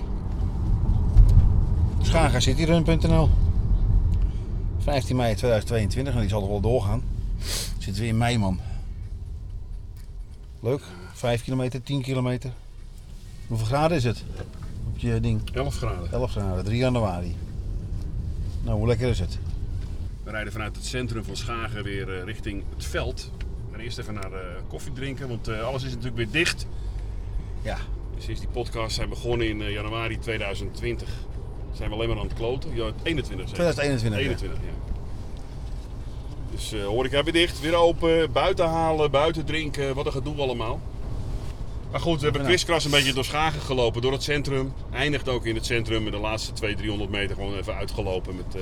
SchagenCityrun.nl 2.02 3.30
15 4.80 5.16
mei 5.16 5.36
2022, 5.36 6.14
en 6.14 6.20
die 6.20 6.30
zal 6.30 6.42
er 6.42 6.48
wel 6.48 6.60
doorgaan. 6.60 7.04
Zitten 7.78 8.02
we 8.02 8.08
in 8.08 8.18
mei, 8.18 8.38
man. 8.38 8.60
Leuk. 10.60 10.82
5 11.14 11.44
kilometer, 11.44 11.84
10 11.84 12.02
kilometer. 12.02 12.52
Hoeveel 13.48 13.68
graden 13.68 13.98
is 13.98 14.04
het? 14.04 14.24
Op 14.88 14.98
je 14.98 15.20
ding. 15.20 15.42
11 15.54 15.76
graden. 15.76 16.12
11 16.12 16.32
graden, 16.32 16.64
3 16.64 16.78
januari. 16.78 17.36
Nou, 18.64 18.78
hoe 18.78 18.88
lekker 18.88 19.10
is 19.10 19.20
het? 19.20 19.40
We 20.24 20.32
rijden 20.32 20.52
vanuit 20.52 20.76
het 20.76 20.86
centrum 20.86 21.24
van 21.24 21.36
Schagen 21.36 21.84
weer 21.84 22.18
eh, 22.18 22.24
richting 22.24 22.64
het 22.76 22.86
veld. 22.86 23.32
Gaan 23.72 23.80
eerst 23.80 23.98
even 23.98 24.14
naar 24.14 24.34
eh, 24.34 24.40
koffie 24.68 24.94
drinken, 24.94 25.28
want 25.28 25.48
eh, 25.48 25.66
alles 25.66 25.84
is 25.84 25.90
natuurlijk 25.90 26.16
weer 26.16 26.32
dicht. 26.32 26.66
Ja. 27.62 27.78
Sinds 28.24 28.40
die 28.40 28.50
podcast 28.50 28.96
zijn 28.96 29.10
begonnen 29.10 29.48
in 29.48 29.62
eh, 29.62 29.72
januari 29.72 30.20
2020 30.20 31.10
zijn 31.74 31.90
we 31.90 31.96
alleen 31.96 32.08
maar 32.08 32.18
aan 32.18 32.28
het 32.28 32.34
kloten. 32.34 32.76
Ja, 32.76 32.92
21 33.04 33.48
zeg. 33.48 33.74
2021. 33.74 34.20
ja. 34.20 34.26
21, 34.26 34.60
ja. 34.60 34.74
Dus 36.52 36.74
eh 36.74 36.86
horeca 36.86 37.24
weer 37.24 37.34
dicht, 37.34 37.62
weer 37.62 37.76
open, 37.76 38.32
buiten 38.32 38.68
halen, 38.68 39.12
buiten 39.12 39.46
drinken, 39.46 39.96
wat 39.96 40.06
een 40.06 40.12
gedoe 40.12 40.38
allemaal. 40.38 40.80
Maar 41.92 42.00
goed, 42.00 42.18
we 42.18 42.24
hebben 42.24 42.46
kriskras 42.46 42.86
een 42.86 42.92
beetje 42.92 43.14
door 43.14 43.26
Schagen 43.26 43.62
gelopen, 43.62 44.02
door 44.02 44.12
het 44.12 44.24
centrum. 44.24 44.74
Eindigt 44.92 45.30
ook 45.30 45.46
in 45.46 45.56
het 45.56 45.66
centrum, 45.66 46.04
met 46.04 46.14
de 46.14 46.20
laatste 46.20 46.54
200, 46.54 46.88
300 46.88 47.20
meter 47.20 47.36
gewoon 47.36 47.58
even 47.58 47.76
uitgelopen 47.76 48.36
met... 48.36 48.62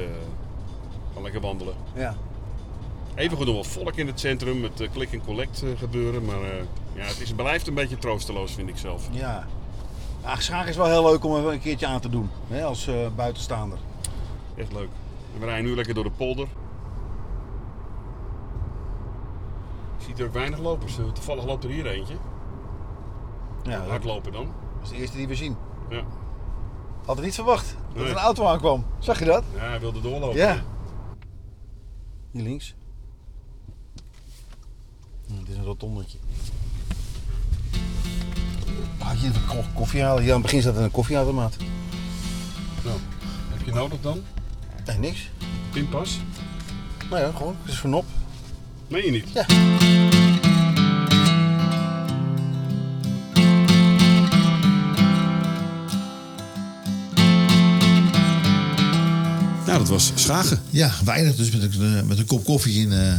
gewoon 1.07 1.23
lekker 1.23 1.41
wandelen. 1.41 1.73
Ja. 1.95 2.15
Even 3.15 3.37
goed 3.37 3.45
nog 3.45 3.55
wel 3.55 3.63
volk 3.63 3.95
in 3.95 4.07
het 4.07 4.19
centrum 4.19 4.59
met 4.59 4.81
eh, 4.81 4.87
click 4.93 5.11
en 5.11 5.21
collect 5.21 5.63
gebeuren. 5.77 6.25
Maar 6.25 6.39
ja, 6.93 7.03
het 7.03 7.19
is, 7.21 7.33
blijft 7.33 7.67
een 7.67 7.73
beetje 7.73 7.97
troosteloos, 7.97 8.53
vind 8.53 8.69
ik 8.69 8.77
zelf. 8.77 9.07
Ja. 9.11 9.47
Ja, 10.23 10.35
Schagen 10.35 10.69
is 10.69 10.75
wel 10.75 10.85
heel 10.85 11.03
leuk 11.03 11.23
om 11.23 11.37
even 11.37 11.51
een 11.51 11.59
keertje 11.59 11.87
aan 11.87 11.99
te 11.99 12.09
doen. 12.09 12.29
Hè, 12.47 12.63
als 12.63 12.87
eh, 12.87 12.95
buitenstaander. 13.15 13.77
Echt 14.55 14.73
leuk. 14.73 14.89
En 15.33 15.39
we 15.39 15.45
rijden 15.45 15.65
nu 15.65 15.75
lekker 15.75 15.93
door 15.93 16.03
de 16.03 16.11
polder. 16.11 16.47
Je 19.97 20.05
ziet 20.05 20.19
er 20.19 20.25
ook 20.25 20.33
weinig 20.33 20.59
lopers. 20.59 20.95
Toevallig 21.13 21.45
loopt 21.45 21.63
er 21.63 21.69
hier 21.69 21.85
eentje. 21.87 22.15
Ja, 23.63 23.77
dat 23.79 23.87
Hardlopen 23.89 24.31
dan. 24.31 24.51
is 24.83 24.89
de 24.89 24.95
eerste 24.95 25.17
die 25.17 25.27
we 25.27 25.35
zien. 25.35 25.55
Ja. 25.89 26.03
Had 27.05 27.15
het 27.15 27.25
niet 27.25 27.35
verwacht 27.35 27.75
dat 27.93 28.03
Nee. 28.03 28.11
een 28.11 28.17
auto 28.17 28.45
aankwam. 28.45 28.85
Zag 28.99 29.19
je 29.19 29.25
dat? 29.25 29.43
ja, 29.55 29.59
hij 29.59 29.79
wilde 29.79 30.01
doorlopen. 30.01 30.37
Ja. 30.37 30.63
Hier 32.31 32.43
links. 32.43 32.75
Hm, 35.27 35.37
dit 35.39 35.47
is 35.49 35.57
een 35.57 35.63
rotondetje. 35.63 36.17
Ah, 39.03 39.09
hier 39.11 39.29
even 39.29 39.45
ko- 39.47 39.63
koffie 39.73 40.01
halen. 40.03 40.23
Hier 40.23 40.33
aan 40.33 40.37
het 40.41 40.45
begin 40.45 40.61
staat 40.61 40.75
er 40.75 40.83
een 40.83 40.91
koffieautomaat. 40.91 41.55
Nou, 42.83 42.97
heb 43.49 43.65
je 43.65 43.71
nodig 43.73 43.97
dan? 44.01 44.21
Nee, 44.85 44.97
niks. 44.97 45.29
Pinpas? 45.71 46.19
Nou 47.09 47.21
ja, 47.21 47.31
gewoon. 47.35 47.55
Het 47.61 47.71
is 47.73 47.79
van 47.79 47.93
op. 47.93 48.05
Meen 48.87 49.05
je 49.05 49.11
niet? 49.11 49.27
Ja. 49.33 49.45
Nou, 59.65 59.77
dat 59.79 59.87
was 59.87 60.11
Schagen. 60.15 60.59
Ja, 60.69 60.91
weinig 61.05 61.35
dus 61.35 61.51
met 61.51 61.75
een, 61.75 62.07
met 62.07 62.17
een 62.17 62.25
kop 62.25 62.43
koffie 62.43 62.81
in 62.81 62.91
eh 62.91 63.13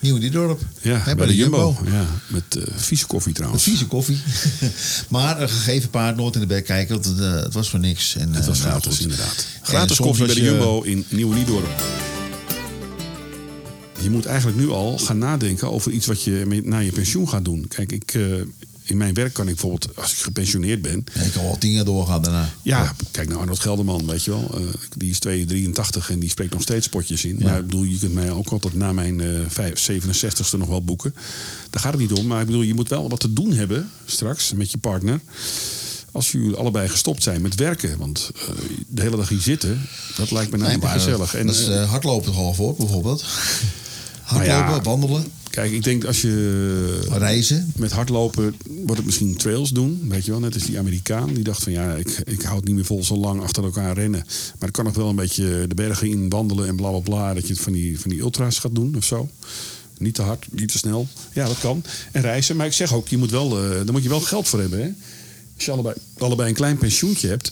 Nieuw 0.00 0.18
Diedorp. 0.18 0.60
Ja, 0.82 0.98
Hè, 0.98 1.14
bij, 1.14 1.26
de 1.26 1.34
Jumbo. 1.36 1.76
Ja, 1.90 2.06
met 2.26 2.56
eh, 2.56 2.62
vieze 2.76 3.06
koffie 3.06 3.32
trouwens. 3.32 3.62
vieze 3.62 3.86
koffie. 3.86 4.18
maar 5.08 5.40
een 5.42 5.48
gegeven 5.48 5.90
paard 5.90 6.16
nooit 6.16 6.34
in 6.34 6.40
de 6.40 6.46
bek 6.46 6.64
kijken, 6.64 6.94
want 6.94 7.04
het, 7.06 7.20
eh, 7.20 7.32
het 7.42 7.54
was 7.54 7.70
voor 7.70 7.78
niks. 7.80 8.16
En, 8.16 8.32
Het 8.34 8.46
was 8.46 8.58
eh, 8.58 8.64
nou, 8.64 8.70
gratis, 8.80 8.92
goed. 8.96 9.02
inderdaad. 9.02 9.46
Gratis 9.62 9.96
koffie 9.96 10.26
bij 10.26 10.34
de 10.34 10.40
Jumbo 10.40 10.82
in 10.82 11.04
Nieuwe 11.08 11.34
Niedorp. 11.34 11.82
Je 14.00 14.10
moet 14.10 14.26
eigenlijk 14.26 14.58
nu 14.58 14.68
al 14.70 14.98
gaan 14.98 15.18
nadenken 15.18 15.70
over 15.72 15.92
iets 15.92 16.06
wat 16.06 16.22
je 16.22 16.44
met- 16.46 16.64
na 16.64 16.78
je 16.78 16.92
pensioen 16.92 17.28
gaat 17.28 17.44
doen. 17.44 17.68
Kijk, 17.68 17.92
ik, 17.92 18.18
in 18.90 18.96
mijn 18.96 19.14
werk 19.14 19.32
kan 19.32 19.48
ik 19.48 19.54
bijvoorbeeld, 19.54 19.96
als 19.96 20.12
ik 20.12 20.18
gepensioneerd 20.18 20.82
ben... 20.82 21.04
Ja, 21.14 21.20
ik 21.20 21.32
kan 21.32 21.42
wel 21.42 21.58
tien 21.58 21.72
jaar 21.72 21.84
doorgaan 21.84 22.22
daarna. 22.22 22.50
Ja, 22.62 22.94
kijk 23.10 23.28
nou 23.28 23.40
Arnold 23.40 23.58
Gelderman, 23.58 24.06
weet 24.06 24.24
je 24.24 24.30
wel. 24.30 24.50
Eh, 24.54 24.60
die 24.96 25.10
is 25.10 25.18
283 25.18 26.10
en 26.10 26.18
die 26.18 26.28
spreekt 26.30 26.52
nog 26.52 26.62
steeds 26.62 26.86
spotjes 26.86 27.24
in. 27.24 27.38
Maar 27.42 27.58
ik 27.58 27.66
bedoel, 27.66 27.82
je 27.82 27.98
kunt 27.98 28.14
mij 28.14 28.30
ook 28.30 28.48
altijd 28.50 28.74
na 28.74 28.92
mijn 28.92 29.20
eh, 29.20 29.28
vijf- 29.48 29.90
67ste 29.90 30.58
nog 30.58 30.68
wel 30.68 30.82
boeken. 30.84 31.14
Daar 31.70 31.82
gaat 31.82 31.92
het 31.92 32.00
niet 32.00 32.12
om. 32.12 32.26
Maar 32.26 32.40
ik 32.40 32.46
bedoel, 32.46 32.62
je 32.62 32.74
moet 32.74 32.88
wel 32.88 33.08
wat 33.08 33.20
te 33.20 33.32
doen 33.32 33.52
hebben 33.52 33.90
straks 34.04 34.52
met 34.52 34.70
je 34.70 34.78
partner. 34.78 35.20
Als 36.12 36.32
jullie 36.32 36.54
allebei 36.56 36.88
gestopt 36.88 37.22
zijn 37.22 37.42
met 37.42 37.54
werken. 37.54 37.98
Want 37.98 38.30
eh, 38.34 38.48
de 38.88 39.02
hele 39.02 39.16
dag 39.16 39.28
hier 39.28 39.40
zitten, 39.40 39.80
dat 40.16 40.30
lijkt 40.30 40.50
me 40.50 40.56
nou 40.56 40.74
niet 40.74 40.84
gezellig. 40.84 41.30
dat 41.30 41.54
is 41.54 41.66
eh, 41.68 41.82
eh, 41.82 41.90
hardlopen 41.90 42.26
toch 42.26 42.36
al 42.36 42.54
voor, 42.54 42.74
bijvoorbeeld. 42.76 43.24
Hardlopen, 44.22 44.56
Nou 44.64 44.74
ja. 44.74 44.82
wandelen, 44.82 45.24
kijk, 45.58 45.72
ik 45.72 45.84
denk 45.84 46.04
als 46.04 46.20
je 46.20 47.00
reizen. 47.10 47.72
met 47.76 47.92
hardlopen 47.92 48.56
wordt 48.66 48.96
het 48.96 49.04
misschien 49.04 49.36
trails 49.36 49.70
doen. 49.70 50.08
Weet 50.08 50.24
je 50.24 50.30
wel, 50.30 50.40
net 50.40 50.54
als 50.54 50.64
die 50.64 50.78
Amerikaan. 50.78 51.34
Die 51.34 51.44
dacht 51.44 51.62
van 51.62 51.72
ja, 51.72 51.94
ik, 51.94 52.20
ik 52.24 52.42
hou 52.42 52.56
het 52.56 52.64
niet 52.64 52.74
meer 52.74 52.84
vol 52.84 53.04
zo 53.04 53.16
lang 53.16 53.42
achter 53.42 53.64
elkaar 53.64 53.94
rennen. 53.94 54.24
Maar 54.58 54.68
ik 54.68 54.74
kan 54.74 54.84
nog 54.84 54.94
wel 54.94 55.08
een 55.08 55.16
beetje 55.16 55.66
de 55.66 55.74
bergen 55.74 56.08
in 56.08 56.28
wandelen 56.28 56.68
en 56.68 56.76
bla 56.76 56.90
bla 56.90 56.98
bla. 56.98 57.34
Dat 57.34 57.46
je 57.46 57.52
het 57.52 57.62
van 57.62 57.72
die, 57.72 58.00
van 58.00 58.10
die 58.10 58.20
ultra's 58.20 58.58
gaat 58.58 58.74
doen 58.74 58.96
of 58.96 59.04
zo. 59.04 59.30
Niet 59.98 60.14
te 60.14 60.22
hard, 60.22 60.46
niet 60.50 60.72
te 60.72 60.78
snel. 60.78 61.08
Ja, 61.32 61.46
dat 61.46 61.58
kan. 61.58 61.82
En 62.12 62.22
reizen. 62.22 62.56
Maar 62.56 62.66
ik 62.66 62.72
zeg 62.72 62.94
ook, 62.94 63.08
je 63.08 63.18
moet 63.18 63.30
wel, 63.30 63.64
eh 63.64 63.70
daar 63.70 63.92
moet 63.92 64.02
je 64.02 64.08
wel 64.08 64.20
geld 64.20 64.48
voor 64.48 64.60
hebben. 64.60 64.78
Hè? 64.78 64.90
Als 65.54 65.64
je 65.64 65.70
allebei, 65.70 65.94
allebei 66.18 66.48
een 66.48 66.54
klein 66.54 66.78
pensioentje 66.78 67.28
hebt. 67.28 67.50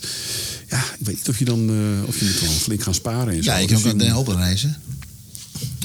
Ja, 0.69 0.79
ik 0.79 1.07
weet 1.07 1.16
niet 1.16 1.29
of 1.29 1.38
je 1.38 1.45
dan 1.45 1.69
eh, 1.69 2.09
of 2.09 2.19
je 2.19 2.25
moet 2.25 2.40
wel 2.40 2.51
flink 2.51 2.83
gaan 2.83 2.95
sparen. 2.95 3.35
En 3.35 3.42
zo. 3.42 3.51
Ja, 3.51 3.57
ik 3.57 3.69
kan 3.69 3.77
ook 3.77 3.99
Den 3.99 4.09
Helder 4.09 4.37
reizen. 4.37 4.77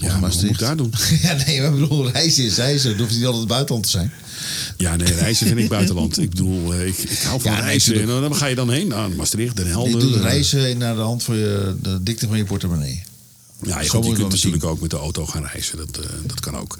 Ja, 0.01 0.19
maar 0.19 0.29
wat 0.29 0.41
moet 0.41 0.51
ik 0.51 0.59
daar 0.59 0.77
doen? 0.77 0.93
ja, 1.21 1.33
nee, 1.45 1.61
maar 1.61 1.73
ik 1.73 1.79
bedoel, 1.79 2.09
reizen 2.09 2.43
is 2.43 2.55
reizen. 2.55 2.89
Het 2.89 2.99
hoeft 2.99 3.15
niet 3.15 3.25
altijd 3.25 3.47
buitenland 3.47 3.83
te 3.83 3.89
zijn. 3.89 4.11
Ja, 4.77 4.95
nee, 4.95 5.13
reizen 5.13 5.47
vind 5.47 5.59
ik 5.59 5.69
buitenland. 5.79 6.19
Ik 6.19 6.29
bedoel, 6.29 6.73
eh, 6.73 6.87
ik, 6.87 6.97
ik 6.97 7.19
hou 7.19 7.41
van 7.41 7.51
Ja, 7.51 7.57
nee, 7.57 7.65
reizen. 7.65 8.01
En 8.01 8.07
dan 8.07 8.35
ga 8.35 8.45
je 8.45 8.55
dan 8.55 8.71
heen 8.71 8.87
naar 8.87 9.09
Maastricht, 9.11 9.55
Den 9.55 9.67
Helder. 9.67 9.91
Je 9.91 9.97
doet 9.97 10.15
eh, 10.15 10.21
reizen 10.21 10.77
naar 10.77 10.95
de 10.95 11.01
hand 11.01 11.23
van 11.23 11.35
je, 11.35 11.75
de 11.81 12.03
dikte 12.03 12.27
van 12.27 12.37
je 12.37 12.45
portemonnee. 12.45 13.03
Ja, 13.61 13.81
je, 13.81 13.89
goed, 13.89 14.13
kunt 14.13 14.29
natuurlijk 14.29 14.63
ook 14.63 14.81
met 14.81 14.89
de 14.89 14.97
auto 14.97 15.25
gaan 15.25 15.45
reizen. 15.45 15.77
Dat, 15.77 15.97
eh, 15.97 16.09
dat 16.25 16.39
kan 16.39 16.57
ook. 16.57 16.77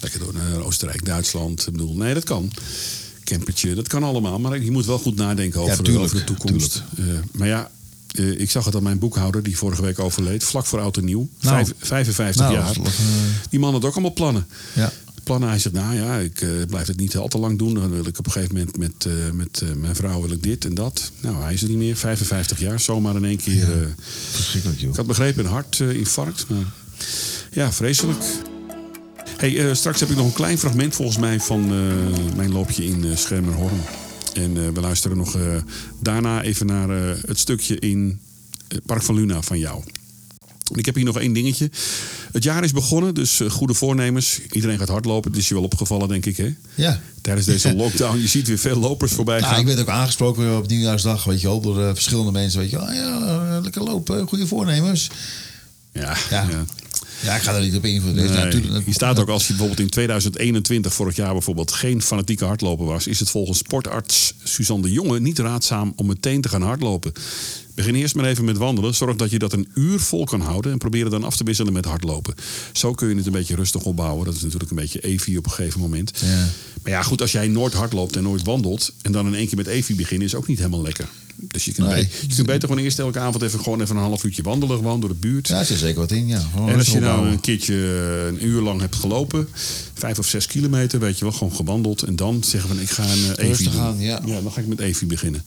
Lekker 0.00 0.20
door 0.20 0.34
naar 0.34 0.64
Oostenrijk, 0.64 1.04
Duitsland. 1.04 1.66
Ik 1.66 1.72
bedoel, 1.72 1.96
nee, 1.96 2.14
dat 2.14 2.24
kan. 2.24 2.52
Campertje, 3.24 3.74
dat 3.74 3.88
kan 3.88 4.02
allemaal. 4.02 4.38
Maar 4.38 4.62
je 4.62 4.70
moet 4.70 4.86
wel 4.86 4.98
goed 4.98 5.16
nadenken 5.16 5.60
over, 5.60 5.82
tuurlijk, 5.82 6.04
over 6.04 6.16
de 6.16 6.24
toekomst. 6.24 6.82
Eh, 6.98 7.04
maar 7.32 7.48
ja, 7.48 7.70
eh, 8.18 8.40
ik 8.40 8.50
zag 8.50 8.64
het 8.64 8.74
aan 8.76 8.82
mijn 8.82 8.98
boekhouder, 8.98 9.42
die 9.42 9.56
vorige 9.58 9.82
week 9.82 9.98
overleed. 9.98 10.44
Vlak 10.44 10.66
voor 10.66 10.80
oud 10.80 10.96
en 10.96 11.04
nieuw. 11.04 11.28
Nou. 11.40 11.54
Vijf- 11.64 11.74
55 11.78 12.42
Nou, 12.42 12.54
jaar. 12.54 12.70
eh, 12.76 12.92
Die 13.50 13.60
man 13.60 13.72
had 13.72 13.84
ook 13.84 13.92
allemaal 13.92 14.12
plannen. 14.12 14.46
Ja. 14.72 14.92
Plannen, 15.22 15.48
hij 15.48 15.58
zegt, 15.58 15.74
nou 15.74 15.94
ja, 15.94 16.16
ik 16.18 16.40
eh, 16.40 16.48
blijf 16.68 16.86
het 16.86 16.96
niet 16.96 17.16
al 17.16 17.28
te 17.28 17.38
lang 17.38 17.58
doen. 17.58 17.74
Dan 17.74 17.90
wil 17.90 18.06
ik 18.06 18.18
op 18.18 18.26
een 18.26 18.32
gegeven 18.32 18.54
moment 18.54 18.76
met, 18.76 19.06
met 19.34 19.62
mijn 19.76 19.96
vrouw 19.96 20.20
wil 20.20 20.30
ik 20.30 20.42
dit 20.42 20.64
en 20.64 20.74
dat. 20.74 21.10
Nou, 21.20 21.42
hij 21.42 21.52
is 21.54 21.62
er 21.62 21.68
niet 21.68 21.78
meer. 21.78 21.96
55 21.96 22.60
jaar, 22.60 22.80
zomaar 22.80 23.16
in 23.16 23.24
één 23.24 23.36
keer... 23.36 23.94
Verschrikkelijk, 24.30 24.80
joh. 24.80 24.90
ik 24.90 24.96
had 24.96 25.06
begrepen 25.06 25.44
een 25.44 25.50
hartinfarct. 25.50 26.44
Maar 26.48 26.58
ja, 27.52 27.72
vreselijk. 27.72 28.22
Hey, 29.36 29.74
straks 29.74 30.00
heb 30.00 30.10
ik 30.10 30.16
nog 30.16 30.26
een 30.26 30.32
klein 30.32 30.58
fragment 30.58 30.94
volgens 30.94 31.18
mij 31.18 31.40
van 31.40 31.66
mijn 32.36 32.52
loopje 32.52 32.84
in 32.84 33.04
uh, 33.04 33.16
Schermerhorn. 33.16 33.80
En 34.34 34.56
eh, 34.56 34.68
we 34.74 34.80
luisteren 34.80 35.16
nog 35.16 35.36
eh, 35.36 35.42
daarna 36.00 36.42
even 36.42 36.66
naar 36.66 36.90
eh, 36.90 37.16
het 37.26 37.38
stukje 37.38 37.78
in 37.78 38.20
Park 38.86 39.02
van 39.02 39.14
Luna 39.14 39.42
van 39.42 39.58
jou. 39.58 39.82
Ik 40.74 40.86
heb 40.86 40.94
hier 40.94 41.04
nog 41.04 41.18
één 41.18 41.32
dingetje. 41.32 41.70
Het 42.32 42.42
jaar 42.42 42.64
is 42.64 42.72
begonnen, 42.72 43.14
dus 43.14 43.40
goede 43.48 43.74
voornemens. 43.74 44.40
Iedereen 44.52 44.78
gaat 44.78 44.88
hardlopen. 44.88 45.30
Het 45.30 45.40
is 45.40 45.48
je 45.48 45.54
wel 45.54 45.62
opgevallen, 45.62 46.08
denk 46.08 46.26
ik, 46.26 46.36
hè? 46.36 46.54
Ja. 46.74 47.00
Tijdens 47.20 47.46
deze 47.46 47.74
lockdown. 47.82 48.18
Je 48.18 48.26
ziet 48.26 48.46
weer 48.48 48.58
veel 48.58 48.76
lopers 48.76 49.12
voorbij 49.12 49.40
Nou, 49.40 49.50
gaan. 49.52 49.60
ik 49.60 49.66
werd 49.66 49.80
ook 49.80 49.88
aangesproken 49.88 50.56
op 50.56 50.68
Nieuwjaarsdag, 50.68 51.24
weet 51.24 51.40
je 51.40 51.46
wel, 51.46 51.60
door 51.60 51.94
verschillende 51.94 52.30
mensen. 52.32 52.60
Weet 52.60 52.70
je 52.70 52.76
wel, 52.76 52.86
Ah, 52.86 52.94
ja, 52.94 53.60
lekker 53.62 53.82
lopen, 53.82 54.28
goede 54.28 54.46
voornemens. 54.46 55.10
Ja, 55.92 56.16
Ja. 56.30 56.46
ja. 56.50 56.64
Ja, 57.22 57.34
ik 57.34 57.42
ga 57.42 57.54
er 57.54 57.60
niet 57.60 57.76
op 57.76 57.84
in 57.84 58.00
voor 58.00 58.12
deze. 58.12 58.32
Nee, 58.32 58.44
natuurlijk. 58.44 58.84
hier 58.84 58.94
staat 58.94 59.18
ook 59.18 59.28
als 59.28 59.42
je 59.42 59.48
bijvoorbeeld 59.48 59.80
in 59.80 59.88
2021, 59.88 60.94
vorig 60.94 61.16
jaar 61.16 61.32
bijvoorbeeld, 61.32 61.72
geen 61.72 62.02
fanatieke 62.02 62.44
hardloper 62.44 62.86
was, 62.86 63.06
is 63.06 63.20
het 63.20 63.30
volgens 63.30 63.58
sportarts 63.58 64.34
Suzanne 64.42 64.82
de 64.82 64.92
Jonge 64.92 65.20
niet 65.20 65.38
raadzaam 65.38 65.92
om 65.96 66.06
meteen 66.06 66.40
te 66.40 66.48
gaan 66.48 66.62
hardlopen. 66.62 67.12
Begin 67.74 67.94
eerst 67.94 68.14
maar 68.14 68.24
even 68.24 68.44
met 68.44 68.56
wandelen. 68.56 68.94
Zorg 68.94 69.16
dat 69.16 69.30
je 69.30 69.38
dat 69.38 69.52
een 69.52 69.68
uur 69.74 70.00
vol 70.00 70.24
kan 70.24 70.40
houden 70.40 70.72
en 70.72 70.78
probeer 70.78 71.02
het 71.02 71.10
dan 71.12 71.24
af 71.24 71.36
te 71.36 71.44
wisselen 71.44 71.72
met 71.72 71.84
hardlopen. 71.84 72.34
Zo 72.72 72.92
kun 72.92 73.08
je 73.08 73.14
het 73.16 73.26
een 73.26 73.32
beetje 73.32 73.54
rustig 73.54 73.82
opbouwen. 73.82 74.24
Dat 74.24 74.34
is 74.34 74.42
natuurlijk 74.42 74.70
een 74.70 74.76
beetje 74.76 75.06
EVI 75.06 75.36
op 75.38 75.44
een 75.44 75.50
gegeven 75.52 75.80
moment. 75.80 76.12
Ja. 76.24 76.48
Maar 76.82 76.92
ja, 76.92 77.02
goed, 77.02 77.20
als 77.20 77.32
jij 77.32 77.48
nooit 77.48 77.72
hardloopt 77.72 78.16
en 78.16 78.22
nooit 78.22 78.42
wandelt 78.42 78.92
en 79.02 79.12
dan 79.12 79.26
in 79.26 79.34
één 79.34 79.46
keer 79.46 79.56
met 79.56 79.66
EVI 79.66 79.94
beginnen, 79.94 80.26
is 80.26 80.34
ook 80.34 80.46
niet 80.46 80.58
helemaal 80.58 80.82
lekker. 80.82 81.08
Dus 81.36 81.64
je 81.64 81.72
kunt, 81.72 81.88
Nee. 81.88 82.02
be- 82.04 82.10
je 82.28 82.34
kunt 82.34 82.46
beter 82.46 82.68
gewoon 82.68 82.84
eerst 82.84 82.98
elke 82.98 83.18
avond 83.18 83.42
even, 83.42 83.60
gewoon 83.60 83.80
even 83.80 83.96
een 83.96 84.02
half 84.02 84.24
uurtje 84.24 84.42
wandelen, 84.42 84.76
gewoon 84.76 85.00
door 85.00 85.08
de 85.08 85.14
buurt. 85.14 85.48
Ja, 85.48 85.64
zit 85.64 85.78
zeker 85.78 86.00
wat 86.00 86.10
in, 86.10 86.26
ja. 86.26 86.38
Gewoon 86.52 86.68
En 86.68 86.78
als 86.78 86.86
je 86.88 87.00
nou 87.00 87.26
een 87.28 87.40
keertje 87.40 87.74
een 88.28 88.46
uur 88.46 88.60
lang 88.62 88.80
hebt 88.80 88.94
gelopen, 88.96 89.48
vijf 89.94 90.18
of 90.18 90.26
zes 90.26 90.46
kilometer, 90.46 91.00
weet 91.00 91.18
je 91.18 91.24
wel, 91.24 91.32
gewoon 91.32 91.52
gewandeld. 91.54 92.02
En 92.02 92.16
dan 92.16 92.42
zeggen 92.44 92.68
van 92.68 92.80
ik 92.80 92.90
ga 92.90 93.02
een 93.02 93.08
eh, 93.24 93.30
EVI 93.30 93.46
Rustig 93.48 93.72
doen. 93.72 93.80
aan, 93.80 94.00
ja. 94.00 94.20
dan 94.20 94.52
ga 94.52 94.60
ik 94.60 94.66
met 94.66 94.80
EVI 94.80 95.06
beginnen. 95.06 95.44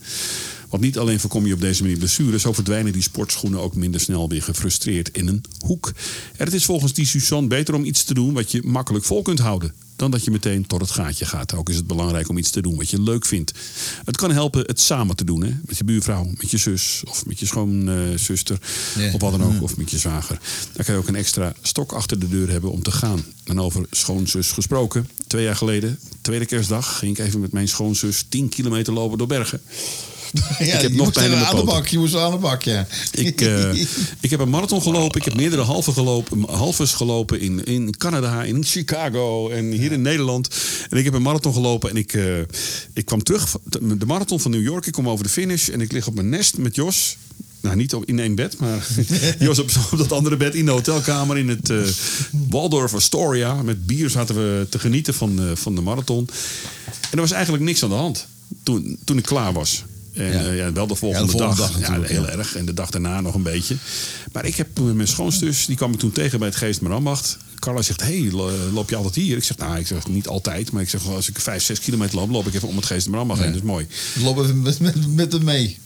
Want 0.68 0.82
niet 0.82 0.98
alleen 0.98 1.20
voorkom 1.20 1.46
je 1.46 1.54
op 1.54 1.60
deze 1.60 1.82
manier 1.82 1.98
blessures, 1.98 2.42
zo 2.42 2.52
verdwijnen 2.52 2.92
die 2.92 3.02
sportschoenen 3.02 3.60
ook 3.60 3.74
minder 3.74 4.00
snel 4.00 4.28
weer 4.28 4.42
gefrustreerd 4.42 5.08
in 5.12 5.28
een 5.28 5.44
hoek. 5.58 5.92
En 6.36 6.44
het 6.44 6.54
is 6.54 6.64
volgens 6.64 6.92
die 6.92 7.06
Suzanne 7.06 7.48
beter 7.48 7.74
om 7.74 7.84
iets 7.84 8.04
te 8.04 8.14
doen 8.14 8.32
wat 8.32 8.50
je 8.50 8.62
makkelijk 8.64 9.04
vol 9.04 9.22
kunt 9.22 9.38
houden. 9.38 9.72
Dan 9.96 10.10
dat 10.10 10.24
je 10.24 10.30
meteen 10.30 10.66
tot 10.66 10.80
het 10.80 10.90
gaatje 10.90 11.24
gaat. 11.24 11.54
Ook 11.54 11.68
is 11.68 11.76
het 11.76 11.86
belangrijk 11.86 12.28
om 12.28 12.38
iets 12.38 12.50
te 12.50 12.62
doen 12.62 12.76
wat 12.76 12.90
je 12.90 13.02
leuk 13.02 13.26
vindt. 13.26 13.52
Het 14.04 14.16
kan 14.16 14.30
helpen 14.30 14.62
het 14.66 14.80
samen 14.80 15.16
te 15.16 15.24
doen. 15.24 15.44
Hè? 15.44 15.52
Met 15.66 15.78
je 15.78 15.84
buurvrouw, 15.84 16.24
met 16.24 16.50
je 16.50 16.56
zus 16.56 17.02
of 17.08 17.26
met 17.26 17.38
je 17.38 17.46
schoonzuster. 17.46 18.58
Of 19.12 19.20
wat 19.20 19.30
dan 19.30 19.42
ook. 19.42 19.62
Of 19.62 19.76
met 19.76 19.90
je 19.90 19.98
zwager. 19.98 20.40
Dan 20.72 20.84
kan 20.84 20.94
je 20.94 21.00
ook 21.00 21.08
een 21.08 21.14
extra 21.14 21.54
stok 21.62 21.92
achter 21.92 22.18
de 22.18 22.28
deur 22.28 22.50
hebben 22.50 22.70
om 22.70 22.82
te 22.82 22.90
gaan. 22.90 23.24
En 23.44 23.60
over 23.60 23.86
schoonzus 23.90 24.50
gesproken. 24.50 25.08
Twee 25.26 25.44
jaar 25.44 25.56
geleden, 25.56 25.98
tweede 26.20 26.46
kerstdag, 26.46 26.98
ging 26.98 27.18
ik 27.18 27.26
even 27.26 27.40
met 27.40 27.52
mijn 27.52 27.68
schoonzus 27.68 28.24
10 28.28 28.48
kilometer 28.48 28.92
lopen 28.92 29.18
door 29.18 29.26
Bergen. 29.26 29.60
Ja, 30.58 30.64
ik 30.64 30.70
heb 30.70 30.80
je 30.82 30.88
nog 30.88 31.06
moest 31.06 31.12
pijn 31.12 31.30
in 31.30 31.38
mijn 31.38 31.44
aan 31.44 31.56
de 31.56 31.64
bak. 31.64 31.86
Je 31.86 31.98
moest 31.98 32.14
aan 32.14 32.30
de 32.30 32.36
bak, 32.36 32.62
ja. 32.62 32.86
Ik, 33.12 33.40
eh, 33.40 33.72
ik 34.20 34.30
heb 34.30 34.40
een 34.40 34.50
marathon 34.50 34.82
gelopen. 34.82 35.18
Ik 35.18 35.24
heb 35.24 35.36
meerdere 35.36 35.62
halve 35.62 35.92
gelopen, 35.92 36.44
halves 36.48 36.92
gelopen 36.92 37.40
in, 37.40 37.64
in 37.64 37.96
Canada, 37.96 38.42
in 38.42 38.64
Chicago 38.64 39.48
en 39.48 39.70
hier 39.70 39.92
in 39.92 40.02
Nederland. 40.02 40.48
En 40.90 40.98
ik 40.98 41.04
heb 41.04 41.14
een 41.14 41.22
marathon 41.22 41.52
gelopen 41.52 41.90
en 41.90 41.96
ik, 41.96 42.12
eh, 42.12 42.38
ik 42.92 43.04
kwam 43.04 43.22
terug. 43.22 43.56
De 43.64 43.96
de 43.96 44.06
marathon 44.06 44.40
van 44.40 44.50
New 44.50 44.62
York. 44.62 44.86
Ik 44.86 44.92
kom 44.92 45.08
over 45.08 45.24
de 45.24 45.30
finish 45.30 45.68
en 45.68 45.80
ik 45.80 45.92
lig 45.92 46.06
op 46.06 46.14
mijn 46.14 46.28
nest 46.28 46.58
met 46.58 46.74
Jos. 46.74 47.16
Nou, 47.60 47.76
niet 47.76 47.94
op, 47.94 48.04
in 48.04 48.18
één 48.18 48.34
bed, 48.34 48.58
maar 48.58 48.86
Jos 49.38 49.58
op, 49.58 49.70
op 49.92 49.98
dat 49.98 50.12
andere 50.12 50.36
bed 50.36 50.54
in 50.54 50.64
de 50.64 50.70
hotelkamer 50.70 51.38
in 51.38 51.48
het 51.48 51.70
eh 51.70 51.78
Waldorf 52.48 52.94
Astoria. 52.94 53.62
Met 53.62 53.86
bier 53.86 54.10
zaten 54.10 54.34
we 54.34 54.66
te 54.68 54.78
genieten 54.78 55.14
van, 55.14 55.40
eh, 55.40 55.50
van 55.54 55.74
de 55.74 55.80
marathon. 55.80 56.28
En 56.86 57.10
er 57.10 57.20
was 57.20 57.30
eigenlijk 57.30 57.64
niks 57.64 57.82
aan 57.82 57.88
de 57.88 57.94
hand 57.94 58.26
toen, 58.62 58.98
toen 59.04 59.18
ik 59.18 59.24
klaar 59.24 59.52
was. 59.52 59.84
En 60.16 60.32
Ja. 60.32 60.40
ja. 60.40 60.52
ja, 60.52 60.72
wel 60.72 60.86
de 60.86 60.94
volgende, 60.94 61.26
Ja, 61.26 61.32
de 61.32 61.38
volgende 61.38 61.62
dag. 61.62 61.80
dag 61.90 62.00
ja, 62.00 62.02
heel 62.14 62.28
erg. 62.28 62.56
En 62.56 62.64
de 62.66 62.74
dag 62.74 62.90
daarna 62.90 63.20
nog 63.20 63.34
een 63.34 63.42
beetje. 63.42 63.76
Maar 64.32 64.44
ik 64.44 64.56
heb 64.56 64.78
eh, 64.78 64.84
mijn 64.84 65.08
schoonzus, 65.08 65.66
die 65.66 65.76
kwam 65.76 65.92
ik 65.92 65.98
toen 65.98 66.12
tegen 66.12 66.38
bij 66.38 66.48
het 66.48 66.56
Geest 66.56 66.80
Ambacht. 66.88 67.36
Carla 67.58 67.82
zegt, 67.82 68.00
hey, 68.02 68.28
lo- 68.32 68.52
loop 68.72 68.90
je 68.90 68.96
altijd 68.96 69.14
hier? 69.14 69.36
Ik 69.36 69.44
zeg, 69.44 69.56
nou, 69.56 69.78
ik 69.78 69.86
zeg 69.86 70.06
niet 70.08 70.28
altijd. 70.28 70.72
Maar 70.72 70.82
ik 70.82 70.88
zeg, 70.88 71.06
als 71.08 71.28
ik 71.28 71.40
vijf, 71.40 71.62
zes 71.62 71.80
kilometer 71.80 72.16
loop, 72.16 72.30
loop 72.30 72.46
ik 72.46 72.54
even 72.54 72.68
om 72.68 72.76
het 72.76 72.84
Geest 72.86 73.08
Ambacht 73.12 73.40
heen. 73.40 73.48
Dat 73.52 73.60
is 73.60 73.66
mooi. 73.66 73.86
Dus 74.14 74.22
loop 74.22 74.38
even 74.38 74.62
met, 74.62 74.80
met, 74.80 75.14
met 75.14 75.32
hem 75.32 75.44
mee. 75.44 75.78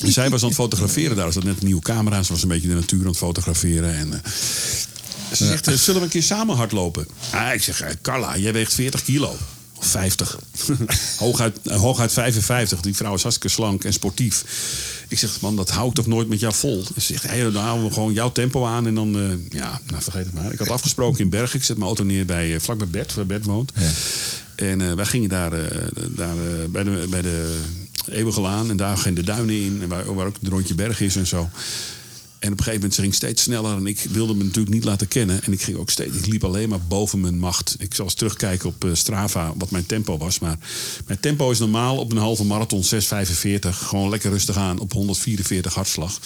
En 0.00 0.12
zij 0.12 0.30
was 0.30 0.40
aan 0.42 0.46
het 0.48 0.56
fotograferen 0.56 1.16
daar. 1.16 1.32
Ze 1.32 1.38
had 1.38 1.48
net 1.48 1.58
een 1.58 1.66
nieuwe 1.66 1.82
camera. 1.82 2.22
Ze 2.22 2.32
was 2.32 2.42
een 2.42 2.48
beetje 2.48 2.68
de 2.68 2.74
natuur 2.74 3.00
aan 3.00 3.06
het 3.06 3.16
fotograferen. 3.16 3.94
En, 3.96 4.12
eh, 4.12 4.30
ze 5.36 5.46
zegt, 5.46 5.68
eh, 5.68 5.74
zullen 5.74 6.00
we 6.00 6.06
een 6.06 6.12
keer 6.12 6.22
samen 6.22 6.56
hardlopen? 6.56 7.06
Ah, 7.30 7.54
ik 7.54 7.62
zeg, 7.62 7.80
eh, 7.80 7.90
Carla, 8.02 8.38
jij 8.38 8.52
weegt 8.52 8.74
40 8.74 9.02
kilo. 9.04 9.36
Of 9.84 9.90
50. 9.90 10.38
hooguit, 11.18 11.58
eh, 11.64 11.76
hooguit 11.76 12.12
55. 12.12 12.80
Die 12.80 12.96
vrouw 12.96 13.14
is 13.14 13.22
hartstikke 13.22 13.54
slank 13.54 13.84
en 13.84 13.92
sportief. 13.92 14.44
Ik 15.08 15.18
zeg, 15.18 15.40
man, 15.40 15.56
dat 15.56 15.70
hou 15.70 15.88
ik 15.88 15.94
toch 15.94 16.06
nooit 16.06 16.28
met 16.28 16.40
jou 16.40 16.54
vol? 16.54 16.84
Ze 16.84 17.00
zegt, 17.00 17.22
hey, 17.22 17.42
dan 17.42 17.62
houden 17.62 17.86
we 17.86 17.92
gewoon 17.92 18.12
jouw 18.12 18.32
tempo 18.32 18.66
aan. 18.66 18.86
En 18.86 18.94
dan, 18.94 19.18
eh, 19.18 19.58
ja, 19.60 19.80
nou 19.86 20.02
vergeet 20.02 20.24
het 20.24 20.34
maar. 20.34 20.52
Ik 20.52 20.58
had 20.58 20.70
afgesproken 20.78 21.20
in 21.20 21.28
Bergen. 21.28 21.58
Ik 21.58 21.64
zet 21.64 21.76
mijn 21.76 21.88
auto 21.88 22.04
neer 22.04 22.26
bij, 22.26 22.54
eh, 22.54 22.60
vlak 22.60 22.78
bij 22.78 22.88
Bert, 22.88 23.14
waar 23.14 23.26
Bert 23.26 23.44
woont. 23.44 23.72
En 24.56 24.80
eh, 24.80 24.92
wij 24.92 25.04
gingen 25.04 25.28
daar, 25.28 25.50
daar 26.08 26.34
bij 26.70 26.82
de, 26.82 27.06
bij 27.10 27.22
de 27.22 27.60
Eeuwige 28.08 28.40
Laan. 28.40 28.70
En 28.70 28.76
daar 28.76 28.96
gingen 28.96 29.14
de 29.14 29.22
duinen 29.22 29.54
in. 29.54 29.78
En 29.82 29.88
waar, 29.88 30.14
waar 30.14 30.26
ook 30.26 30.36
het 30.40 30.48
rondje 30.48 30.74
berg 30.74 31.00
is 31.00 31.16
en 31.16 31.26
zo. 31.26 31.48
En 32.44 32.52
op 32.52 32.58
een 32.58 32.64
gegeven 32.64 32.80
moment 32.80 32.94
ze 32.94 33.00
ging 33.00 33.14
steeds 33.14 33.42
sneller. 33.42 33.76
En 33.76 33.86
ik 33.86 34.00
wilde 34.10 34.34
me 34.34 34.44
natuurlijk 34.44 34.74
niet 34.74 34.84
laten 34.84 35.08
kennen. 35.08 35.42
En 35.42 35.52
ik 35.52 35.62
ging 35.62 35.76
ook 35.76 35.90
steeds. 35.90 36.16
Ik 36.16 36.26
liep 36.26 36.44
alleen 36.44 36.68
maar 36.68 36.80
boven 36.80 37.20
mijn 37.20 37.38
macht. 37.38 37.76
Ik 37.78 37.94
zal 37.94 38.04
eens 38.04 38.14
terugkijken 38.14 38.68
op 38.68 38.84
eh, 38.84 38.90
Strava 38.92 39.52
wat 39.56 39.70
mijn 39.70 39.86
tempo 39.86 40.18
was. 40.18 40.38
Maar 40.38 40.58
mijn 41.06 41.20
tempo 41.20 41.50
is 41.50 41.58
normaal 41.58 41.96
op 41.96 42.10
een 42.10 42.16
halve 42.16 42.44
marathon 42.44 42.84
6,45. 42.84 43.68
Gewoon 43.70 44.08
lekker 44.08 44.30
rustig 44.30 44.56
aan 44.56 44.78
op 44.78 44.92
144 44.92 45.74
hartslag. 45.74 46.20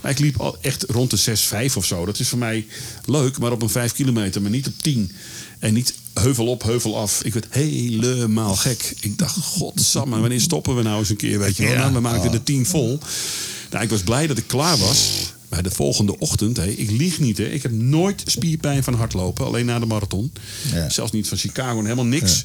Maar 0.00 0.10
ik 0.10 0.18
liep 0.18 0.40
al 0.40 0.56
echt 0.60 0.82
rond 0.82 1.10
de 1.10 1.36
6,5 1.68 1.76
of 1.76 1.84
zo. 1.84 2.04
Dat 2.04 2.18
is 2.18 2.28
voor 2.28 2.38
mij 2.38 2.66
leuk, 3.04 3.38
maar 3.38 3.52
op 3.52 3.62
een 3.62 3.68
5 3.68 3.92
kilometer, 3.92 4.42
maar 4.42 4.50
niet 4.50 4.66
op 4.66 4.74
10. 4.82 5.12
En 5.58 5.74
niet 5.74 5.94
heuvel 6.14 6.46
op, 6.46 6.62
heuvel 6.62 6.98
af. 6.98 7.22
Ik 7.22 7.32
werd 7.32 7.46
helemaal 7.50 8.56
gek. 8.56 8.94
Ik 9.00 9.18
dacht, 9.18 9.36
godsamme, 9.36 10.20
wanneer 10.20 10.40
stoppen 10.40 10.76
we 10.76 10.82
nou 10.82 10.98
eens 10.98 11.10
een 11.10 11.16
keer? 11.16 11.38
Weet 11.38 11.56
je 11.56 11.66
wel? 11.66 11.76
Nou, 11.76 11.92
we 11.92 12.00
maakten 12.00 12.30
de 12.30 12.42
10 12.42 12.66
vol. 12.66 12.98
Nou, 13.70 13.84
ik 13.84 13.90
was 13.90 14.02
blij 14.02 14.26
dat 14.26 14.38
ik 14.38 14.46
klaar 14.46 14.76
was. 14.76 15.34
Maar 15.48 15.62
de 15.62 15.70
volgende 15.70 16.18
ochtend, 16.18 16.58
ik 16.58 16.90
lieg 16.90 17.20
niet, 17.20 17.38
hè, 17.38 17.44
ik 17.44 17.62
heb 17.62 17.72
nooit 17.72 18.22
spierpijn 18.26 18.82
van 18.82 18.94
hardlopen. 18.94 19.46
Alleen 19.46 19.66
na 19.66 19.78
de 19.78 19.86
marathon. 19.86 20.32
Ja. 20.72 20.88
Zelfs 20.88 21.12
niet 21.12 21.28
van 21.28 21.38
Chicago 21.38 21.78
en 21.78 21.84
helemaal 21.84 22.04
niks. 22.04 22.44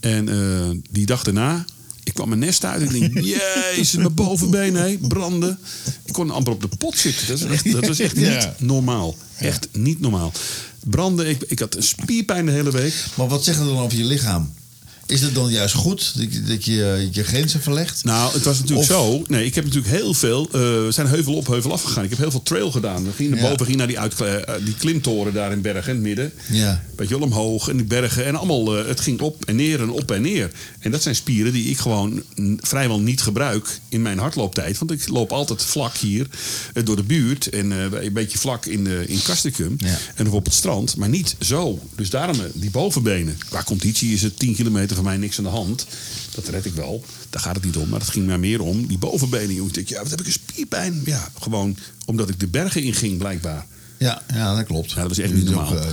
En 0.00 0.28
eh, 0.28 0.78
die 0.90 1.06
dag 1.06 1.22
daarna, 1.22 1.64
ik 2.04 2.14
kwam 2.14 2.28
mijn 2.28 2.40
nest 2.40 2.64
uit 2.64 2.88
en 2.88 2.94
ik 2.94 3.14
denk, 3.14 3.26
jezus, 3.74 3.92
mijn 3.92 4.14
bovenbeen, 4.14 4.98
branden. 5.00 5.58
Ik 6.04 6.12
kon 6.12 6.30
amper 6.30 6.52
op 6.52 6.60
de 6.60 6.76
pot 6.78 6.98
zitten. 6.98 7.26
Dat, 7.26 7.38
is 7.38 7.44
echt, 7.44 7.72
dat 7.72 7.86
was 7.86 7.98
echt 7.98 8.16
niet 8.26 8.48
normaal. 8.58 9.16
Echt 9.38 9.68
niet 9.72 10.00
normaal. 10.00 10.32
Branden, 10.84 11.28
ik, 11.28 11.42
ik 11.42 11.58
had 11.58 11.76
spierpijn 11.78 12.46
de 12.46 12.52
hele 12.52 12.70
week. 12.70 12.94
Maar 13.14 13.28
wat 13.28 13.44
zegt 13.44 13.58
het 13.58 13.66
dan 13.66 13.78
over 13.78 13.98
je 13.98 14.04
lichaam? 14.04 14.52
Is 15.06 15.20
het 15.20 15.34
dan 15.34 15.50
juist 15.50 15.74
goed 15.74 16.12
dat 16.18 16.32
je 16.32 16.42
dat 16.42 16.64
je, 16.64 16.84
eh, 16.92 17.14
je 17.14 17.24
grenzen 17.24 17.62
verlegt? 17.62 18.04
Nou, 18.04 18.32
het 18.32 18.42
was 18.44 18.58
natuurlijk 18.58 18.90
Of- 18.90 18.96
zo. 18.96 19.22
Nee, 19.26 19.44
ik 19.46 19.54
heb 19.54 19.64
natuurlijk 19.64 19.92
heel 19.94 20.14
veel. 20.14 20.44
eh, 20.46 20.50
we 20.60 20.88
zijn 20.90 21.06
heuvel 21.06 21.34
op, 21.34 21.46
heuvel 21.46 21.72
af 21.72 21.82
gegaan. 21.82 22.04
Ik 22.04 22.10
heb 22.10 22.18
heel 22.18 22.30
veel 22.30 22.42
trail 22.42 22.70
gedaan. 22.70 23.04
We 23.04 23.12
gingen 23.12 23.32
naar 23.32 23.40
Ja. 23.42 23.48
boven, 23.48 23.64
gingen 23.64 23.78
naar 23.78 23.86
die, 23.88 23.98
uitkle- 23.98 24.26
eh, 24.36 24.64
die 24.64 24.74
klimtoren 24.74 25.32
daar 25.34 25.52
in 25.52 25.60
Bergen, 25.60 25.88
in 25.90 25.94
het 25.94 26.04
midden. 26.06 26.32
Ja. 26.50 26.84
Weet 26.96 27.08
je 27.08 27.14
wel, 27.18 27.26
omhoog 27.26 27.68
en 27.68 27.76
die 27.76 27.86
bergen. 27.86 28.24
En 28.26 28.36
allemaal, 28.36 28.72
het 28.72 29.00
ging 29.00 29.20
op 29.20 29.44
en 29.44 29.56
neer 29.56 29.80
en 29.80 29.90
op 29.90 30.10
en 30.10 30.22
neer. 30.22 30.50
En 30.78 30.90
dat 30.90 31.02
zijn 31.02 31.14
spieren 31.14 31.52
die 31.52 31.64
ik 31.70 31.78
gewoon 31.78 32.22
vrijwel 32.60 33.00
niet 33.00 33.20
gebruik 33.22 33.80
in 33.88 34.02
mijn 34.02 34.18
hardlooptijd. 34.18 34.78
Want 34.78 34.90
ik 34.90 35.08
loop 35.08 35.32
altijd 35.32 35.62
vlak 35.64 35.96
hier 35.96 36.26
door 36.84 36.96
de 36.96 37.02
buurt. 37.02 37.48
En 37.48 37.70
een 37.70 38.12
beetje 38.12 38.38
vlak 38.38 38.66
in, 38.66 38.86
in 39.08 39.22
Kastikum. 39.22 39.74
Ja. 39.78 39.98
En 40.14 40.26
of 40.26 40.32
op 40.32 40.44
het 40.44 40.54
strand. 40.54 40.96
Maar 40.96 41.08
niet 41.08 41.36
zo. 41.40 41.78
Dus 41.96 42.10
daarom 42.10 42.36
die 42.54 42.70
bovenbenen. 42.70 43.38
Qua 43.48 43.62
conditie 43.62 44.12
is 44.12 44.22
het 44.22 44.38
10 44.38 44.54
kilometer 44.54 44.95
voor 44.96 45.04
mij 45.04 45.16
niks 45.16 45.38
aan 45.38 45.44
de 45.44 45.50
hand. 45.50 45.86
Dat 46.34 46.48
red 46.48 46.64
ik 46.64 46.74
wel. 46.74 47.04
Daar 47.30 47.42
gaat 47.42 47.54
het 47.54 47.64
niet 47.64 47.76
om. 47.76 47.88
Maar 47.88 48.00
het 48.00 48.08
ging 48.08 48.26
mij 48.26 48.38
meer 48.38 48.60
om 48.60 48.86
die 48.86 48.98
bovenbenen. 48.98 49.56
Ik 49.66 49.74
denk, 49.74 49.88
ja, 49.88 50.02
wat 50.02 50.10
heb 50.10 50.20
ik 50.20 50.26
een 50.26 50.32
spierpijn? 50.32 51.02
Ja, 51.04 51.28
gewoon 51.40 51.76
omdat 52.04 52.28
ik 52.28 52.40
de 52.40 52.46
bergen 52.46 52.82
in 52.82 52.94
ging, 52.94 53.18
blijkbaar. 53.18 53.66
Ja, 53.98 54.22
ja 54.34 54.54
dat 54.56 54.64
klopt. 54.64 54.90
Ja, 54.90 54.96
dat 54.96 55.08
was 55.08 55.18
echt 55.18 55.34
niet 55.34 55.48
ook, 55.48 55.54
normaal. 55.54 55.78
eh, 55.78 55.86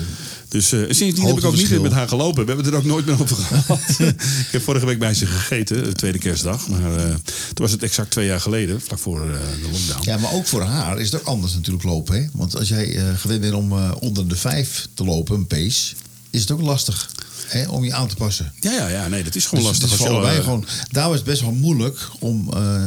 dus 0.47 0.72
eh, 0.72 0.80
sindsdien 0.89 1.26
heb 1.26 1.38
ik 1.38 1.43
ook 1.43 1.56
niet 1.56 1.70
meer 1.70 1.82
met 1.82 1.91
haar 1.91 2.08
gelopen. 2.08 2.45
We 2.45 2.47
hebben 2.47 2.66
het 2.66 2.74
er 2.74 2.80
ook 2.80 2.86
nooit 2.86 3.06
meer 3.06 3.22
over 3.22 3.36
gehad. 3.36 3.80
ik 4.45 4.47
heb 4.51 4.62
vorige 4.62 4.86
week 4.86 4.99
bij 4.99 5.14
ze 5.14 5.26
gegeten, 5.26 5.84
de 5.84 5.91
tweede 5.93 6.18
kerstdag. 6.18 6.68
Maar 6.68 6.95
eh, 6.95 7.06
toen 7.06 7.54
was 7.54 7.72
het 7.72 7.84
exact 7.84 8.12
twee 8.12 8.28
jaar 8.28 8.41
geleden, 8.41 8.82
vlak 8.82 8.99
voor 8.99 9.20
de 9.20 9.70
lockdown. 9.72 10.10
Ja, 10.10 10.18
maar 10.18 10.34
ook 10.34 10.47
voor 10.47 10.62
haar 10.62 10.99
is 10.99 11.12
het 11.12 11.22
ook 11.22 11.28
anders 11.28 11.54
natuurlijk 11.54 11.84
lopen. 11.84 12.16
Hè? 12.16 12.28
Want 12.34 12.56
als 12.58 12.68
jij 12.68 13.16
gewend 13.16 13.41
bent 13.41 13.54
om 13.54 13.74
onder 13.99 14.28
de 14.28 14.36
vijf 14.36 14.88
te 14.93 15.04
lopen, 15.04 15.36
een 15.36 15.47
pace, 15.47 15.95
is 16.30 16.41
het 16.41 16.51
ook 16.51 16.62
lastig 16.62 17.10
hè, 17.48 17.68
om 17.68 17.84
je 17.84 17.94
aan 17.94 18.08
te 18.08 18.16
passen. 18.16 18.54
Ja, 18.60 18.72
ja, 18.72 18.88
ja, 18.88 19.08
nee, 19.08 19.24
dat 19.24 19.36
is 19.36 19.46
gewoon 19.46 19.64
Dus 19.64 19.80
lastig. 19.80 19.91
het 19.91 20.00
is 20.00 20.14
allebei 20.14 20.38
eh, 20.38 20.44
gewoon, 20.44 20.66
daar 20.91 21.10
is 21.10 21.16
het 21.16 21.24
best 21.24 21.41
wel 21.41 21.52
moeilijk 21.52 22.08
om 22.20 22.50
eh, 22.54 22.84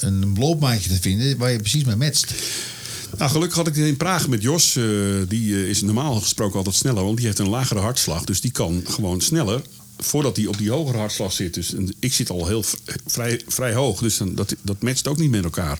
een 0.00 0.36
loopmaatje 0.38 0.88
te 0.88 1.00
vinden 1.00 1.36
waar 1.38 1.50
je 1.50 1.58
precies 1.58 1.84
mee 1.84 1.96
matcht. 1.96 2.34
Nou, 3.18 3.30
gelukkig 3.30 3.56
had 3.56 3.66
ik 3.66 3.76
in 3.76 3.96
Praag 3.96 4.28
met 4.28 4.42
Jos. 4.42 4.76
eh, 4.76 4.84
die 5.28 5.68
is 5.68 5.82
normaal 5.82 6.14
gesproken 6.20 6.56
altijd 6.56 6.74
sneller, 6.76 7.04
want 7.04 7.16
die 7.16 7.26
heeft 7.26 7.38
een 7.38 7.48
lagere 7.48 7.80
hartslag. 7.80 8.24
Dus 8.24 8.40
die 8.40 8.50
kan 8.50 8.82
gewoon 8.86 9.20
sneller 9.20 9.62
voordat 9.98 10.36
hij 10.36 10.46
op 10.46 10.58
die 10.58 10.70
hogere 10.70 10.98
hartslag 10.98 11.32
zit. 11.32 11.54
Dus 11.54 11.74
ik 11.98 12.12
zit 12.12 12.30
al 12.30 12.46
heel 12.46 12.64
vrij, 13.06 13.40
vrij 13.46 13.74
hoog, 13.74 14.00
dus 14.00 14.16
dan, 14.16 14.34
dat, 14.34 14.54
dat 14.62 14.82
matcht 14.82 15.08
ook 15.08 15.18
niet 15.18 15.30
met 15.30 15.44
elkaar. 15.44 15.78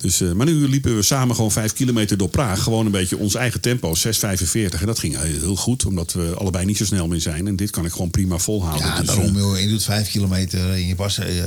Dus, 0.00 0.20
eh, 0.20 0.32
maar 0.32 0.46
nu 0.46 0.68
liepen 0.68 0.96
we 0.96 1.02
samen 1.02 1.34
gewoon 1.34 1.52
vijf 1.52 1.72
kilometer 1.72 2.16
door 2.16 2.28
Praag. 2.28 2.62
Gewoon 2.62 2.86
een 2.86 2.92
beetje 2.92 3.16
ons 3.16 3.34
eigen 3.34 3.60
tempo, 3.60 3.94
6,45. 3.94 4.80
En 4.80 4.86
dat 4.86 4.98
ging 4.98 5.20
heel 5.20 5.40
heel 5.40 5.56
goed, 5.56 5.84
omdat 5.84 6.12
we 6.12 6.34
allebei 6.34 6.64
niet 6.64 6.76
zo 6.76 6.84
snel 6.84 7.08
meer 7.08 7.20
zijn. 7.20 7.46
En 7.46 7.56
dit 7.56 7.70
kan 7.70 7.84
ik 7.84 7.92
gewoon 7.92 8.10
prima 8.10 8.38
volhouden. 8.38 8.86
Ja, 8.86 9.00
Dus, 9.00 9.08
eh, 9.08 9.14
daarom 9.16 9.36
joh, 9.36 9.60
je 9.60 9.68
doet 9.68 9.84
vijf 9.84 10.10
kilometer 10.10 10.70
en 10.70 10.86
je 10.86 10.94
past 10.94 11.18
eh, 11.18 11.44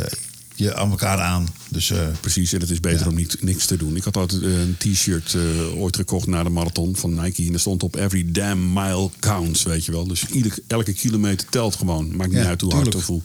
je 0.56 0.76
aan 0.76 0.90
elkaar 0.90 1.20
aan. 1.20 1.48
Dus 1.70 1.92
eh, 1.92 1.98
Precies, 2.20 2.54
en 2.54 2.60
het 2.60 2.70
is 2.70 2.80
beter 2.80 3.00
Ja. 3.00 3.08
om 3.08 3.16
niet, 3.16 3.38
niks 3.42 3.66
te 3.66 3.78
doen. 3.78 3.96
Ik 3.96 4.04
had 4.04 4.18
altijd 4.18 4.42
eh, 4.42 4.60
een 4.60 4.76
t-shirt 4.78 5.34
eh, 5.34 5.82
ooit 5.82 5.96
gekocht 5.96 6.28
na 6.28 6.44
de 6.44 6.50
marathon 6.50 6.96
van 6.96 7.22
Nike. 7.22 7.44
En 7.46 7.50
daar 7.52 7.60
stond 7.60 7.84
op 7.84 7.96
every 7.96 8.32
damn 8.32 8.74
mile 8.74 9.10
counts, 9.20 9.64
weet 9.64 9.86
je 9.86 9.92
wel. 9.92 10.08
Dus 10.08 10.26
ieder, 10.32 10.54
elke 10.68 10.94
kilometer 10.94 11.48
telt 11.50 11.76
gewoon. 11.76 12.16
Maakt 12.16 12.32
niet 12.32 12.40
Ja, 12.42 12.48
uit 12.48 12.62
hoe 12.62 12.74
hard 12.76 12.96
of 12.96 13.06
hoe... 13.08 13.22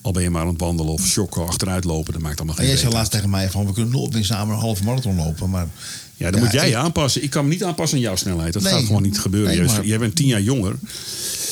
Al 0.00 0.12
ben 0.12 0.22
je 0.22 0.30
maar 0.30 0.42
aan 0.42 0.48
het 0.48 0.60
wandelen 0.60 0.92
of 0.92 1.06
shocken, 1.06 1.46
achteruit 1.46 1.84
lopen. 1.84 2.12
Dat 2.12 2.22
maakt 2.22 2.36
allemaal 2.36 2.56
en 2.56 2.60
geen 2.62 2.70
jij 2.72 2.80
zei 2.80 2.92
laatst 2.92 3.12
tegen 3.12 3.30
mij 3.30 3.50
van 3.50 3.66
we 3.66 3.72
kunnen 3.72 3.92
nooit 3.92 4.12
meer 4.12 4.24
samen 4.24 4.54
een 4.54 4.60
halve 4.60 4.84
marathon 4.84 5.16
lopen. 5.16 5.50
Maar 5.50 5.68
Ja, 6.16 6.30
dan 6.30 6.40
moet 6.40 6.52
jij 6.52 6.68
je 6.68 6.76
aanpassen. 6.76 7.22
Ik 7.22 7.30
kan 7.30 7.44
me 7.44 7.50
niet 7.50 7.64
aanpassen 7.64 7.96
aan 7.96 8.02
jouw 8.04 8.16
snelheid. 8.16 8.52
Dat 8.52 8.62
Nee. 8.62 8.72
gaat 8.72 8.84
gewoon 8.84 9.02
niet 9.02 9.18
gebeuren. 9.18 9.56
Nee, 9.56 9.66
maar- 9.66 9.86
jij 9.86 9.98
bent 9.98 10.14
tien 10.16 10.26
jaar 10.26 10.42
jonger. 10.42 10.74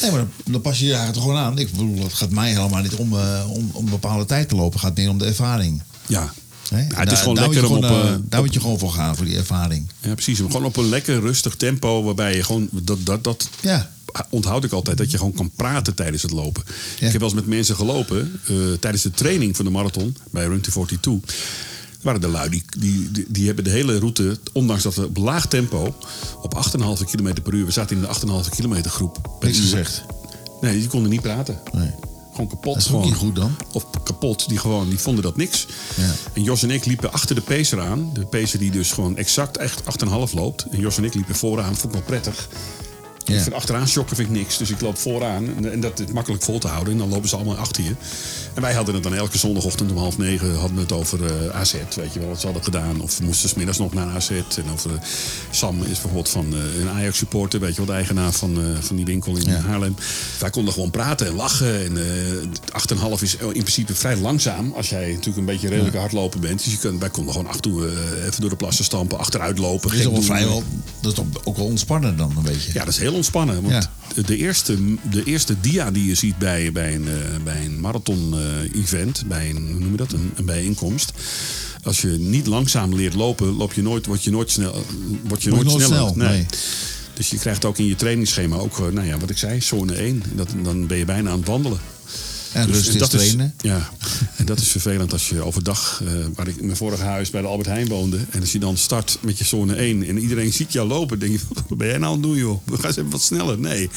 Nee, 0.02 0.10
maar 0.10 0.20
dan, 0.20 0.52
dan 0.52 0.60
pas 0.60 0.78
je 0.78 0.84
je 0.86 0.92
eigenlijk 0.94 1.22
gewoon 1.22 1.38
aan. 1.42 1.58
Ik 1.58 1.70
bedoel, 1.70 2.02
het 2.02 2.12
gaat 2.14 2.30
mij 2.30 2.48
helemaal 2.52 2.82
niet 2.82 2.94
om, 2.94 3.18
eh, 3.18 3.44
om, 3.50 3.70
om 3.72 3.84
een 3.84 3.90
bepaalde 3.90 4.24
tijd 4.24 4.48
te 4.48 4.54
lopen. 4.56 4.72
Het 4.72 4.80
gaat 4.88 4.96
meer 4.96 5.08
om 5.08 5.18
de 5.18 5.24
ervaring. 5.24 5.82
Ja. 6.06 6.32
Ja, 6.70 6.76
het 6.76 6.90
Daar- 6.90 7.12
is 7.12 7.18
gewoon 7.18 7.34
daar 7.34 7.44
moet 7.44 7.54
lekker 7.54 7.72
je 7.72 7.76
om 7.78 7.84
op... 7.84 7.90
gewoon, 7.90 8.06
eh, 8.06 8.12
eh, 8.14 8.20
daar 8.28 8.42
moet 8.42 8.54
je 8.54 8.60
gewoon 8.60 8.78
voor 8.78 8.92
gaan, 8.92 9.16
voor 9.16 9.24
die 9.24 9.36
ervaring. 9.36 9.88
Ja, 10.00 10.12
precies. 10.12 10.38
Gewoon 10.38 10.64
op 10.64 10.76
een 10.76 10.88
lekker 10.88 11.20
rustig 11.20 11.54
tempo. 11.56 12.02
Waarbij 12.02 12.36
je 12.36 12.42
gewoon... 12.44 12.68
Dat, 12.72 12.98
dat, 13.06 13.24
dat 13.24 13.48
Ja. 13.60 13.90
onthoud 14.28 14.64
ik 14.64 14.72
altijd. 14.72 14.98
Dat 14.98 15.10
je 15.10 15.16
gewoon 15.16 15.32
kan 15.32 15.50
praten 15.56 15.94
tijdens 15.94 16.22
het 16.22 16.30
lopen. 16.30 16.62
Ja. 16.66 17.06
Ik 17.06 17.12
heb 17.12 17.20
wel 17.20 17.30
eens 17.30 17.38
met 17.38 17.46
mensen 17.46 17.76
gelopen. 17.76 18.40
tijdens 18.80 19.02
de 19.02 19.10
training 19.10 19.56
van 19.56 19.64
de 19.64 19.70
marathon. 19.70 20.16
Bij 20.30 20.46
Run 20.46 20.60
to 20.60 20.70
42. 20.70 21.34
Waren 22.04 22.20
de 22.20 22.28
lui. 22.28 22.48
Die, 22.50 22.64
die, 22.78 23.24
die, 23.28 23.46
hebben 23.46 23.64
de 23.64 23.70
hele 23.70 23.98
route. 23.98 24.38
Ondanks 24.52 24.82
dat 24.82 24.94
we 24.94 25.04
op 25.04 25.16
laag 25.16 25.46
tempo. 25.46 25.94
Op 26.42 26.64
8,5 26.76 27.04
km 27.10 27.42
per 27.42 27.54
uur. 27.54 27.64
We 27.64 27.72
zaten 27.72 27.96
in 27.96 28.02
de 28.02 28.44
8,5 28.44 28.48
kilometer 28.50 28.90
groep. 28.90 29.38
Niks 29.40 29.58
gezegd. 29.58 30.04
Nee, 30.60 30.78
die 30.78 30.88
konden 30.88 31.10
niet 31.10 31.22
praten. 31.22 31.60
Nee. 31.72 31.90
Gewoon 32.30 32.48
kapot. 32.48 32.74
Dat 32.74 32.82
is 32.82 32.88
ook 32.88 32.92
gewoon. 32.92 33.06
niet 33.06 33.16
goed 33.16 33.36
dan. 33.36 33.56
Of 33.72 33.86
kapot. 34.04 34.48
Die, 34.48 34.58
gewoon, 34.58 34.88
die 34.88 34.98
vonden 34.98 35.22
dat 35.22 35.36
niks. 35.36 35.66
Ja. 35.96 36.12
En 36.32 36.42
Jos 36.42 36.62
en 36.62 36.70
ik 36.70 36.84
liepen 36.84 37.12
achter 37.12 37.34
de 37.34 37.40
pacer 37.40 37.80
aan. 37.80 38.10
De 38.12 38.26
pacer 38.26 38.58
die 38.58 38.70
dus 38.70 38.92
gewoon 38.92 39.16
exact 39.16 39.56
echt 39.56 39.82
8,5 39.82 40.34
loopt. 40.34 40.66
En 40.70 40.78
Jos 40.78 40.96
en 40.96 41.04
ik 41.04 41.14
liepen 41.14 41.34
vooraan. 41.34 41.76
Vond 41.76 41.84
ik 41.84 41.90
wel 41.90 42.02
prettig. 42.02 42.48
Ja. 43.24 43.34
Ik 43.34 43.40
vind 43.40 43.54
achteraan 43.54 43.88
shocken 43.88 44.16
vind 44.16 44.28
ik 44.28 44.34
niks. 44.36 44.58
Dus 44.58 44.70
ik 44.70 44.80
loop 44.80 44.98
vooraan. 44.98 45.56
En, 45.56 45.72
en 45.72 45.80
dat 45.80 46.00
is 46.00 46.12
makkelijk 46.12 46.42
vol 46.42 46.58
te 46.58 46.68
houden. 46.68 46.92
En 46.92 46.98
dan 46.98 47.08
lopen 47.08 47.28
ze 47.28 47.36
allemaal 47.36 47.56
achter 47.56 47.84
je. 47.84 47.94
En 48.54 48.62
wij 48.62 48.72
hadden 48.74 48.94
het 48.94 49.02
dan 49.02 49.14
elke 49.14 49.38
zondagochtend 49.38 49.90
om 49.90 49.96
half 49.96 50.18
negen 50.18 50.54
hadden 50.54 50.74
we 50.74 50.82
het 50.82 50.92
over 50.92 51.24
eh, 51.26 51.60
AZ. 51.60 51.72
Weet 51.96 52.12
je 52.12 52.18
wel, 52.20 52.28
wat 52.28 52.38
ze 52.40 52.44
hadden 52.46 52.64
gedaan. 52.64 53.00
Of 53.00 53.18
we 53.18 53.24
moesten 53.24 53.48
smiddags 53.48 53.78
nog 53.78 53.94
naar 53.94 54.06
AZ. 54.14 54.30
En 54.30 54.64
over 54.72 54.90
eh, 54.94 54.96
Sam 55.50 55.80
is 55.80 55.86
bijvoorbeeld 55.86 56.28
van 56.28 56.54
eh, 56.54 56.80
een 56.80 56.88
Ajax 56.88 57.18
supporter. 57.18 57.60
Weet 57.60 57.70
je 57.70 57.76
wel, 57.76 57.86
de 57.86 57.92
eigenaar 57.92 58.32
van, 58.32 58.58
van 58.80 58.96
die 58.96 59.04
winkel 59.04 59.36
in 59.36 59.44
Ja. 59.50 59.60
Haarlem. 59.60 59.94
Wij 60.40 60.50
konden 60.50 60.72
gewoon 60.74 60.90
praten 60.90 61.26
en 61.26 61.34
lachen. 61.34 61.84
En 61.84 61.96
eh 61.96 62.32
8,5 63.16 63.22
is 63.22 63.36
in 63.36 63.48
principe 63.50 63.94
vrij 63.94 64.16
langzaam. 64.16 64.72
Als 64.76 64.88
jij 64.88 65.08
natuurlijk 65.08 65.36
een 65.36 65.44
beetje 65.44 65.68
redelijk 65.68 65.96
hardlopen 65.96 66.40
bent. 66.40 66.64
Dus 66.64 66.72
je 66.72 66.78
kunt, 66.78 67.00
wij 67.00 67.10
konden 67.10 67.32
gewoon 67.32 67.48
af 67.48 67.54
en 67.54 67.60
toe 67.62 67.86
eh, 67.88 68.26
even 68.26 68.40
door 68.40 68.50
de 68.50 68.56
plassen 68.56 68.84
stampen. 68.84 69.18
Achteruit 69.18 69.58
lopen. 69.58 69.88
Dat 69.88 69.98
is 69.98 70.04
wel 70.04 70.14
doen. 70.14 70.22
vrij 70.22 70.44
wel, 70.44 70.62
dat 71.00 71.12
is 71.12 71.24
ook 71.44 71.56
wel 71.56 71.66
ontspannen 71.66 72.16
dan 72.16 72.32
een 72.36 72.42
beetje. 72.42 72.70
Ja, 72.72 72.84
dat 72.84 72.94
is 72.94 72.98
heel 73.00 73.14
ontspannen. 73.14 73.62
Want 73.62 73.88
Ja. 74.14 74.22
de, 74.22 74.36
eerste, 74.36 74.78
de 75.10 75.22
eerste 75.24 75.60
dia 75.60 75.90
die 75.90 76.06
je 76.06 76.14
ziet 76.14 76.38
bij, 76.38 76.72
bij 76.72 76.94
een, 76.94 77.08
bij 77.44 77.64
een 77.64 77.80
marathon-event, 78.44 79.24
bij 79.26 79.50
een, 79.50 79.68
hoe 79.70 79.80
noem 79.80 79.90
je 79.90 79.96
dat, 79.96 80.12
een, 80.12 80.32
een 80.34 80.44
bijeenkomst. 80.44 81.12
Als 81.82 82.00
je 82.00 82.08
niet 82.08 82.46
langzaam 82.46 82.94
leert 82.94 83.14
lopen, 83.14 83.56
loop 83.56 83.72
je 83.72 83.82
nooit, 83.82 84.06
word 84.06 84.24
je 84.24 84.30
nooit, 84.30 84.50
snel, 84.50 84.72
word 84.72 84.84
je 84.86 85.28
Word 85.28 85.42
je 85.42 85.50
nooit 85.50 85.64
nooit 85.64 85.82
sneller. 85.82 86.08
snel, 86.12 86.28
nee. 86.28 86.46
Dus 87.14 87.30
je 87.30 87.38
krijgt 87.38 87.64
ook 87.64 87.78
in 87.78 87.86
je 87.86 87.96
trainingsschema 87.96 88.56
ook, 88.56 88.78
eh, 88.78 88.86
nou 88.86 89.06
ja, 89.06 89.18
wat 89.18 89.30
ik 89.30 89.38
zei, 89.38 89.60
zone 89.60 89.94
1. 89.94 90.22
Dat, 90.34 90.48
dan 90.62 90.86
ben 90.86 90.98
je 90.98 91.04
bijna 91.04 91.30
aan 91.30 91.38
het 91.38 91.48
wandelen. 91.48 91.78
En 92.54 92.66
Dus- 92.66 92.76
rust 92.76 92.88
en 92.88 92.92
is 92.94 93.00
dat 93.00 93.10
trainen. 93.10 93.54
ja, 93.60 93.90
en 94.36 94.44
dat 94.46 94.60
is 94.60 94.68
vervelend 94.68 95.12
als 95.12 95.28
je 95.28 95.42
overdag, 95.42 96.02
eh, 96.04 96.12
waar 96.34 96.48
ik 96.48 96.56
in 96.56 96.64
mijn 96.64 96.76
vorige 96.76 97.02
huis 97.02 97.30
bij 97.30 97.40
de 97.40 97.46
Albert 97.46 97.68
Heijn 97.68 97.88
woonde. 97.88 98.18
En 98.30 98.40
als 98.40 98.52
je 98.52 98.58
dan 98.58 98.76
start 98.76 99.18
met 99.20 99.38
je 99.38 99.44
zone 99.44 99.82
1 99.82 100.06
en 100.06 100.18
iedereen 100.18 100.52
ziet 100.52 100.72
jou 100.72 100.88
lopen, 100.88 101.18
denk 101.18 101.32
je, 101.32 101.38
wat 101.68 101.78
ben 101.78 101.86
jij 101.88 101.98
nou 101.98 102.14
aan 102.14 102.20
het 102.20 102.22
doen 102.22 102.36
joh? 102.36 102.60
We 102.64 102.76
gaan 102.76 102.84
eens 102.86 102.96
even 102.96 103.10
wat 103.10 103.22
sneller. 103.22 103.58
Nee, 103.58 103.90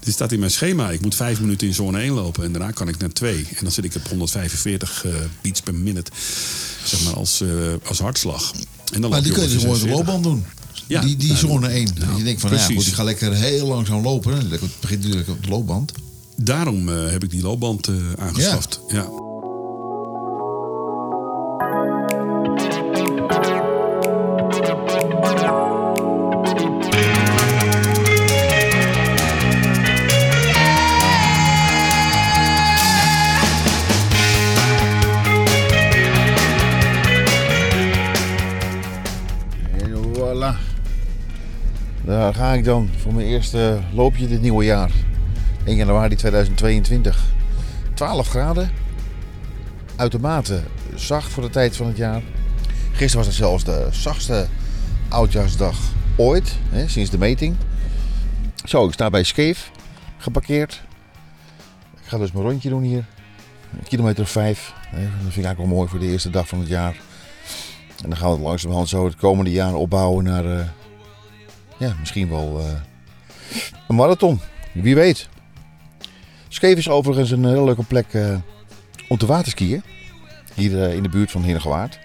dit 0.00 0.14
staat 0.14 0.32
in 0.32 0.38
mijn 0.38 0.50
schema. 0.50 0.90
Ik 0.90 1.00
moet 1.00 1.14
vijf 1.14 1.40
minuten 1.40 1.66
in 1.66 1.74
zone 1.74 2.00
1 2.00 2.12
lopen 2.12 2.44
en 2.44 2.52
daarna 2.52 2.70
kan 2.70 2.88
ik 2.88 2.98
naar 2.98 3.12
2. 3.12 3.36
En 3.36 3.62
dan 3.62 3.72
zit 3.72 3.84
ik 3.84 3.94
op 3.94 4.08
145 4.08 5.04
eh, 5.04 5.12
beats 5.42 5.60
per 5.60 5.74
minute, 5.74 6.10
zeg 6.84 7.04
maar, 7.04 7.14
als, 7.14 7.40
eh, 7.40 7.48
als 7.88 7.98
hartslag. 7.98 8.52
En 8.92 9.00
dan 9.00 9.10
Maar 9.10 9.22
die 9.22 9.32
kun 9.32 9.42
je 9.42 9.48
dus 9.48 9.58
gewoon 9.60 9.74
de 9.74 9.80
46. 9.80 9.96
loopband 10.12 10.24
doen. 10.24 10.44
Ja. 10.86 11.00
die 11.00 11.16
die 11.16 11.36
zone 11.36 11.68
1. 11.68 11.88
nou, 11.98 12.16
je 12.16 12.24
denkt 12.24 12.40
van, 12.40 12.50
ja, 12.50 12.64
goed, 12.64 12.86
ik 12.86 12.92
ga 12.92 13.02
lekker 13.02 13.32
heel 13.34 13.66
langzaam 13.66 14.02
lopen. 14.02 14.48
Dan 14.50 14.58
begint 14.80 15.02
natuurlijk 15.02 15.28
op 15.28 15.42
de 15.42 15.48
loopband. 15.48 15.92
Daarom 16.36 16.88
eh, 16.88 17.10
heb 17.10 17.22
ik 17.22 17.30
die 17.30 17.42
loopband 17.42 17.88
eh, 17.88 17.94
aangeschaft. 18.18 18.80
ja. 18.88 19.06
En 39.78 40.04
voilà. 40.14 40.56
Daar 42.04 42.34
ga 42.34 42.52
ik 42.52 42.64
dan 42.64 42.88
voor 42.96 43.14
mijn 43.14 43.26
eerste 43.26 43.80
loopje 43.94 44.28
dit 44.28 44.40
nieuwe 44.40 44.64
jaar. 44.64 45.11
1 45.64 45.76
januari 45.76 46.16
2022. 46.16 47.20
12 47.94 48.28
graden. 48.28 48.70
Uitermate 49.96 50.62
zacht 50.94 51.32
voor 51.32 51.42
de 51.42 51.50
tijd 51.50 51.76
van 51.76 51.86
het 51.86 51.96
jaar. 51.96 52.22
Gisteren 52.92 53.16
was 53.16 53.26
het 53.26 53.34
zelfs 53.34 53.64
de 53.64 53.88
zachtste 53.90 54.46
oudjaarsdag 55.08 55.76
ooit, 56.16 56.58
hè, 56.70 56.88
sinds 56.88 57.10
de 57.10 57.18
meting. 57.18 57.56
Zo, 58.64 58.86
ik 58.86 58.92
sta 58.92 59.10
bij 59.10 59.22
Scheef 59.22 59.70
geparkeerd. 60.16 60.82
Ik 62.00 62.08
ga 62.08 62.18
dus 62.18 62.32
mijn 62.32 62.44
rondje 62.44 62.68
doen 62.68 62.82
hier. 62.82 63.04
Kilometer 63.88 64.22
of 64.22 64.30
vijf. 64.30 64.72
Hè. 64.76 65.02
Dat 65.02 65.10
vind 65.10 65.36
ik 65.36 65.44
eigenlijk 65.44 65.58
wel 65.58 65.76
mooi 65.76 65.88
voor 65.88 65.98
de 65.98 66.06
eerste 66.06 66.30
dag 66.30 66.48
van 66.48 66.58
het 66.58 66.68
jaar. 66.68 67.00
En 68.02 68.08
dan 68.08 68.16
gaan 68.16 68.28
we 68.28 68.34
het 68.34 68.44
langzamerhand 68.44 68.88
zo 68.88 69.04
het 69.04 69.16
komende 69.16 69.50
jaar 69.50 69.74
opbouwen 69.74 70.24
naar 70.24 70.44
eh, 70.44 70.66
ja, 71.78 71.94
misschien 72.00 72.28
wel 72.28 72.58
eh, 72.58 72.66
een 73.88 73.94
marathon. 73.94 74.40
Wie 74.72 74.94
weet. 74.94 75.28
Scheef 76.52 76.76
is 76.78 76.88
overigens 76.88 77.30
een 77.30 77.44
hele 77.44 77.64
leuke 77.64 77.84
plek 77.84 78.14
eh, 78.14 78.36
om 79.08 79.18
te 79.18 79.26
waterskiën. 79.26 79.82
Hier 80.54 80.82
eh, 80.82 80.94
in 80.94 81.02
de 81.02 81.08
buurt 81.08 81.30
van 81.30 81.42
Heernegewaard. 81.42 81.98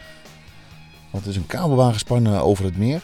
Want 1.11 1.23
er 1.23 1.29
is 1.29 1.35
een 1.35 1.45
kabelbaan 1.47 1.93
gespannen 1.93 2.41
over 2.41 2.65
het 2.65 2.77
meer. 2.77 3.01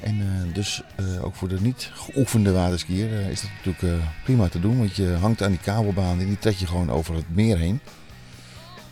En 0.00 0.20
eh, 0.20 0.54
dus 0.54 0.82
eh, 0.96 1.24
ook 1.24 1.34
voor 1.34 1.48
de 1.48 1.60
niet 1.60 1.90
geoefende 1.94 2.52
waterskier 2.52 3.12
eh, 3.12 3.28
is 3.30 3.40
dat 3.40 3.50
natuurlijk 3.56 3.82
eh, 4.00 4.08
prima 4.24 4.48
te 4.48 4.60
doen. 4.60 4.78
Want 4.78 4.96
je 4.96 5.16
hangt 5.20 5.42
aan 5.42 5.50
die 5.50 5.60
kabelbaan 5.60 6.20
en 6.20 6.26
die 6.26 6.38
trek 6.38 6.54
je 6.56 6.66
gewoon 6.66 6.90
over 6.90 7.14
het 7.14 7.34
meer 7.34 7.58
heen. 7.58 7.80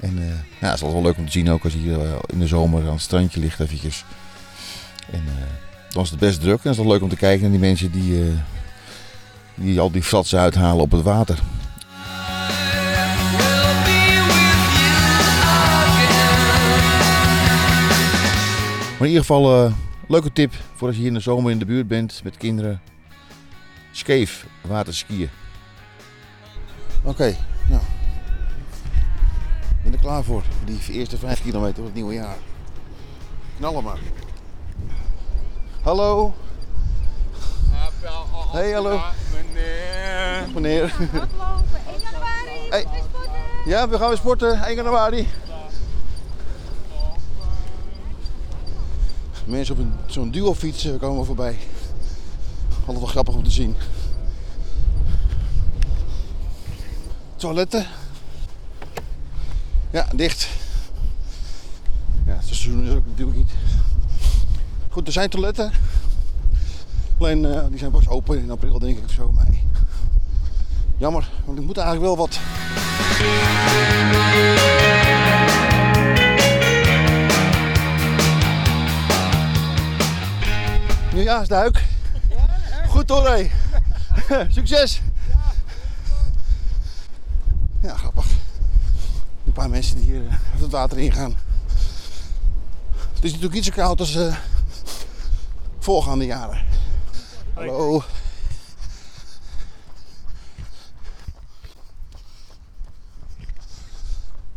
En 0.00 0.18
eh, 0.18 0.26
ja, 0.60 0.66
het 0.66 0.74
is 0.76 0.82
altijd 0.82 0.92
wel 0.92 1.02
leuk 1.02 1.16
om 1.16 1.26
te 1.26 1.32
zien 1.32 1.50
ook 1.50 1.64
als 1.64 1.72
je 1.72 1.78
hier 1.78 2.00
eh, 2.00 2.12
in 2.26 2.38
de 2.38 2.46
zomer 2.46 2.82
aan 2.82 2.92
het 2.92 3.00
strandje 3.00 3.40
ligt 3.40 3.60
eventjes. 3.60 4.04
En 5.10 5.22
eh, 5.26 5.92
dan 5.92 6.02
is 6.02 6.10
het 6.10 6.18
best 6.18 6.40
druk 6.40 6.64
en 6.64 6.70
is 6.70 6.76
het 6.76 6.86
leuk 6.86 7.02
om 7.02 7.08
te 7.08 7.16
kijken 7.16 7.42
naar 7.42 7.50
die 7.50 7.60
mensen 7.60 7.90
die, 7.92 8.20
eh, 8.22 8.26
die 9.56 9.80
al 9.80 9.90
die 9.90 10.02
fratsen 10.02 10.38
uithalen 10.38 10.82
op 10.82 10.90
het 10.90 11.02
water. 11.02 11.38
Maar 18.98 19.06
in 19.06 19.14
ieder 19.14 19.20
geval, 19.20 19.64
eh 19.64 19.72
leuke 20.08 20.32
tip 20.32 20.52
voor 20.74 20.86
als 20.86 20.96
je 20.96 21.02
hier 21.02 21.10
in 21.10 21.16
de 21.16 21.22
zomer 21.22 21.50
in 21.50 21.58
de 21.58 21.64
buurt 21.64 21.88
bent 21.88 22.20
met 22.24 22.36
kinderen. 22.36 22.80
Scheef, 23.92 24.46
waterskiën. 24.60 25.30
Oké, 27.02 27.36
nou. 27.68 27.82
Ik 29.70 29.82
ben 29.82 29.92
er 29.92 29.98
klaar 29.98 30.24
voor. 30.24 30.42
Die 30.64 30.92
eerste 30.92 31.18
vijf 31.18 31.42
kilometer 31.42 31.74
van 31.74 31.84
het 31.84 31.94
nieuwe 31.94 32.14
jaar. 32.14 32.36
Knallen 33.56 33.84
maar. 33.84 33.98
Hallo. 35.82 36.34
Hey, 38.06 38.72
hallo. 38.72 39.00
Meneer. 39.32 40.48
Meneer. 40.54 40.88
Hardlopen, 40.90 41.80
1 41.86 42.00
januari. 42.00 42.68
Hey. 42.70 42.84
Wij 42.84 43.02
sporten. 43.08 43.70
Ja, 43.70 43.88
we 43.88 43.98
gaan 43.98 44.08
weer 44.08 44.16
sporten. 44.16 44.62
1 44.62 44.74
januari. 44.76 45.28
Mensen 49.44 49.74
op 49.74 49.80
een, 49.80 49.92
zo'n 50.06 50.30
duofiets 50.30 50.84
eh, 50.84 50.98
komen 50.98 51.24
voorbij. 51.24 51.56
Altijd 52.78 52.98
wel 52.98 53.06
grappig 53.06 53.34
om 53.34 53.42
te 53.44 53.50
zien. 53.50 53.76
Toiletten. 57.36 57.86
Ja, 59.90 60.06
dicht. 60.14 60.48
Ja, 62.26 62.32
het 62.32 62.44
seizoen 62.44 62.86
is 62.86 62.94
ook 62.94 63.06
natuurlijk 63.06 63.36
niet. 63.36 63.50
Goed, 64.88 65.06
er 65.06 65.12
zijn 65.12 65.30
toiletten. 65.30 65.72
Alleen 67.18 67.44
eh, 67.44 67.64
die 67.68 67.78
zijn 67.78 67.90
pas 67.90 68.08
open 68.08 68.38
in 68.38 68.50
april 68.50 68.78
denk 68.78 68.98
ik 68.98 69.04
of 69.04 69.10
zo. 69.10 69.32
Maar 69.32 69.46
jammer, 70.96 71.30
want 71.44 71.58
ik 71.58 71.64
moet 71.64 71.76
eigenlijk 71.76 72.06
wel 72.06 72.16
wat. 72.16 72.38
Nieuwjaarsduik. 81.12 81.84
Goed 82.88 83.08
hoor, 83.08 83.28
hé. 83.28 83.50
Succes. 84.48 85.00
Ja, 87.82 87.96
grappig. 87.96 88.26
Een 89.46 89.52
paar 89.52 89.70
mensen 89.70 89.96
die 89.96 90.04
hier 90.04 90.26
eh, 90.26 90.34
het 90.60 90.70
water 90.70 90.98
ingaan. 90.98 91.36
Het 93.14 93.24
is 93.24 93.30
natuurlijk 93.30 93.54
niet 93.54 93.64
zo 93.64 93.72
koud 93.74 94.00
als 94.00 94.14
eh 94.14 94.36
voorgaande 95.78 96.26
jaren. 96.26 96.75
Hallo. 97.56 98.02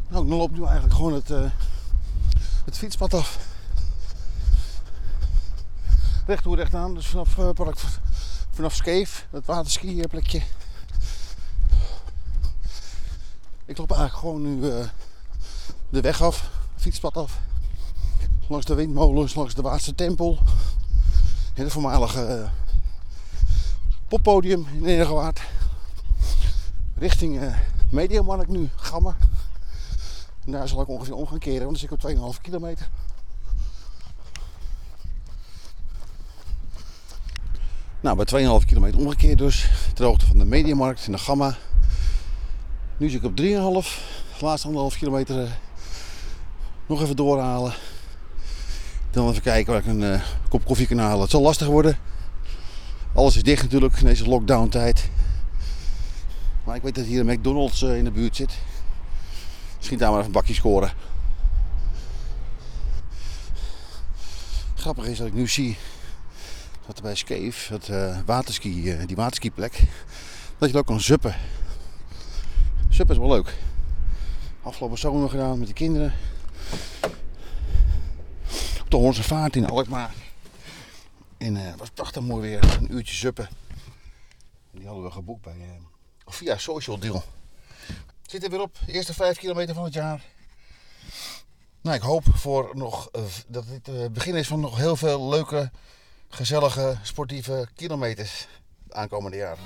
Nou, 0.07 0.27
dan 0.27 0.37
loopt 0.37 0.51
nu 0.51 0.63
eigenlijk 0.63 0.93
gewoon 0.93 1.13
het, 1.13 1.31
eh, 1.31 1.51
het 2.65 2.77
fietspad 2.77 3.13
af. 3.13 3.39
Recht 6.25 6.43
toe, 6.43 6.55
recht 6.55 6.75
aan. 6.75 6.93
Dus 6.93 7.07
vanaf, 7.07 7.37
eh, 7.37 7.49
vanaf 8.51 8.75
Skeef, 8.75 9.27
dat 9.31 9.45
waterskiplekje. 9.45 10.41
Ik 13.65 13.77
loop 13.77 13.91
eigenlijk 13.91 14.19
gewoon 14.19 14.41
nu 14.41 14.71
eh, 14.71 14.87
de 15.89 16.01
weg 16.01 16.21
af, 16.21 16.49
fietspad 16.75 17.17
af. 17.17 17.39
Langs 18.47 18.65
de 18.65 18.73
windmolens, 18.73 19.35
langs 19.35 19.53
de 19.53 19.61
Waardse 19.61 19.95
Tempel. 19.95 20.39
En 21.53 21.63
het 21.63 21.73
voormalige 21.73 22.25
eh, 22.25 22.49
poppodium 24.10 24.68
in 24.76 24.86
Enegewaard. 24.86 25.41
Richting 26.97 27.39
eh 27.39 27.55
Mediamarkt 27.91 28.47
nu, 28.47 28.70
Gamma. 28.76 29.16
Daar 30.45 30.68
zal 30.68 30.82
ik 30.82 30.88
ongeveer 30.88 31.14
om 31.14 31.28
gaan 31.28 31.39
keren, 31.39 31.66
want 31.66 31.80
dan 31.80 31.89
zit 31.99 32.05
ik 32.05 32.20
op 32.20 32.36
2,5 32.36 32.41
kilometer. 32.41 32.89
Nou, 37.99 38.26
bij 38.26 38.60
2,5 38.62 38.66
kilometer 38.66 38.99
omgekeerd 38.99 39.38
dus. 39.38 39.70
Ter 39.93 40.20
van 40.28 40.38
de 40.38 40.45
Mediamarkt 40.45 41.05
in 41.05 41.12
de 41.12 41.18
Gamma. 41.18 41.57
Nu 42.97 43.10
zit 43.10 43.24
ik 43.24 43.26
op 43.26 43.38
3,5. 43.38 43.38
De 44.39 44.45
laatste 44.45 44.68
anderhalf 44.68 44.97
kilometer 44.97 45.43
eh, 45.43 45.51
nog 46.86 47.01
even 47.01 47.16
doorhalen. 47.16 47.74
Dan 49.12 49.30
even 49.30 49.41
kijken 49.41 49.74
waar 49.74 49.82
ik 49.82 49.88
een 49.88 50.03
eh, 50.03 50.22
kop 50.49 50.66
koffie 50.66 50.88
kan 50.88 50.97
halen. 50.97 51.22
Het 51.22 51.30
zal 51.30 51.41
lastig 51.41 51.68
worden. 51.68 51.97
Alles 53.14 53.36
is 53.36 53.43
dicht 53.43 53.62
natuurlijk 53.62 53.95
in 53.95 54.05
deze 54.05 54.28
lockdown 54.28 54.70
tijd. 54.70 55.10
Maar 56.64 56.76
ik 56.76 56.82
weet 56.82 56.95
dat 56.95 57.05
hier 57.05 57.20
een 57.20 57.34
McDonald's 57.34 57.82
eh, 57.82 57.97
in 57.97 58.03
de 58.03 58.12
buurt 58.12 58.36
zit. 58.36 58.57
Misschien 59.78 59.97
daar 59.97 60.10
maar 60.10 60.18
even 60.20 60.32
een 60.32 60.39
bakje 60.39 60.53
scoren. 60.53 60.91
Grappig 64.76 65.05
is 65.05 65.18
dat 65.18 65.28
ik 65.28 65.34
nu 65.34 65.47
zie 65.47 65.78
dat 66.86 66.97
er 66.97 67.03
bij 67.03 67.16
Skeef, 67.16 67.68
dat 67.68 67.88
eh, 67.88 68.18
waterski, 68.26 68.91
eh, 68.91 69.07
die 69.07 69.16
waterskiplek, 69.16 69.84
dat 70.57 70.70
je 70.70 70.74
er 70.74 70.82
ook 70.82 70.86
kan 70.86 71.01
zuppen. 71.01 71.36
Suppen 72.89 73.16
is 73.16 73.22
wel 73.22 73.32
leuk. 73.32 73.57
Afgelopen 74.62 74.97
zomer 74.97 75.30
gedaan 75.30 75.60
met 75.60 75.68
de 75.68 75.74
kinderen. 75.74 76.14
Op 78.82 78.89
de 78.89 78.97
Hoornse 78.97 79.24
Vaart 79.24 79.55
in 79.55 79.70
Alkmaar. 79.70 80.14
En 81.39 81.57
eh, 81.57 81.65
het 81.65 81.79
was 81.79 81.89
prachtig 81.89 82.21
mooi 82.21 82.41
weer. 82.41 82.77
Een 82.77 82.93
uurtje 82.93 83.15
suppen. 83.15 83.49
Die 84.71 84.85
hadden 84.85 85.03
we 85.03 85.11
geboekt 85.11 85.41
bij, 85.41 85.57
eh, 85.59 85.67
via 86.25 86.57
Social 86.57 86.99
Deal. 86.99 87.23
Zit 88.25 88.43
er 88.43 88.49
weer 88.49 88.61
op. 88.61 88.77
Eerste 88.87 89.13
vijf 89.13 89.37
kilometer 89.37 89.75
van 89.75 89.83
het 89.83 89.93
jaar. 89.93 90.23
Nou, 91.81 91.95
ik 91.95 92.01
hoop 92.01 92.23
voor 92.33 92.71
nog, 92.73 93.09
eh, 93.11 93.21
dat 93.47 93.67
dit 93.67 93.85
het 93.85 94.13
begin 94.13 94.35
is 94.35 94.47
van 94.47 94.59
nog 94.59 94.77
heel 94.77 94.95
veel 94.95 95.29
leuke, 95.29 95.71
gezellige, 96.29 96.97
sportieve 97.01 97.67
kilometers 97.75 98.47
het 98.83 98.93
aankomende 98.93 99.37
jaar. 99.37 99.57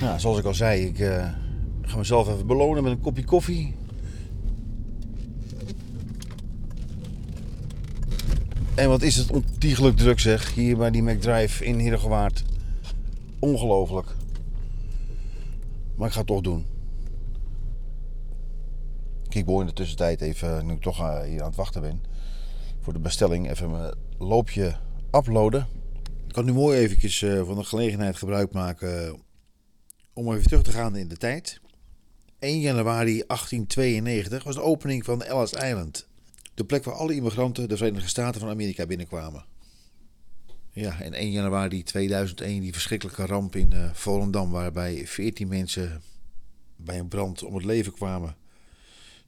Nou, 0.00 0.20
zoals 0.20 0.38
ik 0.38 0.44
al 0.44 0.54
zei, 0.54 0.86
ik 0.86 0.98
eh, 0.98 1.43
ga 1.94 2.00
mezelf 2.00 2.28
even 2.28 2.46
belonen 2.46 2.82
met 2.82 2.92
een 2.92 3.00
kopje 3.00 3.24
koffie. 3.24 3.74
En 8.74 8.88
wat 8.88 9.02
is 9.02 9.16
het 9.16 9.30
ontiegelijk 9.30 9.96
druk 9.96 10.20
zeg, 10.20 10.54
hier 10.54 10.76
bij 10.76 10.90
die 10.90 11.02
McDrive 11.02 11.64
in 11.64 11.78
Heerdegewaard. 11.78 12.44
Ongelooflijk. 13.38 14.08
Maar 15.96 16.06
ik 16.06 16.12
ga 16.12 16.18
het 16.18 16.28
toch 16.28 16.40
doen. 16.40 16.66
Wil 19.28 19.60
in 19.60 19.66
de 19.66 19.72
tussentijd 19.72 20.20
even, 20.20 20.66
nu 20.66 20.72
ik 20.72 20.80
toch 20.80 21.00
eh, 21.00 21.20
hier 21.20 21.40
aan 21.40 21.46
het 21.46 21.56
wachten 21.56 21.80
ben, 21.80 22.02
voor 22.80 22.92
de 22.92 22.98
bestelling 22.98 23.50
even 23.50 23.70
mijn 23.70 23.94
loopje 24.18 24.76
uploaden. 25.12 25.66
Ik 26.26 26.32
kan 26.32 26.44
nu 26.44 26.52
mooi 26.52 26.78
eventjes 26.78 27.22
eh, 27.22 27.44
van 27.44 27.56
de 27.56 27.64
gelegenheid 27.64 28.16
gebruik 28.16 28.52
maken 28.52 29.16
om 30.12 30.32
even 30.32 30.44
terug 30.44 30.62
te 30.62 30.70
gaan 30.70 30.96
in 30.96 31.08
de 31.08 31.16
tijd. 31.16 31.62
1 32.44 32.60
januari 32.60 33.22
1892 33.26 34.44
was 34.44 34.54
de 34.54 34.60
opening 34.60 35.04
van 35.04 35.22
Ellis 35.22 35.52
Island. 35.52 36.06
De 36.54 36.64
plek 36.64 36.84
waar 36.84 36.94
alle 36.94 37.14
immigranten 37.14 37.68
de 37.68 37.76
Verenigde 37.76 38.08
Staten 38.08 38.40
van 38.40 38.50
Amerika 38.50 38.86
binnenkwamen. 38.86 39.44
Ja, 40.70 41.00
en 41.00 41.12
1 41.12 41.30
januari 41.30 41.82
2001 41.82 42.60
die 42.60 42.72
verschrikkelijke 42.72 43.26
ramp 43.26 43.56
in 43.56 43.72
eh, 43.72 43.90
Volendam, 43.92 44.50
waarbij 44.50 45.06
14 45.06 45.48
mensen 45.48 46.02
bij 46.76 46.98
een 46.98 47.08
brand 47.08 47.42
om 47.42 47.54
het 47.54 47.64
leven 47.64 47.92
kwamen. 47.92 48.28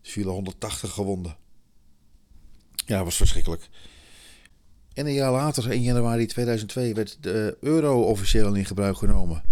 Er 0.02 0.10
vielen 0.10 0.32
180 0.32 0.90
gewonden. 0.90 1.36
Ja, 2.86 2.96
dat 2.96 3.04
was 3.04 3.16
verschrikkelijk. 3.16 3.68
En 4.94 5.06
een 5.06 5.12
jaar 5.12 5.32
later, 5.32 5.70
1 5.70 5.82
januari 5.82 6.26
2002, 6.26 6.94
werd 6.94 7.16
de 7.20 7.56
euro 7.60 8.02
officieel 8.02 8.54
in 8.54 8.64
gebruik 8.64 8.96
genomen. 8.96 9.42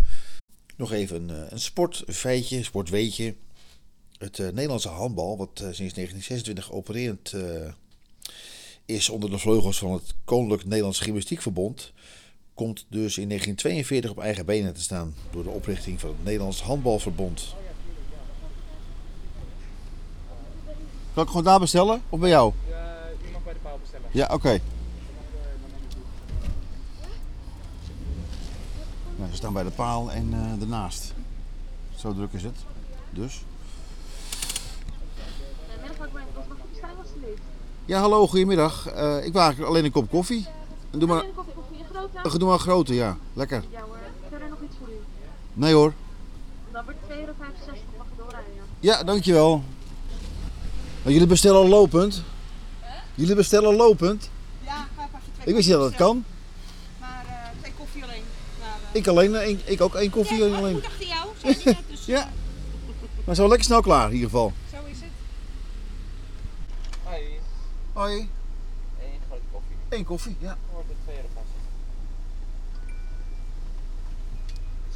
Nog 0.76 0.92
even 0.92 1.28
een, 1.28 1.44
eh, 1.44 1.50
een 1.50 1.60
sportfeitje, 1.60 2.62
sportweetje. 2.62 3.34
Het 4.24 4.38
eh, 4.38 4.46
Nederlandse 4.46 4.88
handbal, 4.88 5.36
wat 5.36 5.48
eh, 5.48 5.56
sinds 5.56 5.94
1926 5.94 6.72
opererend 6.72 7.32
eh, 7.32 7.72
is 8.84 9.08
onder 9.08 9.30
de 9.30 9.38
vleugels 9.38 9.78
van 9.78 9.92
het 9.92 10.14
Koninklijk 10.24 10.64
Nederlands 10.64 11.00
Gymnastiekverbond, 11.00 11.92
komt 12.54 12.86
dus 12.88 13.18
in 13.18 13.28
1942 13.28 14.10
op 14.10 14.18
eigen 14.18 14.46
benen 14.46 14.74
te 14.74 14.80
staan 14.80 15.14
door 15.30 15.42
de 15.42 15.50
oprichting 15.50 16.00
van 16.00 16.08
het 16.08 16.24
Nederlands 16.24 16.62
Handbalverbond. 16.62 17.54
Kan 21.14 21.22
ik 21.22 21.28
gewoon 21.28 21.44
daar 21.44 21.60
bestellen 21.60 22.02
of 22.08 22.20
bij 22.20 22.28
jou? 22.28 22.52
je 23.24 23.30
mag 23.32 23.44
bij 23.44 23.52
de 23.52 23.58
paal 23.58 23.78
bestellen. 23.78 24.08
Ja, 24.12 24.28
oké. 24.32 24.60
Nou, 29.16 29.30
ze 29.30 29.36
staan 29.36 29.52
bij 29.52 29.62
de 29.62 29.70
paal 29.70 30.12
en 30.12 30.32
eh 30.32 30.60
ernaast. 30.60 31.14
Zo 31.96 32.14
druk 32.14 32.32
is 32.32 32.42
het. 32.42 32.56
Dus. 33.10 33.42
Ja, 37.84 38.00
hallo, 38.00 38.26
goedemiddag. 38.26 38.86
Eh, 38.88 39.24
ik 39.24 39.32
wil 39.32 39.40
eigenlijk 39.40 39.70
alleen 39.70 39.84
een 39.84 39.90
kop 39.90 40.10
koffie. 40.10 40.46
En 40.90 40.98
doe 40.98 41.08
maar, 41.08 41.24
Een 41.24 41.34
koffie, 41.34 41.54
koffie, 41.54 41.78
een 41.78 41.84
grote? 41.94 42.28
eh, 42.28 42.34
doe 42.34 42.44
maar 42.44 42.52
een 42.52 42.60
grote, 42.60 42.94
ja. 42.94 43.16
Lekker. 43.32 43.62
Ja 43.70 43.80
hoor. 43.80 43.96
Verder 44.30 44.48
nog 44.48 44.58
iets 44.64 44.74
voor 44.78 44.88
u? 44.88 44.92
Nee 45.52 45.74
hoor. 45.74 45.92
Dan 46.72 46.84
wordt 46.84 46.98
2,65 47.08 47.16
euro. 47.18 47.32
Mag 47.98 48.06
je 48.10 48.16
doorrijden, 48.22 48.52
ja. 48.80 49.02
Dankjewel. 49.02 49.62
Jullie 51.02 51.26
bestellen 51.26 51.60
al 51.60 51.68
lopend? 51.68 52.22
Jullie 53.14 53.34
bestellen 53.34 53.74
lopend? 53.76 54.30
Ja, 54.64 54.72
ga 54.96 55.02
even 55.06 55.18
twee 55.34 55.46
Ik 55.46 55.54
wist 55.54 55.68
niet 55.68 55.76
dat 55.76 55.84
het 55.86 55.94
kan. 55.94 56.24
Maar 57.00 57.24
eh, 57.28 57.60
twee 57.60 57.72
koffie 57.78 58.02
alleen. 58.02 58.22
Maar, 58.60 58.78
Ik 58.92 59.06
alleen, 59.06 59.34
één- 59.34 59.60
ik 59.64 59.80
ook 59.80 59.94
één 59.94 60.10
koffie 60.10 60.38
ja, 60.38 60.46
ik 60.46 60.54
alleen. 60.54 60.72
moet 60.72 60.86
achter 60.86 61.06
jou, 61.06 61.28
zei 61.42 61.54
die 61.54 61.64
net. 61.64 61.76
Dus 61.90 62.04
Ja. 62.16 62.28
Maar 63.24 63.34
zo 63.34 63.48
lekker 63.48 63.64
snel 63.64 63.80
klaar 63.80 64.06
in 64.08 64.14
ieder 64.14 64.30
geval. 64.30 64.52
zo 64.70 64.76
is 64.90 64.96
het. 65.00 65.10
Hoi. 67.02 67.20
Hoi. 67.94 68.28
Eén 69.00 69.20
grote 69.26 69.42
koffie. 69.52 69.76
Eén 69.88 70.04
koffie, 70.04 70.36
ja. 70.38 70.56
Wordt 70.72 70.88
het 70.88 70.96
2 71.04 71.16
euro. 71.16 71.28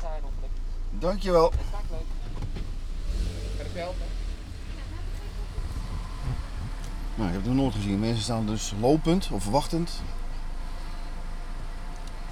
Saai 0.01 0.21
nog 0.21 0.31
lekker. 0.41 0.59
Dankjewel. 0.91 1.53
Vaak 1.71 1.83
leuk. 1.91 2.01
Kan 3.57 3.67
ik 3.67 3.73
je 3.73 3.79
helpen? 3.79 4.07
Nou, 7.15 7.29
ik 7.29 7.35
heb 7.35 7.45
het 7.45 7.55
nog 7.55 7.63
nooit 7.63 7.75
gezien. 7.75 8.01
Mensen 8.01 8.23
staan 8.23 8.47
dus 8.47 8.73
lopend 8.81 9.29
of 9.33 9.45
wachtend. 9.45 9.91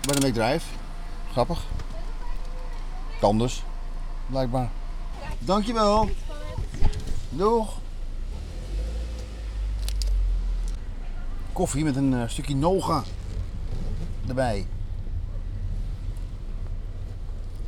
Bij 0.01 0.14
de 0.14 0.27
McDrive. 0.27 0.67
Grappig. 1.31 1.64
Kan 3.21 3.39
dus. 3.39 3.62
Blijkbaar. 4.27 4.71
Dankjewel. 5.39 6.09
Doeg. 7.29 7.85
Koffie 11.57 11.85
met 11.85 11.97
een 11.97 12.15
eh, 12.15 12.29
stukje 12.29 12.57
noga 12.57 13.03
erbij. 14.29 14.59
Ik 14.59 14.67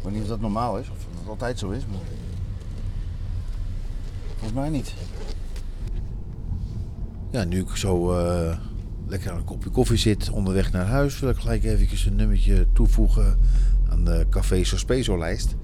weet 0.02 0.12
niet 0.12 0.22
of 0.22 0.28
dat 0.28 0.40
normaal 0.40 0.78
is 0.78 0.90
of 0.90 0.96
dat 1.18 1.28
altijd 1.28 1.58
zo 1.58 1.70
is. 1.70 1.86
Maar... 1.86 2.00
Volgens 4.28 4.52
mij 4.52 4.68
niet. 4.68 4.94
Ja, 7.30 7.44
nu 7.44 7.60
ik 7.60 7.76
zo 7.76 8.12
eh, 8.18 8.58
lekker 9.06 9.30
aan 9.30 9.36
een 9.36 9.44
kopje 9.44 9.70
koffie 9.70 9.96
zit 9.96 10.30
onderweg 10.30 10.72
naar 10.72 10.86
huis, 10.86 11.20
wil 11.20 11.30
ik 11.30 11.36
gelijk 11.36 11.64
eventjes 11.64 12.04
een 12.04 12.16
nummertje 12.16 12.66
toevoegen 12.72 13.38
aan 13.90 14.04
de 14.04 14.26
Café 14.30 14.64
Sospeso 14.64 15.18
lijst. 15.18 15.54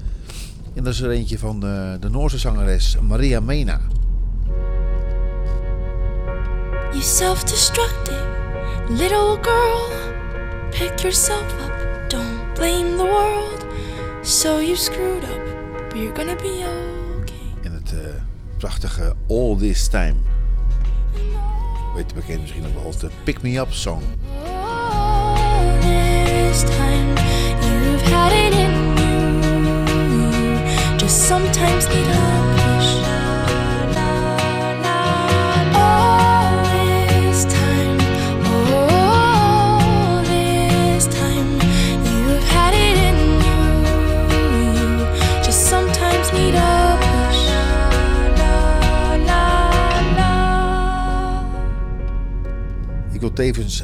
En 0.75 0.85
dat 0.85 0.93
is 0.93 1.01
er 1.01 1.11
eentje 1.11 1.39
van 1.39 1.61
de, 1.61 1.97
de 2.01 2.09
Noorse 2.09 2.39
zangeres 2.39 2.99
Maria 3.01 3.41
Mena. 3.41 3.81
You 6.95 7.03
self-destructive 7.03 8.27
little 8.89 9.37
girl. 9.37 9.91
Pick 10.71 11.03
yourself 11.03 11.53
up, 11.61 12.09
don't 12.09 12.55
blame 12.55 12.97
the 12.97 13.05
world. 13.05 13.67
So 14.23 14.61
you 14.61 14.77
screwed 14.77 15.25
up, 15.25 15.89
but 15.89 15.99
you're 15.99 16.15
gonna 16.15 16.37
be 16.37 16.65
okay. 17.21 17.63
En 17.63 17.73
het 17.73 17.93
eh, 17.93 17.99
prachtige 18.59 19.15
All 19.29 19.57
This 19.57 19.89
Time. 19.89 20.15
Weet 21.95 22.11
je 22.11 22.15
bekend 22.15 22.41
misschien 22.41 22.63
nog 22.63 22.73
wel 22.73 22.85
als 22.85 22.99
de 22.99 23.11
Pick 23.25 23.43
Me 23.43 23.59
Up 23.59 23.73
Song. 23.73 24.03
All 24.47 25.81
this 25.81 26.61
time 26.61 27.14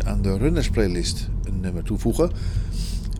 Aan 0.04 0.22
de 0.22 0.36
Runners 0.36 0.70
playlist 0.70 1.28
een 1.44 1.60
nummer 1.60 1.82
toevoegen. 1.82 2.30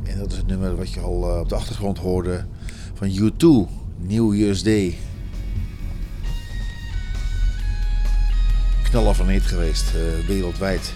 En 0.03 0.19
dat 0.19 0.31
is 0.31 0.37
het 0.37 0.47
nummer 0.47 0.77
wat 0.77 0.93
je 0.93 1.01
al 1.01 1.31
eh, 1.31 1.41
op 1.41 1.49
de 1.49 1.55
achtergrond 1.55 1.99
hoorde 1.99 2.45
van 2.95 3.09
U2, 3.09 3.71
New 3.97 4.35
Year's 4.35 4.63
Day. 4.63 4.99
Knaller 8.83 9.15
van 9.15 9.29
hit 9.29 9.43
geweest, 9.43 9.95
eh, 9.95 10.27
wereldwijd. 10.27 10.93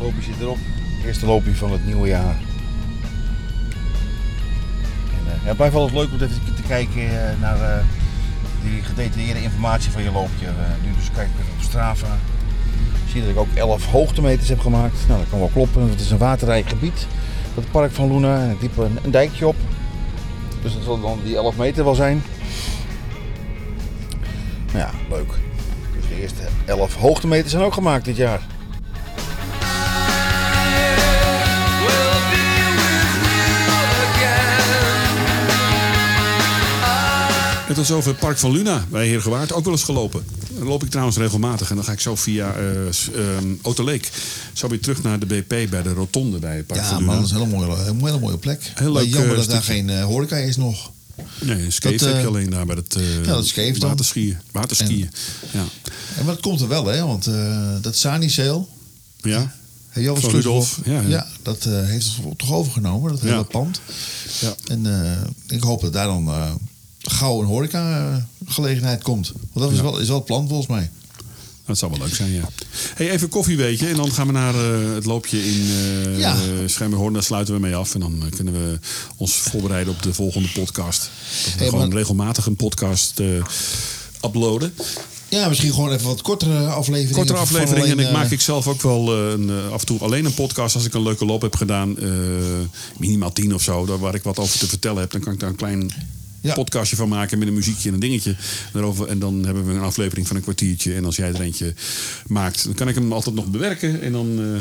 Loopje 0.00 0.22
zit 0.22 0.40
erop. 0.40 0.58
Eerste 1.04 1.26
loopje 1.26 1.54
van 1.54 1.72
het 1.72 1.86
nieuwe 1.86 2.08
jaar. 2.08 2.36
En 5.28 5.40
ja, 5.44 5.56
wel 5.56 5.82
eens 5.82 5.92
leuk 5.92 6.12
om 6.12 6.20
even 6.20 6.54
te 6.54 6.62
kijken 6.62 7.40
naar 7.40 7.84
die 8.62 8.82
gedetailleerde 8.82 9.42
informatie 9.42 9.90
van 9.90 10.02
je 10.02 10.12
loopje. 10.12 10.46
Nu 10.84 10.94
dus 10.96 11.10
kijk 11.10 11.28
ik 11.28 11.52
op 11.56 11.62
Strava. 11.62 12.18
Zie 13.16 13.24
dat 13.24 13.34
ik 13.34 13.40
ook 13.40 13.54
11 13.54 13.86
hoogtemeters 13.86 14.48
heb 14.48 14.60
gemaakt. 14.60 15.04
Nou, 15.08 15.20
dat 15.20 15.28
kan 15.30 15.38
wel 15.38 15.50
kloppen, 15.52 15.90
het 15.90 16.00
is 16.00 16.10
een 16.10 16.18
waterrijk 16.18 16.68
gebied. 16.68 17.06
Dat 17.54 17.70
park 17.70 17.92
van 17.92 18.12
Luna. 18.12 18.40
En 18.40 18.56
ik 18.60 18.70
een, 18.76 18.98
een 19.02 19.10
dijkje 19.10 19.46
op. 19.46 19.56
Dus 20.62 20.74
dat 20.74 20.82
zal 20.82 21.00
dan 21.00 21.18
die 21.24 21.36
11 21.36 21.56
meter 21.56 21.84
wel 21.84 21.94
zijn. 21.94 22.22
Nou 24.72 24.78
ja, 24.78 24.90
leuk. 25.10 25.32
Dus 25.96 26.08
de 26.08 26.20
eerste 26.20 26.42
11 26.64 26.94
hoogtemeters 26.94 27.50
zijn 27.50 27.62
ook 27.62 27.72
gemaakt 27.72 28.04
dit 28.04 28.16
jaar. 28.16 28.40
Tot 37.76 37.86
zover 37.86 38.10
het 38.10 38.20
Park 38.20 38.38
van 38.38 38.50
Luna 38.52 38.84
bij 38.90 39.06
Heergewaard. 39.06 39.52
Ook 39.52 39.64
wel 39.64 39.72
eens 39.72 39.82
gelopen. 39.82 40.24
Daar 40.56 40.66
loop 40.66 40.82
ik 40.84 40.90
trouwens 40.90 41.16
regelmatig. 41.16 41.70
En 41.70 41.76
dan 41.76 41.84
ga 41.84 41.92
ik 41.92 42.00
zo 42.00 42.16
via 42.16 42.54
eh 42.54 42.62
s- 42.90 43.10
ehm, 43.14 43.46
Autoleek 43.62 44.10
zo 44.52 44.68
weer 44.68 44.80
terug 44.80 45.02
naar 45.02 45.18
de 45.18 45.26
BP 45.26 45.48
bij 45.70 45.82
de 45.82 45.92
rotonde 45.92 46.38
bij 46.38 46.56
het 46.56 46.66
Park 46.66 46.80
Ja, 46.80 46.86
van 46.86 46.96
Luna. 46.96 47.06
maar 47.06 47.16
dat 47.16 47.24
is 47.26 47.30
een 47.30 47.38
hele 47.38 47.50
mooie, 47.50 47.86
een 47.88 48.04
hele 48.04 48.18
mooie 48.18 48.38
plek. 48.38 48.72
Heel 48.74 48.92
leuk, 48.92 49.06
jammer 49.08 49.30
eh, 49.30 49.36
dat 49.36 49.50
daar 49.50 49.62
geen 49.62 49.90
eh, 49.90 50.04
horeca 50.04 50.36
is 50.36 50.56
nog. 50.56 50.90
Nee, 51.40 51.70
skate 51.70 51.96
Dat, 51.96 52.08
heb 52.12 52.20
je 52.20 52.26
alleen 52.26 52.50
daar 52.50 52.66
bij 52.66 52.76
het 52.76 52.94
eh 52.96 53.14
ja, 53.16 53.22
dat 53.22 53.46
skate 53.46 53.78
dan. 53.78 53.88
waterskiën. 53.88 54.36
Waterskiën. 54.52 55.10
Ja. 55.52 55.64
En 56.16 56.24
maar 56.24 56.34
dat 56.34 56.40
komt 56.42 56.60
er 56.60 56.68
wel, 56.68 56.86
hè? 56.86 57.04
Want 57.06 57.28
dat 57.80 57.96
Sani-sale, 57.96 58.64
ja. 59.20 59.54
Sleutelhof, 59.92 60.32
Rudolf, 60.32 60.80
ja, 60.84 61.00
ja. 61.00 61.26
dat 61.42 61.64
heeft 61.64 62.06
het 62.24 62.38
toch 62.38 62.52
overgenomen, 62.52 63.10
dat 63.10 63.20
hele 63.20 63.34
Ja. 63.34 63.42
pand. 63.42 63.80
Ja. 64.40 64.54
En 64.66 64.86
ik 65.48 65.62
hoop 65.62 65.80
dat 65.80 65.92
daar 65.92 66.06
dan 66.06 66.30
gauw 67.16 67.40
een 67.40 67.46
horeca-gelegenheid 67.46 69.02
komt. 69.02 69.32
Want 69.52 69.64
dat 69.66 69.70
is, 69.70 69.76
Ja. 69.76 69.82
wel, 69.82 69.98
is 69.98 70.06
wel 70.08 70.16
het 70.16 70.24
plan 70.24 70.46
volgens 70.48 70.68
mij. 70.68 70.90
Dat 71.66 71.78
zou 71.78 71.90
wel 71.90 72.00
leuk 72.06 72.14
zijn, 72.14 72.32
ja. 72.32 72.48
Hey, 72.94 73.10
even 73.10 73.28
koffie, 73.28 73.56
weet 73.56 73.78
je. 73.78 73.86
En 73.88 73.96
dan 73.96 74.12
gaan 74.12 74.26
we 74.26 74.32
naar 74.32 74.54
eh, 74.54 74.94
het 74.94 75.04
loopje 75.04 75.46
in 75.46 75.62
eh 75.70 76.18
Ja. 76.18 76.36
Schermerhorn. 76.66 77.12
Daar 77.12 77.22
sluiten 77.22 77.54
we 77.54 77.60
mee 77.60 77.74
af. 77.76 77.94
En 77.94 78.00
dan 78.00 78.22
eh, 78.22 78.30
kunnen 78.30 78.52
we 78.54 78.78
ons 79.16 79.32
voorbereiden 79.34 79.92
op 79.94 80.02
de 80.02 80.14
volgende 80.14 80.48
podcast. 80.48 81.00
Dat 81.00 81.52
we 81.52 81.58
Hey, 81.58 81.68
gewoon 81.68 81.88
maar- 81.88 81.96
regelmatig 81.96 82.46
een 82.46 82.56
podcast 82.56 83.20
uploaden. 84.24 84.74
Ja, 85.28 85.48
misschien 85.48 85.72
gewoon 85.72 85.92
even 85.92 86.06
wat 86.06 86.22
kortere 86.22 86.66
afleveringen. 86.68 87.14
Kortere 87.16 87.38
afleveringen. 87.38 87.98
En 87.98 88.06
ik 88.06 88.12
maak 88.12 88.30
ik 88.30 88.40
zelf 88.40 88.66
ook 88.66 88.82
wel 88.82 89.16
een, 89.16 89.50
af 89.72 89.80
en 89.80 89.86
toe 89.86 89.98
alleen 89.98 90.24
een 90.24 90.34
podcast 90.34 90.74
als 90.74 90.84
ik 90.84 90.94
een 90.94 91.02
leuke 91.02 91.24
loop 91.24 91.42
heb 91.42 91.56
gedaan. 91.56 91.96
minimaal 92.98 93.32
tien 93.32 93.54
of 93.54 93.62
zo. 93.62 93.86
Daar 93.86 93.98
waar 93.98 94.14
ik 94.14 94.22
wat 94.22 94.38
over 94.38 94.58
te 94.58 94.66
vertellen 94.68 95.00
heb. 95.00 95.10
Dan 95.10 95.20
kan 95.20 95.32
ik 95.32 95.40
daar 95.40 95.48
een 95.50 95.56
klein 95.56 95.90
Ja. 96.46 96.54
podcastje 96.54 96.96
van 96.96 97.08
maken 97.08 97.38
met 97.38 97.48
een 97.48 97.54
muziekje 97.54 97.88
en 97.88 97.94
een 97.94 98.00
dingetje 98.00 98.36
daarover. 98.72 99.08
En 99.08 99.18
dan 99.18 99.44
hebben 99.44 99.66
we 99.66 99.72
een 99.72 99.80
aflevering 99.80 100.26
van 100.26 100.36
een 100.36 100.42
kwartiertje. 100.42 100.94
En 100.94 101.04
als 101.04 101.16
jij 101.16 101.28
er 101.28 101.40
eentje 101.40 101.74
maakt, 102.26 102.64
dan 102.64 102.74
kan 102.74 102.88
ik 102.88 102.94
hem 102.94 103.12
altijd 103.12 103.34
nog 103.34 103.46
bewerken. 103.46 104.02
En 104.02 104.12
dan 104.12 104.28
eh, 104.30 104.60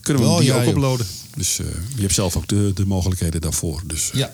kunnen 0.00 0.22
we 0.22 0.28
Oh, 0.28 0.38
die 0.38 0.46
ja, 0.46 0.54
ook 0.56 0.60
joh. 0.64 0.68
uploaden. 0.72 1.06
Dus 1.36 1.58
eh, 1.58 1.66
je 1.94 2.00
hebt 2.00 2.14
zelf 2.14 2.36
ook 2.36 2.48
de, 2.48 2.70
de 2.74 2.86
mogelijkheden 2.86 3.40
daarvoor. 3.40 3.82
Dus, 3.86 4.10
Ja. 4.12 4.32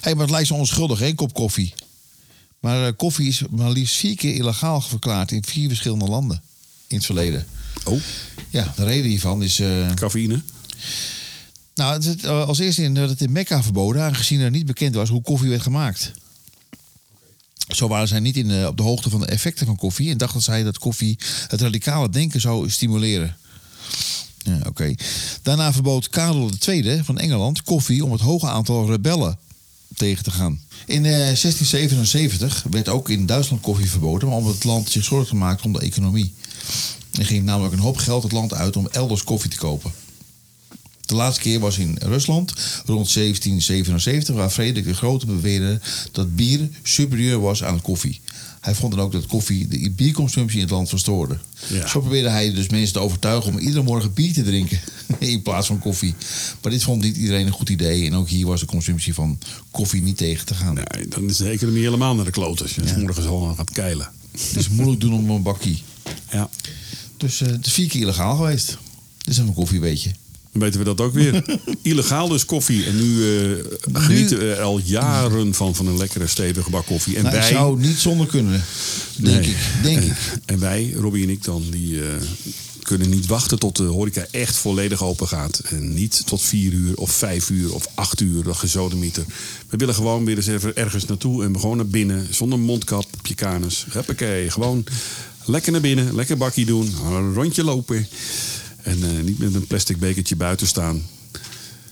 Hey, 0.00 0.12
maar 0.14 0.22
het 0.22 0.30
lijkt 0.30 0.48
zo 0.48 0.54
onschuldig, 0.54 1.00
een 1.00 1.14
kop 1.14 1.34
koffie. 1.34 1.74
Maar 2.60 2.86
eh, 2.86 2.92
koffie 2.96 3.28
is 3.28 3.42
maar 3.50 3.70
liefst 3.70 3.96
vier 3.96 4.16
keer 4.16 4.34
illegaal 4.34 4.80
verklaard 4.80 5.30
in 5.32 5.44
vier 5.44 5.68
verschillende 5.68 6.04
landen 6.04 6.42
in 6.86 6.96
het 6.96 7.04
verleden. 7.06 7.46
Oh, 7.84 8.00
Ja, 8.50 8.72
de 8.76 8.84
reden 8.84 9.10
hiervan 9.10 9.42
is. 9.42 9.58
eh, 9.60 9.94
cafeïne. 9.94 10.42
Nou, 11.76 11.92
het, 11.92 12.24
eh, 12.24 12.46
als 12.46 12.58
eerste 12.58 12.82
in, 12.82 12.94
werd 12.94 13.10
het 13.10 13.20
in 13.20 13.32
Mekka 13.32 13.62
verboden, 13.62 14.02
aangezien 14.02 14.40
er 14.40 14.50
niet 14.50 14.66
bekend 14.66 14.94
was 14.94 15.08
hoe 15.08 15.22
koffie 15.22 15.48
werd 15.48 15.62
gemaakt. 15.62 16.12
Zo 17.68 17.88
waren 17.88 18.08
zij 18.08 18.20
niet 18.20 18.36
in, 18.36 18.50
eh, 18.50 18.66
op 18.66 18.76
de 18.76 18.82
hoogte 18.82 19.10
van 19.10 19.20
de 19.20 19.26
effecten 19.26 19.66
van 19.66 19.76
koffie 19.76 20.10
en 20.10 20.18
dachten 20.18 20.42
zij 20.42 20.62
dat 20.62 20.78
koffie 20.78 21.18
het 21.48 21.60
radicale 21.60 22.08
denken 22.08 22.40
zou 22.40 22.70
stimuleren. 22.70 23.36
Ja, 24.38 24.58
oké. 24.66 24.94
Daarna 25.42 25.72
verbood 25.72 26.08
Karel 26.08 26.50
II 26.68 27.00
van 27.04 27.18
Engeland 27.18 27.62
koffie 27.62 28.04
om 28.04 28.12
het 28.12 28.20
hoge 28.20 28.46
aantal 28.46 28.90
rebellen 28.90 29.38
tegen 29.94 30.24
te 30.24 30.30
gaan. 30.30 30.60
In 30.86 31.04
eh, 31.04 31.12
1677 31.12 32.64
werd 32.70 32.88
ook 32.88 33.08
in 33.08 33.26
Duitsland 33.26 33.62
koffie 33.62 33.90
verboden, 33.90 34.28
maar 34.28 34.36
omdat 34.36 34.54
het 34.54 34.64
land 34.64 34.90
zich 34.90 35.04
zorgen 35.04 35.38
maakte 35.38 35.64
om 35.64 35.72
de 35.72 35.80
economie. 35.80 36.34
Er 37.18 37.26
ging 37.26 37.44
namelijk 37.44 37.74
een 37.74 37.80
hoop 37.80 37.96
geld 37.96 38.22
het 38.22 38.32
land 38.32 38.54
uit 38.54 38.76
om 38.76 38.88
elders 38.90 39.24
koffie 39.24 39.50
te 39.50 39.56
kopen. 39.56 39.92
De 41.06 41.14
laatste 41.14 41.40
keer 41.42 41.60
was 41.60 41.78
in 41.78 41.96
Rusland 42.00 42.50
rond 42.86 43.12
1777, 43.14 44.34
waar 44.34 44.50
Frederik 44.50 44.84
de 44.84 44.94
Grote 44.94 45.26
beweerde 45.26 45.80
dat 46.12 46.36
bier 46.36 46.68
superieur 46.82 47.40
was 47.40 47.64
aan 47.64 47.80
koffie. 47.82 48.20
Hij 48.60 48.74
vond 48.74 48.92
dan 48.94 49.00
ook 49.04 49.12
dat 49.12 49.26
koffie 49.26 49.68
de 49.68 49.90
bierconsumptie 49.90 50.56
in 50.56 50.62
het 50.64 50.72
land 50.72 50.88
verstoorde. 50.88 51.38
Ja. 51.66 51.86
Zo 51.88 52.00
probeerde 52.00 52.28
hij 52.28 52.52
dus 52.54 52.68
mensen 52.68 52.92
te 52.92 52.98
overtuigen 52.98 53.52
om 53.52 53.58
iedere 53.58 53.82
morgen 53.82 54.12
bier 54.14 54.32
te 54.32 54.42
drinken 54.42 54.80
in 55.18 55.42
plaats 55.42 55.66
van 55.66 55.78
koffie. 55.78 56.14
Maar 56.62 56.72
dit 56.72 56.82
vond 56.82 57.02
niet 57.02 57.16
iedereen 57.16 57.46
een 57.46 57.52
goed 57.52 57.68
idee 57.68 58.06
en 58.06 58.14
ook 58.14 58.28
hier 58.28 58.46
was 58.46 58.60
de 58.60 58.66
consumptie 58.66 59.14
van 59.14 59.38
koffie 59.70 60.02
niet 60.02 60.16
tegen 60.16 60.46
te 60.46 60.54
gaan. 60.54 60.74
Nee, 60.74 61.08
dan 61.08 61.28
is 61.28 61.36
de 61.36 61.48
economie 61.48 61.82
helemaal 61.82 62.14
naar 62.14 62.24
de 62.24 62.30
kloten. 62.30 62.64
Als 62.64 62.74
je 62.74 62.84
Ja. 62.84 62.96
morgens 62.98 63.26
al 63.26 63.54
gaat 63.56 63.70
keilen. 63.70 64.08
Het 64.30 64.56
is 64.56 64.68
moeilijk 64.68 65.00
doen 65.00 65.12
om 65.14 65.30
een 65.30 65.42
bakkie. 65.42 65.82
Ja. 66.30 66.50
Dus 67.16 67.40
eh, 67.40 67.48
het 67.48 67.66
is 67.66 67.72
vier 67.72 67.88
keer 67.88 68.00
illegaal 68.00 68.36
geweest. 68.36 68.66
Dit 68.66 68.76
is 69.28 69.32
even 69.36 69.48
een 69.48 69.54
koffie, 69.54 69.80
weet 69.80 70.02
je. 70.02 70.10
Dan 70.58 70.64
weten 70.64 70.78
we 70.84 70.96
dat 70.96 71.00
ook 71.06 71.12
weer. 71.14 71.44
Illegaal 71.82 72.28
dus 72.28 72.44
koffie. 72.44 72.84
En 72.84 72.96
nu 72.96 73.38
eh, 73.38 73.64
genieten 73.92 74.38
we 74.38 74.60
al 74.60 74.80
jaren 74.84 75.54
van, 75.54 75.74
van 75.74 75.86
een 75.86 75.96
lekkere 75.96 76.26
stevige 76.26 76.70
bak 76.70 76.86
koffie. 76.86 77.16
En 77.16 77.22
Nou, 77.22 77.34
ik 77.34 77.40
wij, 77.40 77.50
zou 77.50 77.80
niet 77.80 77.98
zonder 77.98 78.26
kunnen, 78.26 78.64
denk 79.16 79.40
Nee. 79.40 79.50
ik. 79.50 79.56
Denk 79.82 79.96
en, 79.96 80.02
ik. 80.06 80.12
en 80.46 80.58
wij, 80.58 80.92
Robbie 80.96 81.22
en 81.22 81.30
ik 81.30 81.44
dan, 81.44 81.62
die 81.70 82.00
eh, 82.02 82.08
kunnen 82.82 83.08
niet 83.10 83.26
wachten 83.26 83.58
tot 83.58 83.76
de 83.76 83.82
horeca 83.82 84.26
echt 84.30 84.56
volledig 84.56 85.02
open 85.02 85.28
gaat. 85.28 85.60
En 85.68 85.94
niet 85.94 86.22
tot 86.26 86.42
vier 86.42 86.72
uur 86.72 86.96
of 86.96 87.10
vijf 87.10 87.50
uur 87.50 87.74
of 87.74 87.86
acht 87.94 88.20
uur, 88.20 88.42
dat 88.42 88.56
gezodemieter. 88.56 89.24
We 89.68 89.76
willen 89.76 89.94
gewoon 89.94 90.24
weer 90.24 90.36
eens 90.36 90.46
even 90.46 90.76
ergens 90.76 91.04
naartoe 91.04 91.44
en 91.44 91.60
gewoon 91.60 91.76
naar 91.76 91.86
binnen. 91.86 92.26
Zonder 92.30 92.58
mondkap 92.58 93.04
op 93.18 93.26
je 93.26 93.34
kanus. 93.34 93.86
Huppakee, 93.90 94.50
gewoon 94.50 94.84
lekker 95.44 95.72
naar 95.72 95.80
binnen, 95.80 96.14
lekker 96.14 96.36
bakkie 96.36 96.66
doen, 96.66 96.94
een 97.06 97.34
rondje 97.34 97.64
lopen. 97.64 98.06
En 98.86 99.02
eh, 99.02 99.22
niet 99.24 99.38
met 99.38 99.54
een 99.54 99.66
plastic 99.66 99.98
bekertje 99.98 100.36
buiten 100.36 100.66
staan. 100.66 101.06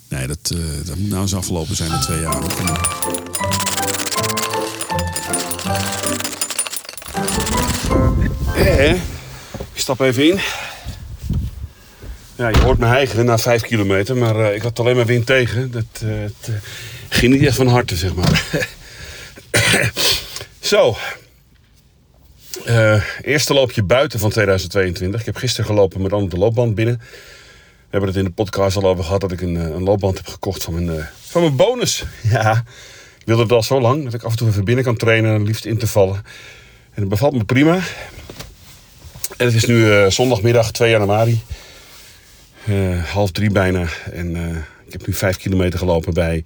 Nee, 0.08 0.26
dat, 0.26 0.50
eh, 0.54 0.86
dat 0.86 0.96
moet 0.96 1.08
nou 1.08 1.22
eens 1.22 1.34
afgelopen 1.34 1.76
zijn 1.76 1.92
in 1.92 2.00
twee 2.00 2.20
jaar. 2.20 2.42
Eh, 8.56 8.92
ik 9.72 9.80
stap 9.80 10.00
even 10.00 10.30
in. 10.30 10.38
Ja, 12.36 12.48
je 12.48 12.58
hoort 12.58 12.78
me 12.78 12.86
hijgen 12.86 13.24
na 13.24 13.38
vijf 13.38 13.62
kilometer, 13.62 14.16
maar 14.16 14.54
ik 14.54 14.62
had 14.62 14.78
alleen 14.78 14.96
maar 14.96 15.06
wind 15.06 15.26
tegen. 15.26 15.70
Dat 15.70 15.84
het, 16.04 16.50
ging 17.08 17.32
niet 17.32 17.46
echt 17.46 17.56
van 17.56 17.68
harte, 17.68 17.96
zeg 17.96 18.14
maar. 18.14 18.44
Zo. 20.60 20.96
Eh, 22.64 23.02
eerste 23.22 23.54
loopje 23.54 23.82
buiten 23.82 24.18
van 24.18 24.30
2022. 24.30 25.20
Ik 25.20 25.26
heb 25.26 25.36
gisteren 25.36 25.66
gelopen 25.66 26.02
met 26.02 26.10
dan 26.10 26.22
op 26.22 26.30
de 26.30 26.38
loopband 26.38 26.74
binnen. 26.74 26.98
We 26.98 27.90
hebben 27.90 28.08
het 28.08 28.18
in 28.18 28.24
de 28.24 28.30
podcast 28.30 28.76
al 28.76 28.84
over 28.84 29.04
gehad 29.04 29.20
dat 29.20 29.32
ik 29.32 29.40
een, 29.40 29.56
eh, 29.56 29.62
een 29.62 29.82
loopband 29.82 30.16
heb 30.16 30.26
gekocht 30.26 30.64
van 30.64 30.74
mijn, 30.74 30.98
eh, 30.98 31.04
van 31.20 31.42
mijn 31.42 31.56
bonus. 31.56 32.04
Ja, 32.22 32.64
ik 33.18 33.24
wilde 33.24 33.42
het 33.42 33.52
al 33.52 33.62
zo 33.62 33.80
lang 33.80 34.04
dat 34.04 34.14
ik 34.14 34.22
af 34.22 34.30
en 34.30 34.36
toe 34.36 34.48
even 34.48 34.64
binnen 34.64 34.84
kan 34.84 34.96
trainen, 34.96 35.42
liefst 35.42 35.64
in 35.64 35.78
te 35.78 35.86
vallen. 35.86 36.16
En 36.94 37.00
het 37.00 37.08
bevalt 37.08 37.34
me 37.34 37.44
prima. 37.44 37.74
En 39.36 39.46
het 39.46 39.54
is 39.54 39.64
nu 39.64 40.10
zondagmiddag 40.10 40.70
2 40.70 40.90
januari. 40.90 41.42
Half 43.12 43.30
drie 43.30 43.50
bijna. 43.50 43.86
En 44.12 44.36
ik 44.86 44.92
heb 44.92 45.06
nu 45.06 45.12
vijf 45.12 45.36
kilometer 45.36 45.78
gelopen 45.78 46.14
bij 46.14 46.44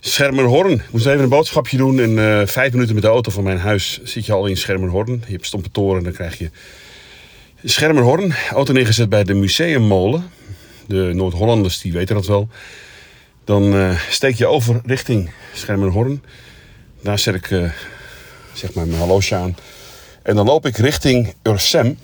Schermerhorn. 0.00 0.72
Ik 0.72 0.90
moest 0.90 1.06
even 1.06 1.22
een 1.22 1.28
boodschapje 1.28 1.76
doen. 1.76 2.00
En 2.00 2.18
eh, 2.18 2.46
vijf 2.46 2.72
minuten 2.72 2.94
met 2.94 3.02
de 3.02 3.08
auto 3.08 3.30
van 3.30 3.44
mijn 3.44 3.58
huis 3.58 4.00
zit 4.02 4.26
je 4.26 4.32
al 4.32 4.46
in 4.46 4.56
Schermerhorn. 4.56 5.22
Je 5.26 5.32
hebt 5.32 5.46
stompe 5.46 5.70
toren, 5.70 6.02
dan 6.02 6.12
krijg 6.12 6.38
je 6.38 6.50
Schermerhorn. 7.64 8.34
Auto 8.50 8.72
neergezet 8.72 9.08
bij 9.08 9.24
de 9.24 9.34
Museummolen. 9.34 10.30
De 10.86 11.10
Noord-Hollanders 11.14 11.80
die 11.80 11.92
weten 11.92 12.14
dat 12.14 12.26
wel. 12.26 12.48
Dan 13.44 13.74
eh, 13.74 14.00
steek 14.08 14.34
je 14.34 14.46
over 14.46 14.80
richting 14.84 15.30
Schermerhorn. 15.54 16.24
Daar 17.02 17.18
zet 17.18 17.34
ik 17.34 17.50
eh, 17.50 17.70
zeg 18.52 18.72
maar 18.72 18.86
mijn 18.86 18.98
horloge 18.98 19.34
aan. 19.34 19.56
En 20.22 20.36
dan 20.36 20.46
loop 20.46 20.66
ik 20.66 20.76
richting 20.76 21.34
Ursem. 21.42 21.98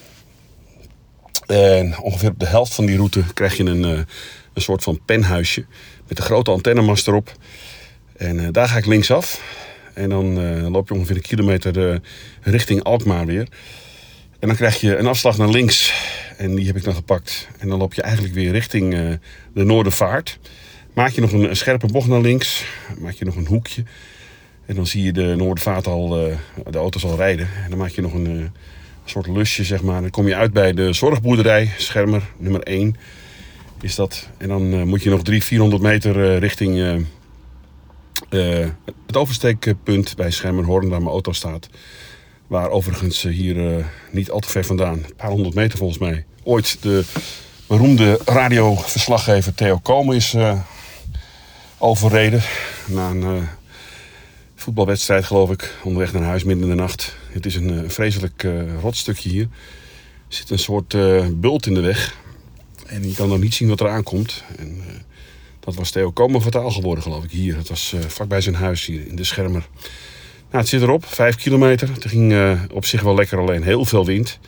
En 1.47 1.99
ongeveer 1.99 2.31
op 2.31 2.39
de 2.39 2.47
helft 2.47 2.75
van 2.75 2.87
die 2.87 2.97
route 2.97 3.23
krijg 3.35 3.57
je 3.57 3.65
een, 3.65 3.83
een 3.83 4.07
soort 4.55 4.83
van 4.83 5.01
penhuisje. 5.05 5.65
Met 6.09 6.19
een 6.19 6.25
grote 6.25 6.51
antennemast 6.51 7.09
erop. 7.09 7.33
En 8.19 8.41
eh, 8.41 8.49
daar 8.53 8.69
ga 8.69 8.77
ik 8.77 8.87
linksaf. 8.87 9.43
En 9.95 10.09
dan 10.09 10.41
eh, 10.41 10.71
loop 10.71 10.89
je 10.89 10.95
ongeveer 10.95 11.17
een 11.17 11.23
kilometer 11.23 11.91
eh, 11.91 11.99
richting 12.41 12.83
Alkmaar 12.83 13.27
weer. 13.27 13.49
En 14.39 14.49
dan 14.49 14.57
krijg 14.57 14.81
je 14.81 14.97
een 14.97 15.07
afslag 15.07 15.39
naar 15.39 15.49
links. 15.49 15.93
En 16.37 16.55
die 16.55 16.67
heb 16.67 16.77
ik 16.77 16.85
dan 16.85 16.95
gepakt. 16.95 17.49
En 17.59 17.69
dan 17.69 17.79
loop 17.79 17.95
je 17.95 18.03
eigenlijk 18.03 18.35
weer 18.35 18.53
richting 18.53 19.19
de 19.55 19.65
Noordervaart. 19.65 20.39
Maak 20.93 21.11
je 21.11 21.21
nog 21.21 21.33
een, 21.33 21.57
scherpe 21.57 21.87
bocht 21.87 22.09
naar 22.09 22.21
links, 22.21 22.65
maak 22.99 23.13
je 23.13 23.25
nog 23.25 23.37
een 23.37 23.47
hoekje. 23.47 23.83
En 24.67 24.75
dan 24.75 24.87
zie 24.87 25.03
je 25.03 25.13
de 25.13 25.35
Noordervaart 25.37 25.87
al, 25.87 26.09
de 26.71 26.79
auto's 26.79 27.05
al 27.05 27.17
rijden. 27.17 27.49
En 27.65 27.71
dan 27.71 27.79
maak 27.79 27.91
je 27.91 28.03
nog 28.03 28.13
een 28.13 28.53
soort 29.05 29.27
lusje, 29.27 29.65
zeg 29.65 29.83
maar. 29.83 30.01
Dan 30.01 30.11
kom 30.11 30.29
je 30.29 30.35
uit 30.35 30.53
bij 30.53 30.73
de 30.73 30.93
zorgboerderij, 30.93 31.71
schermer 31.79 32.23
nummer 32.37 32.63
1 32.63 32.97
is 33.81 33.95
dat. 33.95 34.29
En 34.39 34.49
dan 34.49 34.89
moet 34.89 35.03
je 35.03 35.11
nog 35.11 35.23
300, 35.23 35.45
400 35.45 35.83
meter 35.83 36.39
richting 36.39 37.05
eh, 38.29 38.69
het 39.07 39.17
oversteekpunt 39.17 40.17
bij 40.17 40.31
Schermerhorn, 40.31 40.89
waar 40.89 41.03
mijn 41.03 41.13
auto 41.13 41.33
staat. 41.33 41.69
Waar 42.47 42.71
overigens 42.71 43.25
eh, 43.25 43.33
hier 43.33 43.77
eh, 43.77 43.85
niet 44.11 44.31
al 44.31 44.41
te 44.41 44.49
ver 44.49 44.65
vandaan, 44.65 44.93
een 44.93 45.17
paar 45.17 45.31
honderd 45.31 45.55
meter 45.55 45.79
volgens 45.79 45.99
mij, 45.99 46.25
ooit 46.43 46.83
de 46.83 47.05
beroemde 47.67 48.21
radioverslaggever 48.25 49.55
Theo 49.55 49.79
Komen 49.79 50.17
is 50.17 50.35
eh, 50.35 50.61
overreden. 51.79 52.43
Na 52.87 53.11
een 53.11 53.49
voetbalwedstrijd, 54.55 55.25
geloof 55.25 55.51
ik, 55.51 55.75
onderweg 55.85 56.13
naar 56.13 56.23
huis 56.23 56.45
midden 56.45 56.65
in 56.65 56.77
de 56.77 56.83
nacht. 56.83 57.17
Het 57.31 57.47
is 57.47 57.55
een 57.55 57.91
vreselijk 57.91 58.47
rotstukje 58.81 59.29
hier. 59.29 59.49
Er 60.29 60.35
zit 60.35 60.51
een 60.51 60.59
soort 60.59 60.97
bult 61.41 61.67
in 61.67 61.75
de 61.75 61.81
weg. 61.81 62.17
En 62.87 63.09
je 63.09 63.15
kan 63.15 63.29
dan 63.29 63.41
niet 63.41 63.55
zien 63.55 63.69
wat 63.69 63.81
er 63.81 63.89
aankomt. 63.89 64.45
En, 64.57 64.83
dat 65.67 65.75
was 65.75 65.91
Theo 65.91 66.11
Komen 66.11 66.43
fataal 66.43 66.71
geworden, 66.71 67.03
geloof 67.03 67.25
ik, 67.25 67.31
hier. 67.31 67.57
Het 67.57 67.69
was 67.69 67.93
eh, 67.93 68.01
vlakbij 68.09 68.41
zijn 68.41 68.55
huis 68.55 68.87
hier 68.87 69.07
in 69.07 69.17
de 69.17 69.25
Schermer. 69.25 69.69
Nou, 70.51 70.59
het 70.63 70.69
zit 70.69 70.83
erop, 70.83 71.05
vijf 71.07 71.37
kilometer. 71.37 71.89
Het 71.93 72.07
ging 72.07 72.33
eh, 72.33 72.61
op 72.73 72.85
zich 72.85 73.03
wel 73.03 73.15
lekker, 73.15 73.39
alleen 73.39 73.63
heel 73.63 73.85
veel 73.85 74.05
wind. 74.07 74.39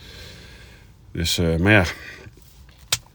Dus, 1.13 1.39
eh, 1.39 1.57
maar 1.57 1.73
ja, 1.73 1.85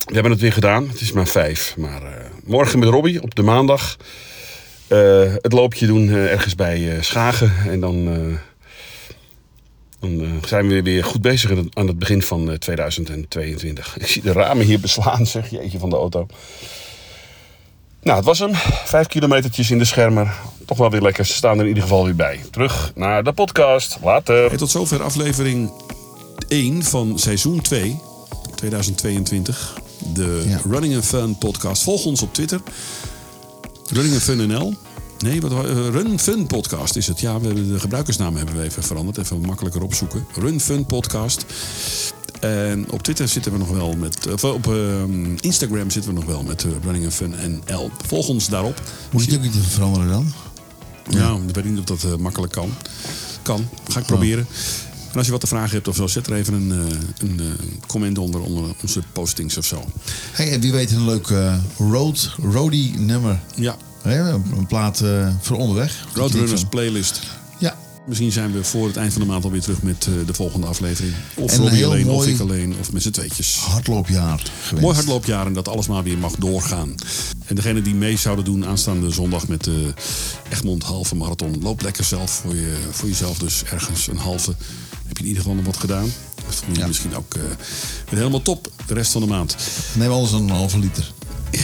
we 0.06 0.14
hebben 0.14 0.32
het 0.32 0.42
weer 0.42 0.54
gedaan. 0.54 0.88
Het 0.88 1.02
is 1.02 1.12
maar 1.12 1.28
vijf. 1.28 1.78
Maar 1.78 2.32
morgen 2.46 2.80
met 2.80 2.90
Robbie 2.90 3.22
op 3.22 3.36
de 3.36 3.44
maandag 3.44 3.98
het 5.42 5.54
loopje 5.54 5.86
doen 5.86 6.10
ergens 6.10 6.56
bij 6.56 6.98
Schagen. 7.02 7.54
En 7.68 7.80
dan, 7.80 8.06
dan 10.00 10.40
zijn 10.46 10.68
we 10.68 10.82
weer 10.82 11.04
goed 11.04 11.22
bezig 11.22 11.52
aan 11.74 11.88
het- 11.88 12.00
begin 12.00 12.22
van 12.22 12.52
eh, 12.52 12.58
2022. 12.58 13.98
Ik 14.00 14.08
zie 14.08 14.22
de 14.22 14.32
ramen 14.32 14.66
hier 14.66 14.80
beslaan, 14.80 15.26
zeg 15.36 15.50
jeetje 15.50 15.80
van 15.80 15.90
de 15.90 15.96
auto. 15.96 16.28
Nou, 18.04 18.18
het 18.18 18.26
was 18.26 18.40
hem. 18.40 18.52
Vijf 18.86 19.08
kilometertjes 19.08 19.72
in 19.72 19.78
de 19.78 19.86
schermer. 19.86 20.34
Toch 20.66 20.78
wel 20.78 20.90
weer 20.90 21.02
lekker. 21.02 21.26
Ze 21.26 21.34
staan 21.34 21.56
er 21.56 21.62
in 21.62 21.68
ieder 21.68 21.84
geval 21.84 22.04
weer 22.04 22.16
bij. 22.16 22.40
Terug 22.52 22.92
naar 22.96 23.24
de 23.24 23.34
podcast. 23.34 23.98
Later. 24.04 24.48
Hey, 24.48 24.58
tot 24.58 24.70
zover 24.72 25.04
aflevering 25.04 25.72
1 26.48 26.84
van 26.84 27.20
seizoen 27.20 27.62
2, 27.62 28.00
2022. 28.56 29.74
De 30.14 30.44
Ja. 30.48 30.60
Running 30.70 30.96
and 30.96 31.06
Fun 31.06 31.38
podcast. 31.38 31.84
Volg 31.84 32.06
ons 32.06 32.22
op 32.22 32.34
Twitter. 32.34 32.62
Running 33.92 34.14
and 34.14 34.24
Fun 34.24 34.48
NL. 34.48 34.74
Nee, 35.20 35.42
wat, 35.42 35.52
wa- 35.52 35.64
eh, 35.64 35.88
Run 35.90 36.20
Fun 36.20 36.48
Podcast 36.48 36.96
is 36.96 37.08
het. 37.08 37.20
Ja, 37.20 37.40
we 37.40 37.46
hebben 37.46 37.72
de 37.74 37.80
gebruikersnaam 37.80 38.36
hebben 38.36 38.56
we 38.58 38.64
even 38.64 38.84
veranderd. 38.84 39.18
Even 39.18 39.42
makkelijker 39.42 39.82
opzoeken. 39.84 40.26
Run 40.36 40.60
Fun 40.60 40.86
Podcast. 40.86 41.46
En 42.44 42.86
op 42.90 43.04
Twitter 43.04 43.28
zitten 43.28 43.52
we 43.52 43.58
nog 43.58 43.70
wel 43.70 43.94
met... 43.94 44.28
Of 44.32 44.44
op 44.44 44.68
ehm, 44.68 45.36
Instagram 45.40 45.90
zitten 45.90 46.14
we 46.14 46.20
nog 46.20 46.30
wel 46.30 46.44
met 46.44 46.64
eh, 46.64 46.72
Running 46.84 47.06
and 47.06 47.14
Fun 47.14 47.36
NL. 47.68 47.92
Volg 48.06 48.28
ons 48.28 48.50
daarop. 48.50 48.82
Moet 49.12 49.24
je 49.24 49.32
het 49.32 49.40
ook 49.40 49.46
niet 49.46 49.66
veranderen 49.68 50.08
dan? 50.08 50.34
Ja, 51.10 51.38
ik 51.48 51.56
weet 51.56 51.66
niet 51.66 51.80
of 51.80 51.86
dat 51.86 52.04
eh, 52.04 52.16
makkelijk 52.16 52.54
kan. 52.54 52.70
Kan, 53.42 53.70
ga 53.88 54.00
ik 54.00 54.06
proberen. 54.06 54.48
En 55.12 55.18
als 55.20 55.26
je 55.26 55.32
wat 55.32 55.42
te 55.42 55.48
vragen 55.48 55.72
hebt 55.72 55.88
of 55.88 55.96
zo, 55.96 56.08
zet 56.08 56.28
er 56.28 56.34
even 56.34 56.54
een, 56.54 56.72
eh, 56.72 57.30
een 57.30 57.40
eh, 57.40 57.46
comment 57.88 58.18
onder, 58.18 58.42
onder 58.42 58.64
onze 58.82 59.02
postings 59.12 59.58
of 59.58 59.66
zo. 59.66 59.84
Hey, 60.32 60.52
en 60.52 60.60
wie 60.60 60.72
weet 60.72 60.92
een 60.92 61.06
leuk 61.06 61.28
eh, 61.28 61.56
road, 61.78 62.36
roadie 62.52 63.00
nummer. 63.00 63.40
Ja, 63.56 63.76
een, 64.04 64.66
plaat 64.68 65.02
eh, 65.02 65.28
voor 65.42 65.58
onderweg. 65.58 66.06
Roadrunners 66.14 66.64
playlist. 66.66 67.22
Ja, 68.04 68.10
Misschien 68.10 68.32
zijn 68.32 68.52
we 68.54 68.64
voor 68.64 68.88
het 68.88 68.98
eind 68.98 69.14
van 69.14 69.22
de 69.22 69.28
maand 69.28 69.44
alweer 69.44 69.62
terug 69.62 69.82
met 69.82 70.08
eh, 70.08 70.14
de 70.26 70.34
volgende 70.34 70.68
aflevering. 70.68 71.14
Of 71.36 71.58
Robbie 71.58 71.86
alleen, 71.86 72.10
of 72.10 72.28
ik 72.28 72.40
alleen, 72.40 72.76
of 72.80 72.92
met 72.92 73.02
z'n 73.02 73.10
tweetjes. 73.10 73.56
hardloopjaar 73.58 74.40
gewenst. 74.62 74.82
Mooi 74.82 74.96
hardloopjaar 74.96 75.46
en 75.46 75.54
dat 75.54 75.68
alles 75.68 75.88
maar 75.88 76.04
weer 76.04 76.18
mag 76.18 76.36
doorgaan. 76.36 76.96
En 77.46 77.56
degene 77.56 77.82
die 77.82 77.96
mee 77.96 78.18
zouden 78.18 78.46
doen 78.46 78.66
aanstaande 78.66 79.10
zondag 79.10 79.48
met 79.48 79.64
de 79.64 79.94
Egmond 80.50 80.84
halve 80.84 81.16
marathon. 81.16 81.62
Loop 81.62 81.82
lekker 81.82 82.04
zelf 82.04 82.32
voor, 82.32 82.56
je, 82.56 82.78
voor 82.92 83.10
jezelf 83.10 83.38
dus 83.38 83.64
ergens 83.64 84.08
een 84.08 84.18
halve. 84.18 84.54
Heb 85.08 85.18
je 85.18 85.24
in 85.24 85.30
ieder 85.30 85.42
geval 85.44 85.56
nog 85.58 85.66
wat 85.66 85.78
gedaan. 85.78 86.14
Dat 86.46 86.56
voel 86.56 86.74
je 86.74 86.80
Ja. 86.80 86.88
misschien 86.88 87.16
ook 87.16 87.34
eh, 87.34 87.42
weer 88.10 88.20
helemaal 88.20 88.42
top 88.42 88.72
de 88.86 88.94
rest 88.94 89.12
van 89.12 89.22
de 89.22 89.28
maand. 89.28 89.56
Neem 89.94 90.12
anders 90.12 90.32
een 90.32 90.50
halve 90.50 90.80
liter. 90.80 91.12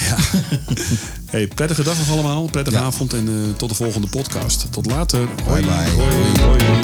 Hey, 1.30 1.48
prettige 1.48 1.84
dag 1.84 1.98
nog 1.98 2.10
allemaal. 2.12 2.48
Prettige 2.52 2.78
Ja. 2.78 2.84
avond 2.84 3.14
en 3.14 3.28
eh, 3.28 3.56
tot 3.58 3.70
de 3.70 3.76
volgende 3.76 4.08
podcast. 4.08 4.72
Tot 4.72 4.86
later. 4.86 5.20
Bye 5.46 5.62
bye. 5.62 5.66
Hoi, 5.66 6.40
hoi, 6.42 6.64
hoi. 6.64 6.80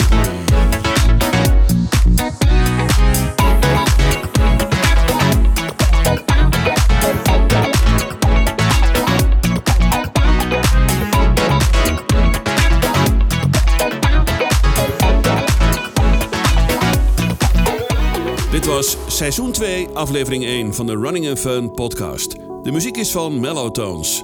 Dit 18.51 18.65
was 18.65 18.97
seizoen 19.07 19.51
2, 19.51 19.87
aflevering 19.93 20.43
1 20.45 20.73
van 20.73 20.85
de 20.85 20.95
Running 20.97 21.27
and 21.29 21.39
Fun 21.39 21.71
podcast. 21.71 22.35
De 22.63 22.71
muziek 22.71 22.97
is 22.97 23.11
van 23.11 23.39
Mellow 23.39 23.71
Tones, 23.71 24.23